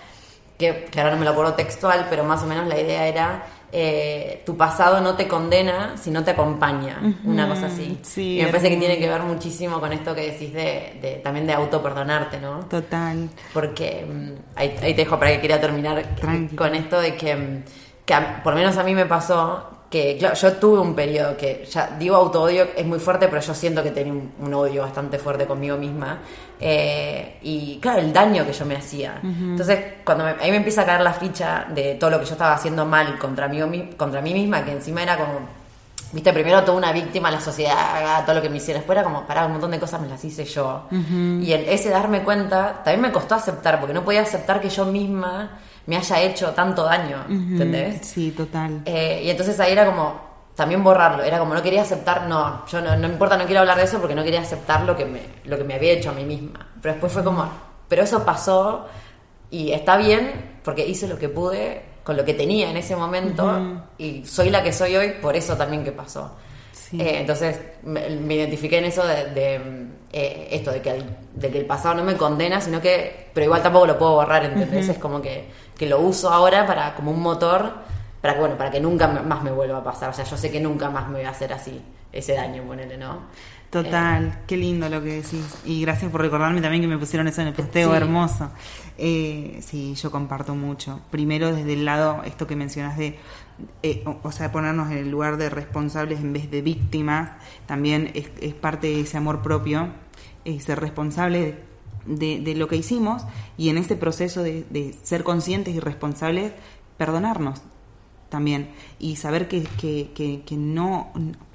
que, 0.57 0.85
que 0.85 0.99
ahora 0.99 1.13
no 1.13 1.19
me 1.19 1.25
lo 1.25 1.31
acuerdo 1.31 1.53
textual, 1.53 2.07
pero 2.09 2.23
más 2.23 2.43
o 2.43 2.47
menos 2.47 2.67
la 2.67 2.79
idea 2.79 3.07
era 3.07 3.43
eh, 3.71 4.43
tu 4.45 4.55
pasado 4.55 5.01
no 5.01 5.15
te 5.15 5.27
condena, 5.27 5.97
sino 5.97 6.23
te 6.23 6.31
acompaña, 6.31 7.01
una 7.25 7.49
cosa 7.49 7.65
así. 7.65 7.99
y 8.15 8.41
me 8.41 8.47
parece 8.47 8.69
que 8.69 8.77
tiene 8.77 8.97
que 8.97 9.09
ver 9.09 9.21
muchísimo 9.23 9.81
con 9.81 9.91
esto 9.91 10.15
que 10.15 10.31
decís 10.31 10.53
de, 10.53 11.19
también 11.21 11.45
de 11.45 11.53
auto 11.53 11.83
perdonarte, 11.83 12.39
¿no? 12.39 12.59
Total. 12.61 13.29
Porque 13.53 14.05
mm, 14.09 14.57
ahí, 14.57 14.69
te 14.79 14.93
dejo 14.93 15.19
para 15.19 15.31
que 15.31 15.41
quería 15.41 15.59
terminar 15.59 16.15
con 16.55 16.75
esto 16.75 17.01
de 17.01 17.15
que, 17.17 17.35
mm, 17.35 17.63
que 18.05 18.15
por 18.41 18.53
lo 18.53 18.59
menos 18.59 18.77
a 18.77 18.83
mí 18.83 18.95
me 18.95 19.05
pasó 19.05 19.76
que 19.89 20.19
yo 20.19 20.53
tuve 20.53 20.79
un 20.79 20.93
periodo 20.93 21.37
que 21.37 21.65
ya 21.69 21.95
digo 21.97 22.15
auto 22.15 22.41
odio 22.41 22.67
es 22.75 22.85
muy 22.85 22.99
fuerte 22.99 23.27
pero 23.27 23.41
yo 23.41 23.53
siento 23.53 23.81
que 23.81 23.91
tenía 23.91 24.13
un, 24.13 24.53
odio 24.53 24.81
bastante 24.81 25.17
fuerte 25.17 25.45
conmigo 25.45 25.77
misma 25.77 26.19
eh, 26.59 27.37
y 27.41 27.79
claro 27.79 27.99
el 27.99 28.11
daño 28.11 28.45
que 28.45 28.51
yo 28.51 28.65
me 28.65 28.75
hacía 28.75 29.19
entonces 29.23 29.79
cuando 30.03 30.25
me, 30.25 30.31
ahí 30.41 30.51
me 30.51 30.57
empieza 30.57 30.81
a 30.81 30.85
caer 30.85 31.01
la 31.01 31.13
ficha 31.13 31.67
de 31.73 31.95
todo 31.95 32.09
lo 32.09 32.19
que 32.19 32.25
yo 32.25 32.33
estaba 32.33 32.53
haciendo 32.53 32.85
mal 32.85 33.17
contra 33.17 33.47
mí 33.47 33.89
contra 33.95 34.21
mí 34.21 34.33
misma 34.33 34.65
que 34.65 34.71
encima 34.71 35.03
era 35.03 35.17
como 35.17 35.57
viste, 36.11 36.31
primero 36.31 36.63
toda 36.63 36.77
una 36.77 36.91
víctima, 36.91 37.29
la 37.29 37.41
sociedad, 37.41 38.23
todo 38.25 38.35
lo 38.35 38.41
que 38.41 38.49
me 38.49 38.57
hicieron. 38.57 38.79
Después 38.79 38.95
era 38.97 39.03
como, 39.03 39.25
pará, 39.25 39.45
un 39.45 39.53
montón 39.53 39.71
de 39.71 39.79
cosas 39.79 39.99
me 40.01 40.07
las 40.07 40.23
hice 40.23 40.45
yo. 40.45 40.83
Y 40.91 41.51
en 41.51 41.65
ese 41.67 41.89
darme 41.89 42.23
cuenta, 42.23 42.81
también 42.83 43.01
me 43.01 43.11
costó 43.11 43.35
aceptar, 43.35 43.79
porque 43.79 43.93
no 43.93 44.03
podía 44.03 44.21
aceptar 44.21 44.61
que 44.61 44.69
yo 44.69 44.85
misma 44.85 45.59
me 45.87 45.97
haya 45.97 46.21
hecho 46.21 46.51
tanto 46.51 46.83
daño, 46.83 47.25
¿entendés? 47.29 48.05
Sí, 48.05 48.31
total. 48.31 48.81
Eh, 48.85 49.21
y 49.23 49.29
entonces 49.29 49.59
ahí 49.59 49.71
era 49.71 49.85
como, 49.85 50.19
también 50.53 50.83
borrarlo, 50.83 51.23
era 51.23 51.39
como 51.39 51.53
no 51.53 51.63
quería 51.63 51.81
aceptar, 51.81 52.27
no, 52.27 52.65
yo 52.67 52.81
no, 52.81 52.95
no 52.95 53.07
me 53.07 53.13
importa, 53.13 53.37
no 53.37 53.45
quiero 53.45 53.61
hablar 53.61 53.77
de 53.77 53.83
eso 53.83 53.99
porque 53.99 54.13
no 54.13 54.23
quería 54.23 54.41
aceptar 54.41 54.83
lo 54.83 54.95
que 54.95 55.05
me, 55.05 55.21
lo 55.45 55.57
que 55.57 55.63
me 55.63 55.75
había 55.75 55.93
hecho 55.93 56.09
a 56.09 56.13
mí 56.13 56.25
misma. 56.25 56.67
Pero 56.81 56.93
después 56.93 57.11
fue 57.11 57.23
como, 57.23 57.49
pero 57.87 58.03
eso 58.03 58.23
pasó 58.25 58.87
y 59.49 59.71
está 59.71 59.97
bien 59.97 60.59
porque 60.63 60.85
hice 60.85 61.07
lo 61.07 61.17
que 61.17 61.29
pude 61.29 61.83
con 62.03 62.17
lo 62.17 62.25
que 62.25 62.33
tenía 62.33 62.69
en 62.69 62.77
ese 62.77 62.95
momento 62.95 63.83
y 63.97 64.25
soy 64.25 64.49
la 64.49 64.63
que 64.63 64.73
soy 64.73 64.95
hoy 64.95 65.13
por 65.21 65.35
eso 65.35 65.55
también 65.55 65.83
que 65.83 65.91
pasó. 65.91 66.35
Sí. 66.89 67.01
Eh, 67.01 67.19
entonces 67.19 67.59
me, 67.83 68.09
me 68.09 68.35
identifiqué 68.35 68.77
en 68.77 68.85
eso 68.85 69.05
de, 69.05 69.25
de, 69.31 69.55
eh, 70.13 70.47
esto, 70.51 70.71
de 70.71 70.81
que, 70.81 70.91
el, 70.91 71.05
de 71.33 71.51
que 71.51 71.59
el 71.59 71.65
pasado 71.65 71.95
no 71.95 72.03
me 72.03 72.15
condena, 72.15 72.61
sino 72.61 72.79
que, 72.79 73.29
pero 73.33 73.45
igual 73.45 73.61
tampoco 73.61 73.87
lo 73.87 73.97
puedo 73.97 74.13
borrar, 74.13 74.45
¿entendés? 74.45 74.87
Es 74.87 74.97
como 74.97 75.21
que, 75.21 75.47
que 75.77 75.85
lo 75.85 75.99
uso 75.99 76.29
ahora 76.29 76.65
para 76.65 76.95
como 76.95 77.11
un 77.11 77.21
motor, 77.21 77.73
para 78.21 78.35
que, 78.35 78.39
bueno, 78.39 78.57
para 78.57 78.71
que 78.71 78.79
nunca 78.79 79.07
más 79.07 79.43
me 79.43 79.51
vuelva 79.51 79.79
a 79.79 79.83
pasar. 79.83 80.09
O 80.09 80.13
sea, 80.13 80.23
yo 80.23 80.37
sé 80.37 80.49
que 80.49 80.61
nunca 80.61 80.89
más 80.89 81.07
me 81.09 81.17
voy 81.17 81.25
a 81.25 81.31
hacer 81.31 81.51
así, 81.51 81.81
ese 82.13 82.33
daño, 82.33 82.63
ponele, 82.63 82.97
¿no? 82.97 83.23
Total, 83.69 84.43
qué 84.47 84.55
lindo 84.55 84.87
lo 84.87 85.01
que 85.03 85.21
decís. 85.21 85.45
Y 85.65 85.81
gracias 85.81 86.09
por 86.11 86.21
recordarme 86.21 86.61
también 86.61 86.81
que 86.81 86.87
me 86.87 86.97
pusieron 86.97 87.27
eso 87.27 87.41
en 87.41 87.47
el 87.49 87.53
posteo, 87.53 87.91
Sí. 87.91 87.97
hermoso. 87.97 88.49
Eh, 88.97 89.59
sí, 89.61 89.93
yo 89.95 90.09
comparto 90.09 90.55
mucho. 90.55 91.01
Primero 91.11 91.53
desde 91.53 91.73
el 91.73 91.83
lado, 91.85 92.21
esto 92.25 92.47
que 92.47 92.55
mencionas 92.55 92.97
de, 92.97 93.19
eh, 93.83 94.03
o, 94.05 94.19
o 94.23 94.31
sea, 94.31 94.51
ponernos 94.51 94.89
en 94.91 94.97
el 94.99 95.11
lugar 95.11 95.37
de 95.37 95.49
responsables 95.49 96.19
en 96.21 96.31
vez 96.33 96.49
de 96.49 96.61
víctimas, 96.61 97.31
también 97.65 98.11
es, 98.15 98.29
es 98.41 98.53
parte 98.53 98.87
de 98.87 99.01
ese 99.01 99.17
amor 99.17 99.41
propio, 99.41 99.89
eh, 100.45 100.59
ser 100.61 100.79
responsable 100.79 101.55
de, 102.05 102.39
de 102.39 102.55
lo 102.55 102.69
que 102.69 102.77
hicimos 102.77 103.23
y 103.57 103.67
en 103.67 103.77
ese 103.77 103.97
proceso 103.97 104.41
de, 104.43 104.65
de 104.69 104.93
ser 105.03 105.23
conscientes 105.25 105.75
y 105.75 105.79
responsables, 105.81 106.53
perdonarnos 106.97 107.61
también 108.29 108.69
y 108.99 109.15
saber 109.15 109.47
que, 109.47 109.63
que, 109.79 110.11
que, 110.13 110.41
que 110.45 110.55
no 110.55 111.11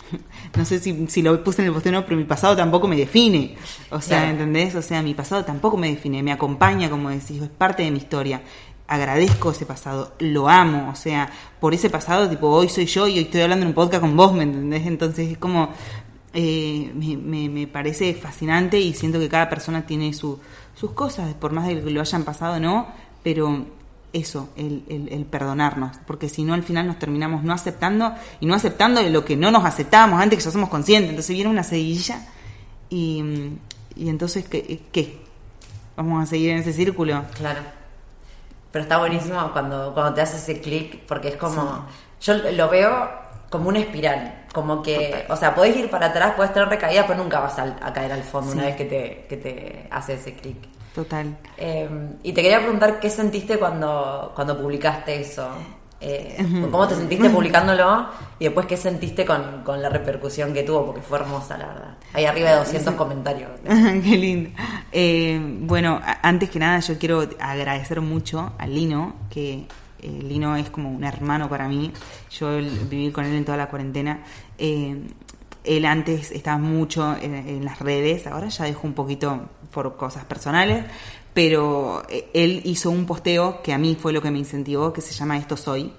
no 0.57 0.65
sé 0.65 0.81
si, 0.81 1.07
si 1.09 1.23
lo 1.23 1.43
puse 1.45 1.63
en 1.63 1.69
el 1.69 1.75
posteo 1.75 1.93
o 1.93 1.97
no 1.97 2.05
pero 2.05 2.17
mi 2.17 2.25
pasado 2.25 2.57
tampoco 2.57 2.89
me 2.89 2.97
define 2.97 3.57
o 3.91 4.01
sea 4.01 4.21
Claro. 4.21 4.33
¿entendés? 4.33 4.75
o 4.75 4.83
sea 4.83 5.03
mi 5.03 5.15
pasado 5.15 5.45
tampoco 5.45 5.77
me 5.77 5.89
define 5.89 6.23
me 6.23 6.33
acompaña 6.33 6.91
como 6.91 7.11
decís 7.11 7.43
es 7.43 7.49
parte 7.49 7.83
de 7.83 7.91
mi 7.91 7.99
historia 7.99 8.43
agradezco 8.89 9.51
ese 9.53 9.65
pasado 9.67 10.15
lo 10.19 10.49
amo 10.49 10.91
o 10.91 10.95
sea 10.95 11.31
por 11.61 11.75
ese 11.75 11.89
pasado 11.91 12.29
tipo 12.29 12.49
hoy 12.49 12.69
soy 12.69 12.87
yo 12.87 13.07
y 13.07 13.19
hoy 13.19 13.25
estoy 13.25 13.43
hablando 13.43 13.65
en 13.65 13.69
un 13.69 13.75
podcast 13.75 14.01
con 14.01 14.17
vos 14.17 14.33
¿me 14.33 14.43
entendés? 14.43 14.87
entonces 14.87 15.33
es 15.33 15.39
como 15.39 15.71
eh, 16.35 16.91
me, 16.95 17.17
me, 17.17 17.49
me 17.49 17.67
parece 17.67 18.15
fascinante 18.15 18.81
y 18.81 18.95
siento 18.95 19.19
que 19.19 19.29
cada 19.29 19.51
persona 19.51 19.85
tiene 19.85 20.15
su, 20.15 20.41
sus 20.75 20.93
cosas, 20.93 21.35
por 21.35 21.53
más 21.53 21.67
de 21.69 21.83
que 21.83 21.91
lo 21.91 22.01
hayan 22.01 22.25
pasado 22.25 22.57
o 22.57 22.61
no, 22.61 22.87
pero 23.23 23.67
eso, 24.13 24.51
el, 24.57 24.85
el, 24.89 25.09
el 25.11 25.25
perdonarnos, 25.25 25.97
porque 26.07 26.29
si 26.29 26.45
no 26.45 26.55
al 26.55 26.63
final 26.63 26.87
nos 26.87 26.99
terminamos 26.99 27.43
no 27.43 27.53
aceptando 27.53 28.15
y 28.41 28.47
no 28.47 28.55
aceptando 28.55 29.03
de 29.03 29.11
lo 29.11 29.25
que 29.25 29.37
no 29.37 29.51
nos 29.51 29.65
aceptábamos 29.65 30.21
antes 30.21 30.39
que 30.39 30.45
ya 30.45 30.51
somos 30.51 30.69
conscientes, 30.69 31.11
entonces 31.11 31.35
viene 31.35 31.51
una 31.51 31.63
seguidilla 31.63 32.21
y, 32.91 33.23
y 33.97 34.09
entonces 34.09 34.47
¿qué, 34.49 34.83
¿qué? 34.93 35.23
¿Vamos 35.97 36.23
a 36.23 36.27
seguir 36.27 36.51
en 36.51 36.59
ese 36.59 36.73
círculo? 36.73 37.25
Claro. 37.35 37.61
Pero 38.71 38.83
está 38.85 38.99
buenísimo 38.99 39.53
cuando, 39.53 39.93
cuando 39.93 40.15
te 40.15 40.23
haces 40.23 40.43
ese 40.43 40.61
clic, 40.61 41.01
porque 41.07 41.29
es 41.29 41.37
como. 41.37 41.87
Yo 42.23 42.35
lo 42.35 42.69
veo 42.71 43.11
como 43.51 43.69
una 43.69 43.81
espiral. 43.81 44.47
Como 44.53 44.83
que. 44.83 45.27
O 45.29 45.37
sea, 45.37 45.55
podés 45.55 45.77
ir 45.77 45.91
para 45.91 46.07
atrás, 46.07 46.33
puedes 46.35 46.55
tener 46.55 46.69
recaídas, 46.69 47.05
pero 47.07 47.23
nunca 47.23 47.41
vas 47.41 47.59
a, 47.59 47.93
caer 47.93 48.13
al 48.13 48.23
fondo 48.23 48.53
una 48.53 48.65
vez 48.65 48.77
que 48.77 48.87
te, 48.87 49.27
que 49.29 49.37
te 49.37 49.89
hace 49.91 50.15
ese 50.15 50.35
clic. 50.35 50.57
Total. 50.95 51.37
Eh, 51.57 51.89
y 52.23 52.33
te 52.33 52.43
quería 52.43 52.61
preguntar 52.61 53.01
qué 53.01 53.09
sentiste 53.09 53.59
cuando, 53.59 54.33
cuando 54.35 54.61
publicaste 54.61 55.21
eso. 55.21 55.49
Eh, 56.05 56.37
¿Cómo 56.71 56.89
te 56.89 56.97
sentiste 56.97 57.31
publicándolo? 57.31 58.09
Y 58.39 58.45
después 58.45 58.67
qué 58.67 58.77
sentiste 58.77 59.25
con, 59.25 59.63
con 59.65 59.81
la 59.81 59.89
repercusión 59.89 60.53
que 60.53 60.65
tuvo, 60.65 60.87
porque 60.87 61.01
fue 61.01 61.19
hermosa, 61.19 61.57
la 61.57 61.69
verdad. 61.69 61.95
Hay 62.13 62.25
arriba 62.25 62.51
de 62.51 62.57
200 62.57 62.95
comentarios. 62.95 63.51
Qué 63.65 64.17
lindo. 64.19 64.51
Eh, 64.91 65.41
bueno, 65.61 66.01
antes 66.23 66.51
que 66.51 66.59
nada 66.59 66.81
yo 66.81 66.99
quiero 66.99 67.27
agradecer 67.41 68.01
mucho 68.01 68.53
a 68.59 68.67
Lino, 68.67 69.15
que 69.31 69.67
eh, 70.03 70.21
Lino 70.23 70.57
es 70.57 70.69
como 70.71 70.91
un 70.91 71.05
hermano 71.05 71.49
para 71.49 71.69
mí. 71.69 71.93
Yo 72.31 72.57
viví 72.59 73.11
con 73.13 73.25
él 73.25 73.35
en 73.35 73.45
toda 73.45 73.57
la 73.57 73.69
cuarentena. 73.69 74.21
Eh, 74.59 74.97
él 75.65 75.85
antes 75.87 76.31
estaba 76.33 76.59
mucho 76.59 77.17
en, 77.21 77.35
en 77.35 77.65
las 77.65 77.79
redes, 77.79 78.27
ahora 78.27 78.49
ya 78.49 78.65
dejó 78.65 78.87
un 78.87 78.95
poquito 78.95 79.49
por 79.73 79.97
cosas 79.97 80.25
personales, 80.25 80.85
pero 81.35 82.03
eh, 82.09 82.29
él 82.35 82.61
hizo 82.65 82.91
un 82.91 83.07
posteo 83.07 83.63
que 83.63 83.73
a 83.73 83.79
mí 83.79 83.97
fue 84.01 84.13
lo 84.13 84.21
que 84.21 84.31
me 84.31 84.39
incentivó, 84.39 84.93
que 84.93 85.01
se 85.01 85.13
llama 85.13 85.39
Esto 85.39 85.57
Soy 85.57 85.93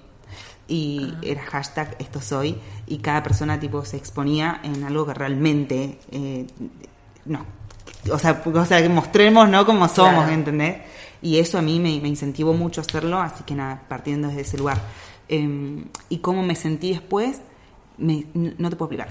y 0.66 1.12
era 1.22 1.42
hashtag 1.42 1.94
esto 1.98 2.22
soy 2.22 2.56
y 2.86 2.96
cada 2.98 3.22
persona 3.22 3.60
tipo 3.60 3.84
se 3.84 3.98
exponía 3.98 4.60
en 4.64 4.82
algo 4.84 5.04
que 5.04 5.12
realmente 5.12 5.98
eh, 6.10 6.46
no. 7.26 7.44
O 8.10 8.18
sea, 8.18 8.42
o 8.46 8.64
sea 8.64 8.80
que 8.82 8.88
mostremos 8.88 9.46
no 9.48 9.66
como 9.66 9.86
somos 9.88 10.14
Claro. 10.24 10.32
¿entendés? 10.32 10.76
y 11.20 11.38
eso 11.38 11.58
a 11.58 11.62
mí 11.62 11.80
me, 11.80 12.00
me 12.00 12.08
incentivó 12.08 12.54
mucho 12.54 12.80
a 12.80 12.84
hacerlo 12.84 13.18
así 13.20 13.44
que 13.44 13.54
nada 13.54 13.82
partiendo 13.88 14.28
desde 14.28 14.40
ese 14.42 14.56
lugar. 14.58 14.80
Em, 15.28 15.84
y 16.08 16.18
cómo 16.18 16.42
me 16.42 16.54
sentí 16.54 16.92
después 16.92 17.40
me- 17.98 18.24
no 18.34 18.70
te 18.70 18.76
puedo 18.76 18.92
explicar 18.92 19.08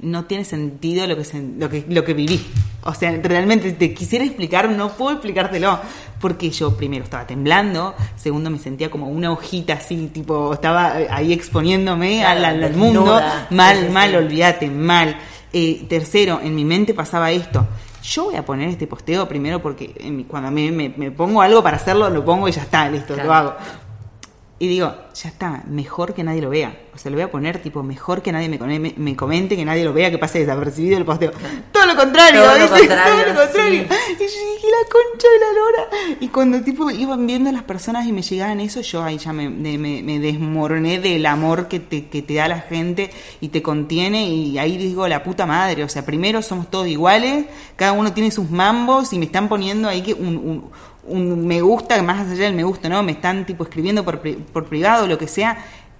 no 0.00 0.24
tiene 0.26 0.44
sentido 0.44 1.06
lo 1.06 1.16
que, 1.16 1.22
sen- 1.22 1.58
lo 1.58 1.68
que 1.70 1.84
lo 1.88 2.04
que 2.04 2.14
viví. 2.14 2.44
O 2.84 2.94
sea, 2.94 3.10
realmente 3.22 3.72
te 3.72 3.92
quisiera 3.94 4.24
explicar, 4.24 4.68
no 4.70 4.90
puedo 4.92 5.12
explicártelo. 5.12 5.80
Porque 6.20 6.50
yo 6.50 6.74
primero 6.76 7.04
estaba 7.04 7.26
temblando, 7.26 7.94
segundo 8.16 8.48
me 8.48 8.58
sentía 8.58 8.90
como 8.90 9.08
una 9.08 9.30
hojita 9.30 9.74
así, 9.74 10.06
tipo, 10.12 10.54
estaba 10.54 10.94
ahí 11.10 11.32
exponiéndome 11.32 12.20
Claro, 12.20 12.38
al, 12.38 12.44
al- 12.44 12.54
al 12.64 12.70
desnuda. 12.70 12.88
mundo. 12.88 13.22
Mal, 13.50 13.76
sí, 13.86 13.92
mal, 13.92 14.14
olvídate, 14.16 14.70
mal. 14.70 15.16
Eh, 15.52 15.84
tercero, 15.88 16.40
en 16.42 16.54
mi 16.54 16.64
mente 16.64 16.94
pasaba 16.94 17.30
esto. 17.30 17.66
Yo 18.02 18.24
voy 18.26 18.36
a 18.36 18.44
poner 18.44 18.68
este 18.68 18.86
posteo 18.86 19.26
primero 19.28 19.60
porque 19.60 19.92
en 19.98 20.16
mi- 20.16 20.24
cuando 20.24 20.50
me, 20.50 20.70
me- 20.70 20.94
me 20.96 21.10
pongo 21.10 21.42
algo 21.42 21.62
para 21.62 21.76
hacerlo, 21.76 22.08
lo 22.08 22.24
pongo 22.24 22.48
y 22.48 22.52
ya 22.52 22.62
está, 22.62 22.88
listo, 22.88 23.12
Claro. 23.14 23.28
lo 23.28 23.34
hago. 23.34 23.54
Y 24.58 24.68
digo, 24.68 24.94
ya 25.14 25.28
está, 25.28 25.62
mejor 25.68 26.14
que 26.14 26.24
nadie 26.24 26.40
lo 26.40 26.48
vea. 26.48 26.74
O 26.94 26.98
sea, 26.98 27.10
lo 27.10 27.16
voy 27.18 27.24
a 27.24 27.30
poner 27.30 27.60
tipo, 27.60 27.82
mejor 27.82 28.22
que 28.22 28.32
nadie 28.32 28.48
me, 28.48 28.56
me, 28.78 28.94
me 28.96 29.14
comente, 29.14 29.54
que 29.54 29.66
nadie 29.66 29.84
lo 29.84 29.92
vea, 29.92 30.10
que 30.10 30.16
pase 30.16 30.38
desapercibido 30.38 30.96
el 30.96 31.04
posteo. 31.04 31.30
Todo 31.70 31.84
lo 31.84 31.94
contrario, 31.94 32.42
Todo 32.42 32.58
lo 32.60 32.68
contrario, 32.70 33.24
Todo 33.24 33.34
lo 33.34 33.40
contrario. 33.40 33.82
sí. 33.82 34.14
Y 34.14 34.18
yo 34.18 34.24
dije, 34.24 34.66
la 34.70 34.90
concha 34.90 35.28
de 35.28 35.40
la 35.40 35.52
lora. 35.52 36.16
Y 36.20 36.28
cuando 36.28 36.62
tipo 36.62 36.90
iban 36.90 37.26
viendo 37.26 37.52
las 37.52 37.64
personas 37.64 38.06
y 38.06 38.12
me 38.12 38.22
llegaban 38.22 38.58
eso, 38.60 38.80
yo 38.80 39.02
ahí 39.04 39.18
ya 39.18 39.34
me- 39.34 39.50
me 39.50 40.18
desmoroné 40.20 41.00
del 41.00 41.26
amor 41.26 41.68
que 41.68 41.78
te, 41.80 42.06
que 42.06 42.22
te 42.22 42.34
da 42.36 42.48
la 42.48 42.60
gente 42.60 43.10
y 43.42 43.48
te 43.48 43.60
contiene. 43.60 44.26
Y 44.30 44.58
ahí 44.58 44.78
digo, 44.78 45.06
la 45.06 45.22
puta 45.22 45.44
madre. 45.44 45.84
O 45.84 45.88
sea, 45.90 46.06
primero 46.06 46.40
somos 46.40 46.70
todos 46.70 46.88
iguales, 46.88 47.44
cada 47.76 47.92
uno 47.92 48.14
tiene 48.14 48.30
sus 48.30 48.50
mambos 48.50 49.12
y 49.12 49.18
me 49.18 49.26
están 49.26 49.50
poniendo 49.50 49.86
ahí 49.86 50.00
que 50.00 50.14
un, 50.14 50.36
un, 50.38 50.70
un 51.08 51.46
me 51.46 51.60
gusta, 51.60 52.02
más 52.02 52.28
allá 52.30 52.44
del 52.44 52.54
me 52.54 52.64
gusta, 52.64 52.88
¿no? 52.88 53.02
Me 53.02 53.12
están 53.12 53.44
tipo 53.46 53.64
escribiendo 53.64 54.04
por, 54.04 54.20
pri- 54.20 54.36
por 54.36 54.64
privado, 54.66 55.06
lo 55.06 55.18
que 55.18 55.28
sea. 55.28 55.56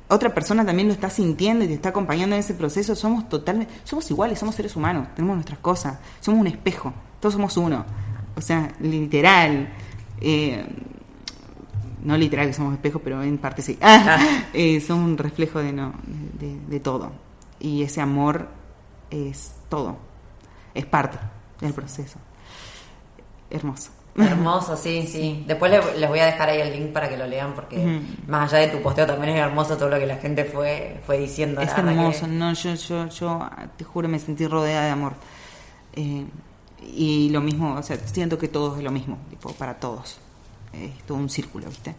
Otra 0.09 0.33
persona 0.35 0.65
también 0.65 0.87
lo 0.89 0.95
está 0.95 1.11
sintiendo 1.11 1.65
y 1.65 1.69
te 1.69 1.75
está 1.75 1.89
acompañando 1.89 2.37
en 2.37 2.41
ese 2.41 2.55
proceso. 2.55 2.95
Somos 2.95 3.29
totalmente, 3.29 3.73
somos 3.85 4.09
iguales, 4.11 4.39
somos 4.39 4.55
seres 4.55 4.77
humanos, 4.77 5.09
tenemos 5.17 5.35
nuestras 5.37 5.59
cosas, 5.59 5.99
somos 6.21 6.41
un 6.41 6.47
espejo, 6.47 6.93
todos 7.21 7.35
somos 7.35 7.57
uno. 7.57 7.85
O 8.37 8.41
sea, 8.41 8.71
literal. 8.81 9.69
eh, 10.21 10.65
no 12.05 12.17
literal 12.17 12.47
que 12.47 12.53
somos 12.53 12.73
espejos, 12.75 13.01
pero 13.03 13.23
en 13.23 13.37
parte 13.39 13.63
sí. 13.63 13.79
Eh, 14.53 14.81
somos 14.81 15.05
un 15.11 15.19
reflejo 15.19 15.59
de, 15.59 15.73
no, 15.73 15.93
de, 16.39 16.57
de 16.69 16.81
todo. 16.81 17.11
Y 17.59 17.83
ese 17.83 18.01
amor 18.01 18.49
es 19.11 19.57
todo. 19.69 19.97
Es 20.73 20.87
parte 20.87 21.19
del 21.61 21.73
proceso. 21.73 22.19
Hermoso. 23.51 23.91
Hermoso, 24.19 24.77
sí, 24.83 25.07
sí. 25.07 25.45
Después 25.47 25.71
le- 25.71 25.99
les 25.99 26.09
voy 26.09 26.19
a 26.21 26.27
dejar 26.27 26.49
ahí 26.49 26.61
el 26.61 26.73
link 26.73 26.93
para 26.93 27.09
que 27.09 27.17
lo 27.17 27.27
lean 27.27 27.53
porque 27.55 28.01
más 28.27 28.53
allá 28.53 28.67
de 28.67 28.73
tu 28.77 28.83
posteo 28.83 29.07
también 29.07 29.37
es 29.37 29.41
hermoso 29.43 29.77
todo 29.77 29.89
lo 29.91 29.99
que 29.99 30.07
la 30.07 30.17
gente 30.17 30.45
fue, 30.45 31.01
fue 31.07 31.19
diciendo. 31.19 31.61
Es 31.61 31.71
hermoso, 31.77 32.27
que- 32.27 32.33
no, 32.33 32.53
yo, 32.53 32.75
yo, 32.75 33.09
yo 33.09 33.51
te 33.77 33.85
juro 33.85 34.09
me 34.09 34.19
sentí 34.19 34.47
rodeada 34.47 34.85
de 34.87 34.91
amor. 34.91 35.13
Eh, 35.95 36.25
y 36.95 37.31
lo 37.31 37.41
mismo, 37.41 37.75
o 37.75 37.83
sea, 37.83 37.97
siento 37.97 38.39
que 38.39 38.49
todo 38.49 38.77
es 38.77 38.83
lo 38.83 38.91
mismo, 38.91 39.19
tipo, 39.31 39.53
para 39.53 39.75
todos. 39.75 40.19
Es 40.73 41.03
todo 41.07 41.17
un 41.19 41.29
círculo, 41.31 41.67
¿viste? 41.69 41.95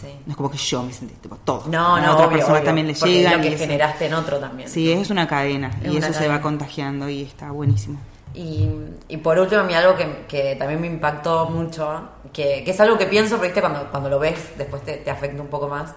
Sí. 0.00 0.08
No 0.26 0.32
es 0.32 0.36
como 0.36 0.50
que 0.50 0.58
yo 0.58 0.82
me 0.82 0.92
sentí, 0.92 1.14
tipo, 1.14 1.36
todo. 1.36 1.64
No, 1.68 1.94
A 1.96 2.00
no, 2.00 2.16
obvio, 2.18 2.30
personas 2.30 2.58
obvio, 2.58 2.64
también 2.64 2.86
le 2.88 2.92
es 2.92 3.00
lo 3.00 3.06
que 3.40 3.48
eso- 3.48 3.58
generaste 3.58 4.06
en 4.06 4.14
otro 4.14 4.38
también. 4.38 4.68
Sí, 4.68 4.90
es 4.92 5.08
una 5.10 5.26
cadena 5.28 5.70
Es 5.82 5.92
y 5.92 5.96
una 5.96 6.08
eso 6.08 6.18
se 6.18 6.28
va 6.28 6.40
contagiando 6.40 7.08
y 7.08 7.22
está 7.22 7.50
buenísimo. 7.50 7.98
Y, 8.36 8.68
y 9.08 9.16
por 9.16 9.38
último, 9.38 9.62
a 9.62 9.64
mí 9.64 9.72
algo 9.74 9.96
que, 9.96 10.26
que 10.28 10.56
también 10.56 10.80
me 10.80 10.86
impactó 10.86 11.46
mucho, 11.48 12.02
que, 12.32 12.62
que 12.64 12.70
es 12.70 12.80
algo 12.80 12.98
que 12.98 13.06
pienso, 13.06 13.36
pero 13.36 13.44
¿viste? 13.44 13.60
Cuando, 13.62 13.88
cuando 13.90 14.08
lo 14.10 14.18
ves, 14.18 14.50
después 14.58 14.82
te, 14.82 14.98
te 14.98 15.10
afecta 15.10 15.40
un 15.42 15.48
poco 15.48 15.68
más, 15.68 15.94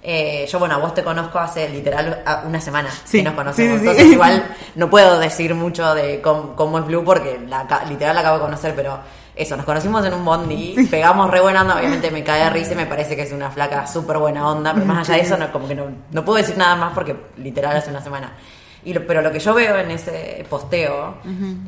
Eh, 0.00 0.46
yo, 0.48 0.60
bueno, 0.60 0.76
a 0.76 0.78
vos 0.78 0.94
te 0.94 1.02
conozco 1.02 1.40
hace 1.40 1.68
literal 1.68 2.22
a- 2.24 2.42
una 2.46 2.60
semana 2.60 2.88
Sí, 3.04 3.18
que 3.18 3.24
nos 3.24 3.34
conocemos. 3.34 3.72
sí, 3.72 3.78
sí, 3.78 3.82
sí. 3.84 3.88
Entonces, 3.90 4.12
igual 4.12 4.54
no 4.76 4.88
puedo 4.88 5.18
decir 5.18 5.54
mucho 5.56 5.92
de 5.94 6.20
cómo, 6.20 6.54
cómo 6.54 6.78
es 6.78 6.86
Blue 6.86 7.02
porque 7.04 7.40
la, 7.48 7.66
literal 7.88 8.14
la 8.14 8.20
acabo 8.20 8.36
de 8.36 8.42
conocer, 8.44 8.74
pero 8.76 8.96
eso, 9.34 9.56
nos 9.56 9.66
conocimos 9.66 10.04
en 10.06 10.14
un 10.14 10.24
bondi, 10.24 10.86
pegamos 10.88 11.28
re 11.30 11.40
buena 11.40 11.62
onda. 11.62 11.76
Obviamente 11.78 12.12
me 12.12 12.22
cae 12.22 12.44
de 12.44 12.50
risa 12.50 12.74
y 12.74 12.76
me 12.76 12.86
parece 12.86 13.16
que 13.16 13.22
es 13.22 13.32
una 13.32 13.50
flaca 13.50 13.86
súper 13.88 14.18
buena 14.18 14.46
onda, 14.48 14.72
pero 14.72 14.86
más 14.86 14.98
allá 15.08 15.16
de 15.18 15.26
eso, 15.26 15.36
no, 15.36 15.50
como 15.50 15.66
que 15.66 15.74
no, 15.74 15.86
no 16.12 16.24
puedo 16.24 16.36
decir 16.38 16.56
nada 16.56 16.76
más 16.76 16.92
porque 16.94 17.16
literal 17.38 17.76
hace 17.76 17.90
una 17.90 18.00
semana. 18.02 18.32
Y 18.84 18.94
lo- 18.94 19.06
pero 19.06 19.22
lo 19.22 19.30
que 19.32 19.38
yo 19.40 19.54
veo 19.54 19.76
en 19.78 19.90
ese 19.90 20.44
posteo 20.48 21.16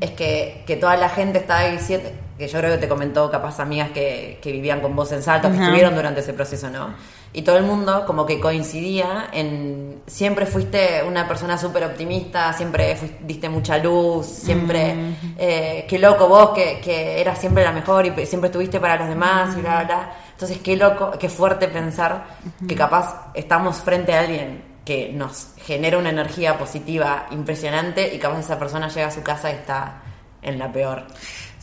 es 0.00 0.10
que, 0.12 0.62
que 0.66 0.76
toda 0.76 0.96
la 0.96 1.08
gente 1.08 1.38
está 1.38 1.66
diciendo, 1.68 2.08
que 2.38 2.48
yo 2.48 2.58
creo 2.58 2.72
que 2.72 2.78
te 2.78 2.88
comentó 2.88 3.30
capaz 3.30 3.60
amigas 3.60 3.90
que, 3.90 4.38
que 4.40 4.52
vivían 4.52 4.80
con 4.80 4.96
vos 4.96 5.12
en 5.12 5.22
Salta, 5.22 5.48
que 5.50 5.56
estuvieron 5.64 5.94
durante 5.94 6.20
ese 6.20 6.32
proceso, 6.32 6.70
¿no? 6.70 6.94
Y 7.32 7.42
todo 7.42 7.56
el 7.58 7.62
mundo 7.64 8.04
como 8.06 8.26
que 8.26 8.40
coincidía 8.40 9.28
en, 9.32 10.02
siempre 10.06 10.46
fuiste 10.46 11.02
una 11.06 11.28
persona 11.28 11.56
súper 11.58 11.84
optimista, 11.84 12.52
siempre 12.54 12.96
diste 13.20 13.48
mucha 13.48 13.78
luz, 13.78 14.26
siempre, 14.26 14.94
eh, 15.38 15.84
qué 15.88 15.98
loco 15.98 16.26
vos, 16.28 16.50
que, 16.50 16.80
que 16.80 17.20
eras 17.20 17.38
siempre 17.38 17.62
la 17.62 17.72
mejor 17.72 18.06
y 18.06 18.26
siempre 18.26 18.48
estuviste 18.48 18.80
para 18.80 18.96
los 18.96 19.08
demás 19.08 19.56
y 19.56 19.60
bla, 19.60 19.76
bla, 19.76 19.84
bla. 19.84 20.12
Entonces, 20.32 20.58
qué 20.58 20.76
loco, 20.76 21.12
qué 21.20 21.28
fuerte 21.28 21.68
pensar 21.68 22.24
que 22.66 22.74
capaz 22.74 23.30
estamos 23.34 23.76
frente 23.76 24.12
a 24.14 24.20
alguien 24.20 24.69
que 24.84 25.12
nos 25.12 25.48
genera 25.58 25.98
una 25.98 26.10
energía 26.10 26.58
positiva 26.58 27.26
impresionante 27.30 28.14
y 28.14 28.18
capaz 28.18 28.40
esa 28.40 28.58
persona 28.58 28.88
llega 28.88 29.08
a 29.08 29.10
su 29.10 29.22
casa 29.22 29.50
y 29.50 29.54
está 29.54 30.02
en 30.42 30.58
la 30.58 30.72
peor. 30.72 31.06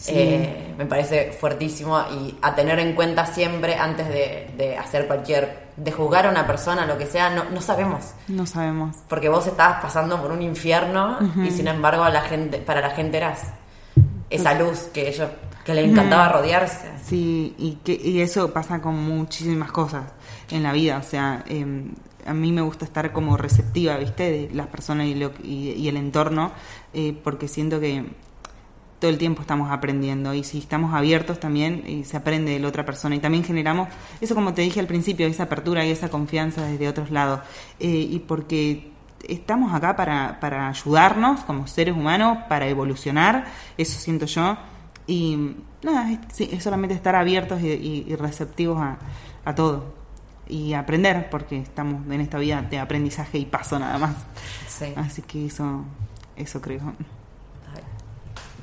Eh, 0.07 0.75
me 0.77 0.85
parece 0.85 1.31
fuertísimo 1.31 1.99
y 2.11 2.37
a 2.41 2.53
tener 2.53 2.77
en 2.79 2.93
cuenta 2.93 3.25
siempre 3.25 3.75
antes 3.75 4.07
de, 4.07 4.53
de 4.55 4.77
hacer 4.77 5.07
cualquier, 5.07 5.69
de 5.75 5.91
juzgar 5.91 6.27
a 6.27 6.29
una 6.29 6.45
persona, 6.45 6.85
lo 6.85 6.97
que 6.97 7.07
sea, 7.07 7.31
no, 7.31 7.45
no 7.45 7.61
sabemos. 7.61 8.13
No 8.27 8.45
sabemos. 8.45 8.97
Porque 9.09 9.27
vos 9.27 9.47
estabas 9.47 9.81
pasando 9.81 10.21
por 10.21 10.31
un 10.31 10.43
infierno 10.43 11.17
y 11.43 11.49
sin 11.49 11.67
embargo 11.67 12.03
a 12.03 12.11
la 12.11 12.21
gente, 12.21 12.59
para 12.59 12.79
la 12.79 12.91
gente 12.91 13.17
eras 13.17 13.41
esa 14.29 14.53
luz 14.53 14.89
que 14.93 15.09
ellos, 15.09 15.29
que 15.65 15.73
le 15.73 15.83
encantaba 15.83 16.29
rodearse. 16.29 16.91
Sí, 17.03 17.55
y, 17.57 17.79
que, 17.83 17.93
y 17.93 18.21
eso 18.21 18.53
pasa 18.53 18.79
con 18.79 18.95
muchísimas 18.95 19.71
cosas 19.71 20.03
en 20.51 20.61
la 20.61 20.73
vida. 20.73 20.99
O 20.99 21.03
sea, 21.03 21.43
eh, 21.47 21.65
a 22.27 22.33
mí 22.33 22.51
me 22.51 22.61
gusta 22.61 22.85
estar 22.85 23.11
como 23.13 23.37
receptiva, 23.37 23.97
¿viste? 23.97 24.23
De 24.31 24.49
las 24.53 24.67
personas 24.67 25.07
y, 25.07 25.15
lo, 25.15 25.31
y, 25.43 25.71
y 25.71 25.87
el 25.87 25.97
entorno, 25.97 26.51
eh, 26.93 27.17
porque 27.23 27.47
siento 27.47 27.79
que 27.79 28.05
todo 28.99 29.11
el 29.11 29.17
tiempo 29.19 29.41
estamos 29.41 29.71
aprendiendo 29.71 30.33
y 30.33 30.43
si 30.43 30.57
estamos 30.57 30.93
abiertos 30.93 31.39
también 31.39 31.83
eh, 31.85 32.03
se 32.03 32.17
aprende 32.17 32.53
de 32.53 32.59
la 32.59 32.67
otra 32.67 32.83
persona 32.83 33.15
y 33.15 33.19
también 33.19 33.43
generamos 33.43 33.89
eso 34.21 34.33
como 34.33 34.55
te 34.55 34.63
dije 34.63 34.79
al 34.79 34.87
principio 34.87 35.27
esa 35.27 35.43
apertura 35.43 35.85
y 35.85 35.91
esa 35.91 36.09
confianza 36.09 36.65
desde 36.65 36.87
otros 36.89 37.11
lados. 37.11 37.41
Eh, 37.79 37.87
y 38.09 38.19
porque 38.19 38.89
estamos 39.27 39.71
acá 39.73 39.95
para, 39.95 40.39
para 40.39 40.67
ayudarnos 40.69 41.41
como 41.41 41.67
seres 41.67 41.95
humanos 41.95 42.39
para 42.49 42.67
evolucionar 42.67 43.45
eso 43.77 43.99
siento 43.99 44.25
yo. 44.25 44.57
Y 45.05 45.55
nada 45.83 46.11
es, 46.11 46.41
es 46.41 46.63
solamente 46.63 46.95
estar 46.95 47.15
abiertos 47.15 47.61
y, 47.61 47.67
y- 47.67 48.05
y 48.07 48.15
receptivos 48.15 48.79
a, 48.81 48.97
a 49.45 49.53
todo 49.55 49.93
y 50.49 50.73
aprender 50.73 51.29
porque 51.29 51.57
estamos 51.59 52.05
en 52.11 52.21
esta 52.21 52.37
vida 52.37 52.61
de 52.61 52.79
aprendizaje 52.79 53.37
y 53.37 53.45
paso 53.45 53.77
nada 53.79 53.97
más 53.97 54.15
Sí. 54.67 54.93
así 54.95 55.21
que 55.23 55.45
eso 55.47 55.83
eso 56.35 56.61
creo 56.61 56.81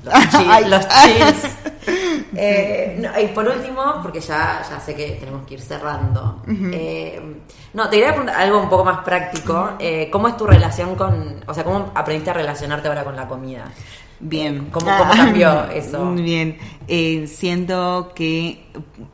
Los 0.03 0.13
chills. 0.29 0.47
Ay. 0.49 0.65
los 0.69 0.87
chills. 0.87 1.55
Eh, 2.37 2.97
no, 2.99 3.17
y 3.17 3.27
por 3.27 3.47
último, 3.47 3.81
porque 4.01 4.19
ya, 4.19 4.61
ya 4.69 4.77
sé 4.79 4.93
que 4.93 5.11
tenemos 5.19 5.45
que 5.45 5.53
ir 5.53 5.61
cerrando. 5.61 6.41
eh, 6.73 7.41
no, 7.73 7.85
te 7.89 7.95
quería 7.97 8.09
preguntar 8.09 8.35
algo 8.41 8.59
un 8.61 8.67
poco 8.69 8.83
más 8.83 9.05
práctico. 9.05 9.73
Eh, 9.79 10.09
¿Cómo 10.11 10.27
es 10.27 10.35
tu 10.35 10.45
relación 10.45 10.95
con. 10.95 11.41
O 11.47 11.53
sea, 11.53 11.63
¿cómo 11.63 11.91
aprendiste 11.95 12.31
a 12.31 12.33
relacionarte 12.33 12.89
ahora 12.89 13.05
con 13.05 13.15
la 13.15 13.25
comida? 13.27 13.71
Bien. 14.19 14.55
Eh, 14.55 14.63
¿Cómo, 14.71 14.85
cómo 14.97 15.13
cambió 15.13 15.65
eso? 15.69 16.13
Bien. 16.13 16.57
Eh, 16.87 17.27
siento 17.27 18.11
que 18.15 18.65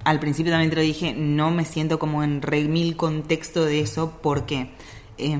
al 0.03 0.19
principio 0.19 0.51
también 0.51 0.69
te 0.69 0.75
lo 0.75 0.81
dije, 0.81 1.13
no 1.13 1.51
me 1.51 1.65
siento 1.65 1.99
como 1.99 2.23
en 2.23 2.41
re 2.41 2.63
mil 2.63 2.95
contexto 2.95 3.65
de 3.65 3.81
eso 3.81 4.19
porque, 4.21 4.71
eh, 5.17 5.39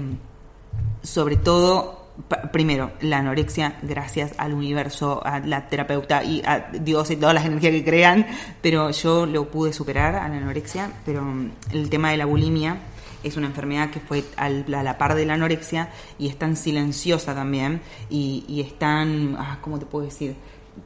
sobre 1.04 1.36
todo, 1.36 2.08
primero, 2.52 2.92
la 3.02 3.20
anorexia, 3.20 3.78
gracias 3.82 4.34
al 4.38 4.54
universo, 4.54 5.22
a 5.26 5.40
la 5.40 5.68
terapeuta 5.68 6.24
y 6.24 6.42
a 6.46 6.70
Dios 6.72 7.12
y 7.12 7.16
todas 7.16 7.36
las 7.36 7.46
energías 7.46 7.74
que 7.74 7.84
crean, 7.84 8.28
pero 8.62 8.92
yo 8.92 9.26
lo 9.26 9.50
pude 9.50 9.74
superar 9.74 10.16
a 10.16 10.28
la 10.28 10.38
anorexia, 10.38 10.92
pero 11.06 11.22
mm, 11.24 11.52
el 11.74 11.90
tema 11.90 12.12
de 12.12 12.18
la 12.18 12.26
bulimia 12.26 12.78
es 13.24 13.38
una 13.38 13.48
enfermedad 13.48 13.90
que 13.92 14.00
fue 14.00 14.24
al- 14.38 14.66
a 14.74 14.84
la 14.84 14.98
par 14.98 15.16
de 15.16 15.26
la 15.26 15.34
anorexia 15.36 15.90
y 16.20 16.28
es 16.28 16.38
tan 16.38 16.56
silenciosa 16.56 17.34
también 17.36 17.82
y, 18.10 18.44
y 18.48 18.62
es 18.62 18.78
tan, 18.78 19.36
ah, 19.40 19.58
¿cómo 19.62 19.80
te 19.80 19.86
puedo 19.86 20.06
decir? 20.06 20.36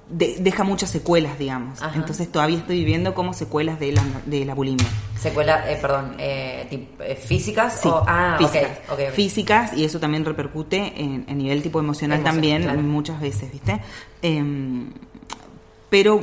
De- 0.09 0.37
deja 0.39 0.63
muchas 0.63 0.89
secuelas, 0.89 1.37
digamos. 1.37 1.81
Ajá. 1.81 1.95
Entonces 1.95 2.31
todavía 2.31 2.57
estoy 2.57 2.79
viviendo 2.79 3.13
como 3.13 3.33
secuelas 3.33 3.79
de 3.79 3.91
la, 3.91 4.03
de 4.25 4.43
la 4.43 4.55
bulimia. 4.55 4.87
Secuela, 5.19 5.69
eh, 5.71 5.77
perdón, 5.79 6.15
eh, 6.17 6.87
eh, 6.99 7.15
¿físicas? 7.15 7.79
Sí, 7.81 7.87
o- 7.87 8.03
ah, 8.07 8.37
ok, 8.39 8.47
físicas. 8.49 9.13
Físicas, 9.13 9.73
y 9.77 9.85
eso 9.85 9.99
también 9.99 10.25
repercute 10.25 10.93
en, 10.99 11.25
en 11.27 11.37
nivel 11.37 11.61
tipo 11.61 11.79
emocional 11.79 12.23
también, 12.23 12.63
claro. 12.63 12.81
muchas 12.81 13.21
veces, 13.21 13.51
¿viste? 13.51 13.79
Em, 14.23 14.89
pero, 15.89 16.19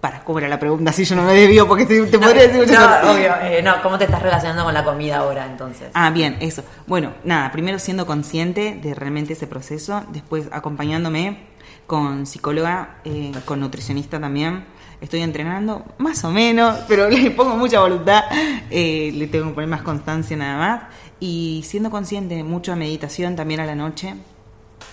para 0.00 0.24
cobrar 0.24 0.48
la 0.48 0.58
pregunta, 0.58 0.92
si 0.92 1.04
yo 1.04 1.14
no 1.16 1.22
me 1.24 1.34
desvío, 1.34 1.68
porque 1.68 1.84
te, 1.86 2.00
te 2.06 2.16
No, 2.18 2.22
podría 2.24 2.42
decir 2.44 2.60
muchas 2.60 2.78
no, 2.80 2.86
cosas. 2.86 3.04
obvio. 3.16 3.34
eh, 3.42 3.62
no, 3.62 3.82
¿cómo 3.82 3.98
te 3.98 4.04
estás 4.04 4.22
relacionando 4.22 4.64
con 4.64 4.72
la 4.74 4.82
comida 4.84 5.18
ahora 5.18 5.44
entonces? 5.46 5.88
Ah, 5.94 6.10
bien, 6.10 6.36
eso. 6.40 6.62
Bueno, 6.86 7.12
nada, 7.24 7.52
primero 7.52 7.78
siendo 7.78 8.06
consciente 8.06 8.78
de 8.82 8.94
realmente 8.94 9.34
ese 9.34 9.46
proceso, 9.46 10.02
después 10.10 10.48
acompañándome 10.52 11.48
con 11.86 12.24
psicóloga, 12.26 12.96
eh, 13.04 13.32
con 13.44 13.60
nutricionista 13.60 14.18
también. 14.18 14.64
Estoy 15.00 15.20
entrenando, 15.22 15.84
más 15.98 16.24
o 16.24 16.30
menos, 16.30 16.78
pero 16.88 17.08
le 17.10 17.30
pongo 17.32 17.56
mucha 17.56 17.80
voluntad, 17.80 18.24
eh, 18.70 19.10
le 19.14 19.26
tengo 19.26 19.48
que 19.48 19.54
poner 19.54 19.68
más 19.68 19.82
constancia 19.82 20.36
nada 20.36 20.58
más. 20.58 20.82
Y 21.20 21.62
siendo 21.66 21.90
consciente, 21.90 22.42
mucho 22.44 22.74
meditación 22.76 23.36
también 23.36 23.60
a 23.60 23.66
la 23.66 23.74
noche, 23.74 24.14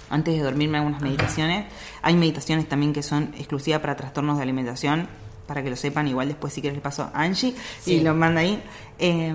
antes 0.09 0.35
de 0.35 0.41
dormirme 0.41 0.77
algunas 0.77 1.01
meditaciones. 1.01 1.65
Hay 2.01 2.15
meditaciones 2.15 2.67
también 2.67 2.93
que 2.93 3.03
son 3.03 3.33
exclusivas 3.37 3.81
para 3.81 3.95
trastornos 3.95 4.37
de 4.37 4.43
alimentación, 4.43 5.07
para 5.47 5.63
que 5.63 5.69
lo 5.69 5.75
sepan, 5.75 6.07
igual 6.07 6.27
después 6.27 6.53
si 6.53 6.61
quieres 6.61 6.77
le 6.77 6.81
paso 6.81 7.03
a 7.13 7.21
Angie 7.23 7.55
Sí. 7.81 7.95
y 7.95 7.99
lo 8.01 8.13
manda 8.13 8.41
ahí. 8.41 8.61
Eh, 8.99 9.33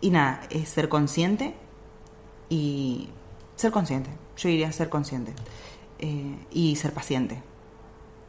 y 0.00 0.10
nada, 0.10 0.42
es 0.50 0.68
ser 0.68 0.88
consciente 0.88 1.54
y 2.48 3.08
ser 3.56 3.72
consciente. 3.72 4.10
Yo 4.36 4.48
diría 4.48 4.70
ser 4.72 4.88
consciente. 4.88 5.32
Eh, 5.98 6.36
y 6.52 6.76
ser 6.76 6.92
paciente. 6.92 7.42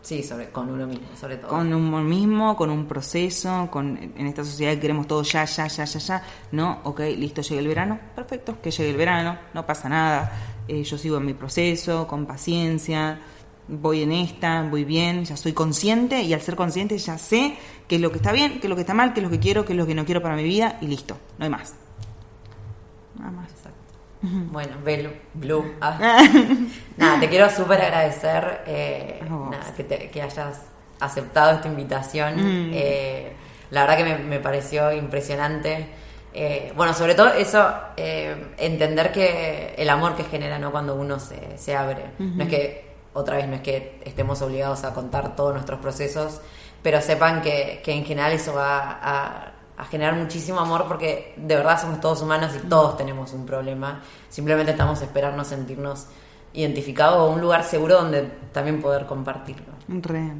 Sí, 0.01 0.23
sobre, 0.23 0.49
con 0.49 0.69
uno 0.69 0.87
mismo, 0.87 1.07
sobre 1.19 1.37
todo. 1.37 1.49
Con 1.49 1.73
uno 1.73 2.01
mismo, 2.01 2.55
con 2.55 2.69
un 2.69 2.87
proceso, 2.87 3.67
con 3.69 3.97
en 3.97 4.27
esta 4.27 4.43
sociedad 4.43 4.73
que 4.73 4.79
queremos 4.79 5.07
todo 5.07 5.23
ya, 5.23 5.43
ya, 5.45 5.67
ya, 5.67 5.83
ya, 5.83 5.99
ya. 5.99 6.23
No, 6.51 6.79
ok, 6.83 7.01
listo, 7.17 7.41
llega 7.41 7.61
el 7.61 7.67
verano, 7.67 7.99
perfecto, 8.15 8.57
que 8.61 8.71
llegue 8.71 8.91
el 8.91 8.97
verano, 8.97 9.37
no 9.53 9.65
pasa 9.65 9.89
nada. 9.89 10.31
Eh, 10.67 10.83
yo 10.83 10.97
sigo 10.97 11.17
en 11.17 11.25
mi 11.25 11.33
proceso, 11.33 12.07
con 12.07 12.25
paciencia, 12.25 13.19
voy 13.67 14.03
en 14.03 14.11
esta, 14.13 14.63
voy 14.63 14.85
bien, 14.85 15.25
ya 15.25 15.35
soy 15.35 15.53
consciente 15.53 16.21
y 16.21 16.33
al 16.33 16.41
ser 16.41 16.55
consciente 16.55 16.97
ya 16.97 17.17
sé 17.17 17.57
qué 17.87 17.95
es 17.95 18.01
lo 18.01 18.11
que 18.11 18.17
está 18.17 18.31
bien, 18.31 18.59
qué 18.59 18.67
es 18.67 18.69
lo 18.69 18.75
que 18.75 18.81
está 18.81 18.93
mal, 18.93 19.13
qué 19.13 19.19
es 19.19 19.23
lo 19.23 19.29
que 19.29 19.39
quiero, 19.39 19.65
qué 19.65 19.73
es 19.73 19.77
lo 19.77 19.85
que 19.85 19.95
no 19.95 20.05
quiero 20.05 20.21
para 20.21 20.35
mi 20.35 20.43
vida 20.43 20.77
y 20.81 20.87
listo, 20.87 21.17
no 21.37 21.43
hay 21.43 21.51
más. 21.51 21.75
Nada 23.17 23.31
más. 23.31 23.49
Exacto. 23.51 23.78
Bueno, 24.21 24.75
Blue, 24.83 25.11
Blue. 25.33 25.75
ah. 25.81 26.19
nada, 26.97 27.19
te 27.19 27.29
quiero 27.29 27.49
súper 27.49 27.81
agradecer 27.81 28.63
eh, 28.67 29.19
nada, 29.29 29.73
que, 29.75 29.83
te- 29.83 30.09
que 30.09 30.21
hayas 30.21 30.61
aceptado 30.99 31.51
esta 31.51 31.67
invitación. 31.67 32.35
Mm. 32.35 32.71
Eh, 32.73 33.33
la 33.71 33.81
verdad 33.81 33.97
que 33.97 34.03
me, 34.03 34.17
me 34.17 34.39
pareció 34.39 34.91
impresionante. 34.91 35.87
Eh, 36.33 36.71
bueno, 36.75 36.93
sobre 36.93 37.15
todo 37.15 37.33
eso, 37.33 37.73
entender 37.95 39.11
que 39.11 39.73
el 39.77 39.89
amor 39.89 40.15
que 40.15 40.23
genera 40.25 40.59
¿no? 40.59 40.71
cuando 40.71 40.95
uno 40.95 41.19
se, 41.19 41.57
se 41.57 41.75
abre. 41.75 42.03
No 42.19 42.43
es 42.43 42.49
que, 42.49 42.89
otra 43.13 43.37
vez, 43.37 43.47
no 43.47 43.55
es 43.55 43.61
que 43.61 43.99
estemos 44.05 44.41
obligados 44.41 44.83
a 44.83 44.93
contar 44.93 45.35
todos 45.35 45.53
nuestros 45.53 45.79
procesos, 45.79 46.41
pero 46.83 47.01
sepan 47.01 47.41
que, 47.41 47.81
que 47.83 47.93
en 47.93 48.05
general 48.05 48.31
eso 48.33 48.53
va 48.53 48.99
a, 49.01 49.48
a 49.79 49.85
generar 49.85 50.13
muchísimo 50.15 50.59
amor 50.59 50.85
porque 50.89 51.33
de 51.37 51.55
verdad 51.55 51.79
somos 51.79 52.01
todos 52.01 52.21
humanos 52.21 52.51
y 52.53 52.67
todos 52.67 52.97
tenemos 52.97 53.31
un 53.31 53.45
problema. 53.45 54.01
Simplemente 54.27 54.73
estamos 54.73 55.01
esperando 55.01 55.45
sentirnos 55.45 56.07
identificados 56.53 57.17
o 57.17 57.31
un 57.31 57.39
lugar 57.39 57.63
seguro 57.63 57.95
donde 57.95 58.23
también 58.51 58.81
poder 58.81 59.05
compartirlo. 59.05 59.67
Re. 59.87 60.33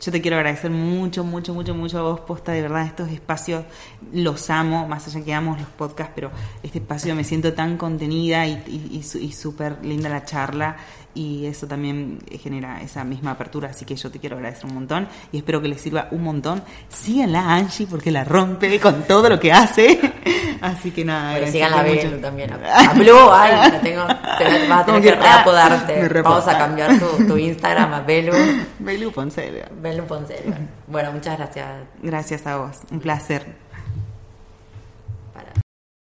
Yo 0.00 0.10
te 0.10 0.22
quiero 0.22 0.38
agradecer 0.38 0.70
mucho, 0.70 1.24
mucho, 1.24 1.52
mucho, 1.52 1.74
mucho 1.74 1.98
a 1.98 2.02
vos, 2.02 2.20
posta, 2.20 2.52
de 2.52 2.62
verdad, 2.62 2.86
estos 2.86 3.10
espacios 3.10 3.64
los 4.12 4.48
amo, 4.48 4.88
más 4.88 5.06
allá 5.06 5.22
que 5.22 5.34
amo 5.34 5.56
los 5.58 5.68
podcasts, 5.68 6.12
pero 6.14 6.30
este 6.62 6.78
espacio 6.78 7.14
me 7.14 7.22
siento 7.22 7.52
tan 7.52 7.76
contenida 7.76 8.46
y, 8.46 8.62
y, 8.66 9.18
y 9.20 9.32
súper 9.32 9.84
linda 9.84 10.08
la 10.08 10.24
charla 10.24 10.76
y 11.14 11.46
eso 11.46 11.66
también 11.66 12.18
genera 12.40 12.80
esa 12.82 13.04
misma 13.04 13.32
apertura, 13.32 13.70
así 13.70 13.84
que 13.84 13.96
yo 13.96 14.10
te 14.10 14.18
quiero 14.18 14.36
agradecer 14.36 14.66
un 14.66 14.74
montón 14.74 15.08
y 15.32 15.38
espero 15.38 15.60
que 15.60 15.68
les 15.68 15.80
sirva 15.80 16.08
un 16.10 16.22
montón. 16.22 16.62
Síganla 16.88 17.40
a 17.40 17.54
Angie 17.56 17.86
porque 17.86 18.10
la 18.10 18.24
rompe 18.24 18.78
con 18.80 19.02
todo 19.02 19.28
lo 19.28 19.40
que 19.40 19.52
hace, 19.52 19.98
Así 20.60 20.90
que 20.90 21.04
nada, 21.04 21.32
Bueno, 21.32 21.46
agradecerte 21.46 21.52
sigan 21.52 21.72
a 21.72 21.90
mucho. 21.90 22.10
Belu 22.10 22.20
también. 22.20 22.52
A 22.64 22.92
Blue, 22.92 23.30
ay, 23.32 23.70
la 23.70 23.80
tengo, 23.80 24.06
te 24.06 24.68
vas 24.68 24.80
a 24.80 24.84
tener 24.84 25.02
que 25.02 25.10
ah, 25.10 25.16
reapodarte. 25.16 26.08
reapodo. 26.08 26.34
Vamos 26.34 26.48
a 26.48 26.58
cambiar 26.58 26.98
tu, 26.98 27.26
tu 27.26 27.38
Instagram 27.38 27.94
a 27.94 28.00
Belu. 28.00 28.32
Belu 28.78 29.10
Ponce. 29.12 29.64
Belu 29.80 30.04
Ponce. 30.04 30.36
Bueno, 30.86 31.12
muchas 31.12 31.38
gracias. 31.38 31.66
Gracias 32.02 32.46
a 32.46 32.58
vos, 32.58 32.76
un 32.90 33.00
placer. 33.00 33.69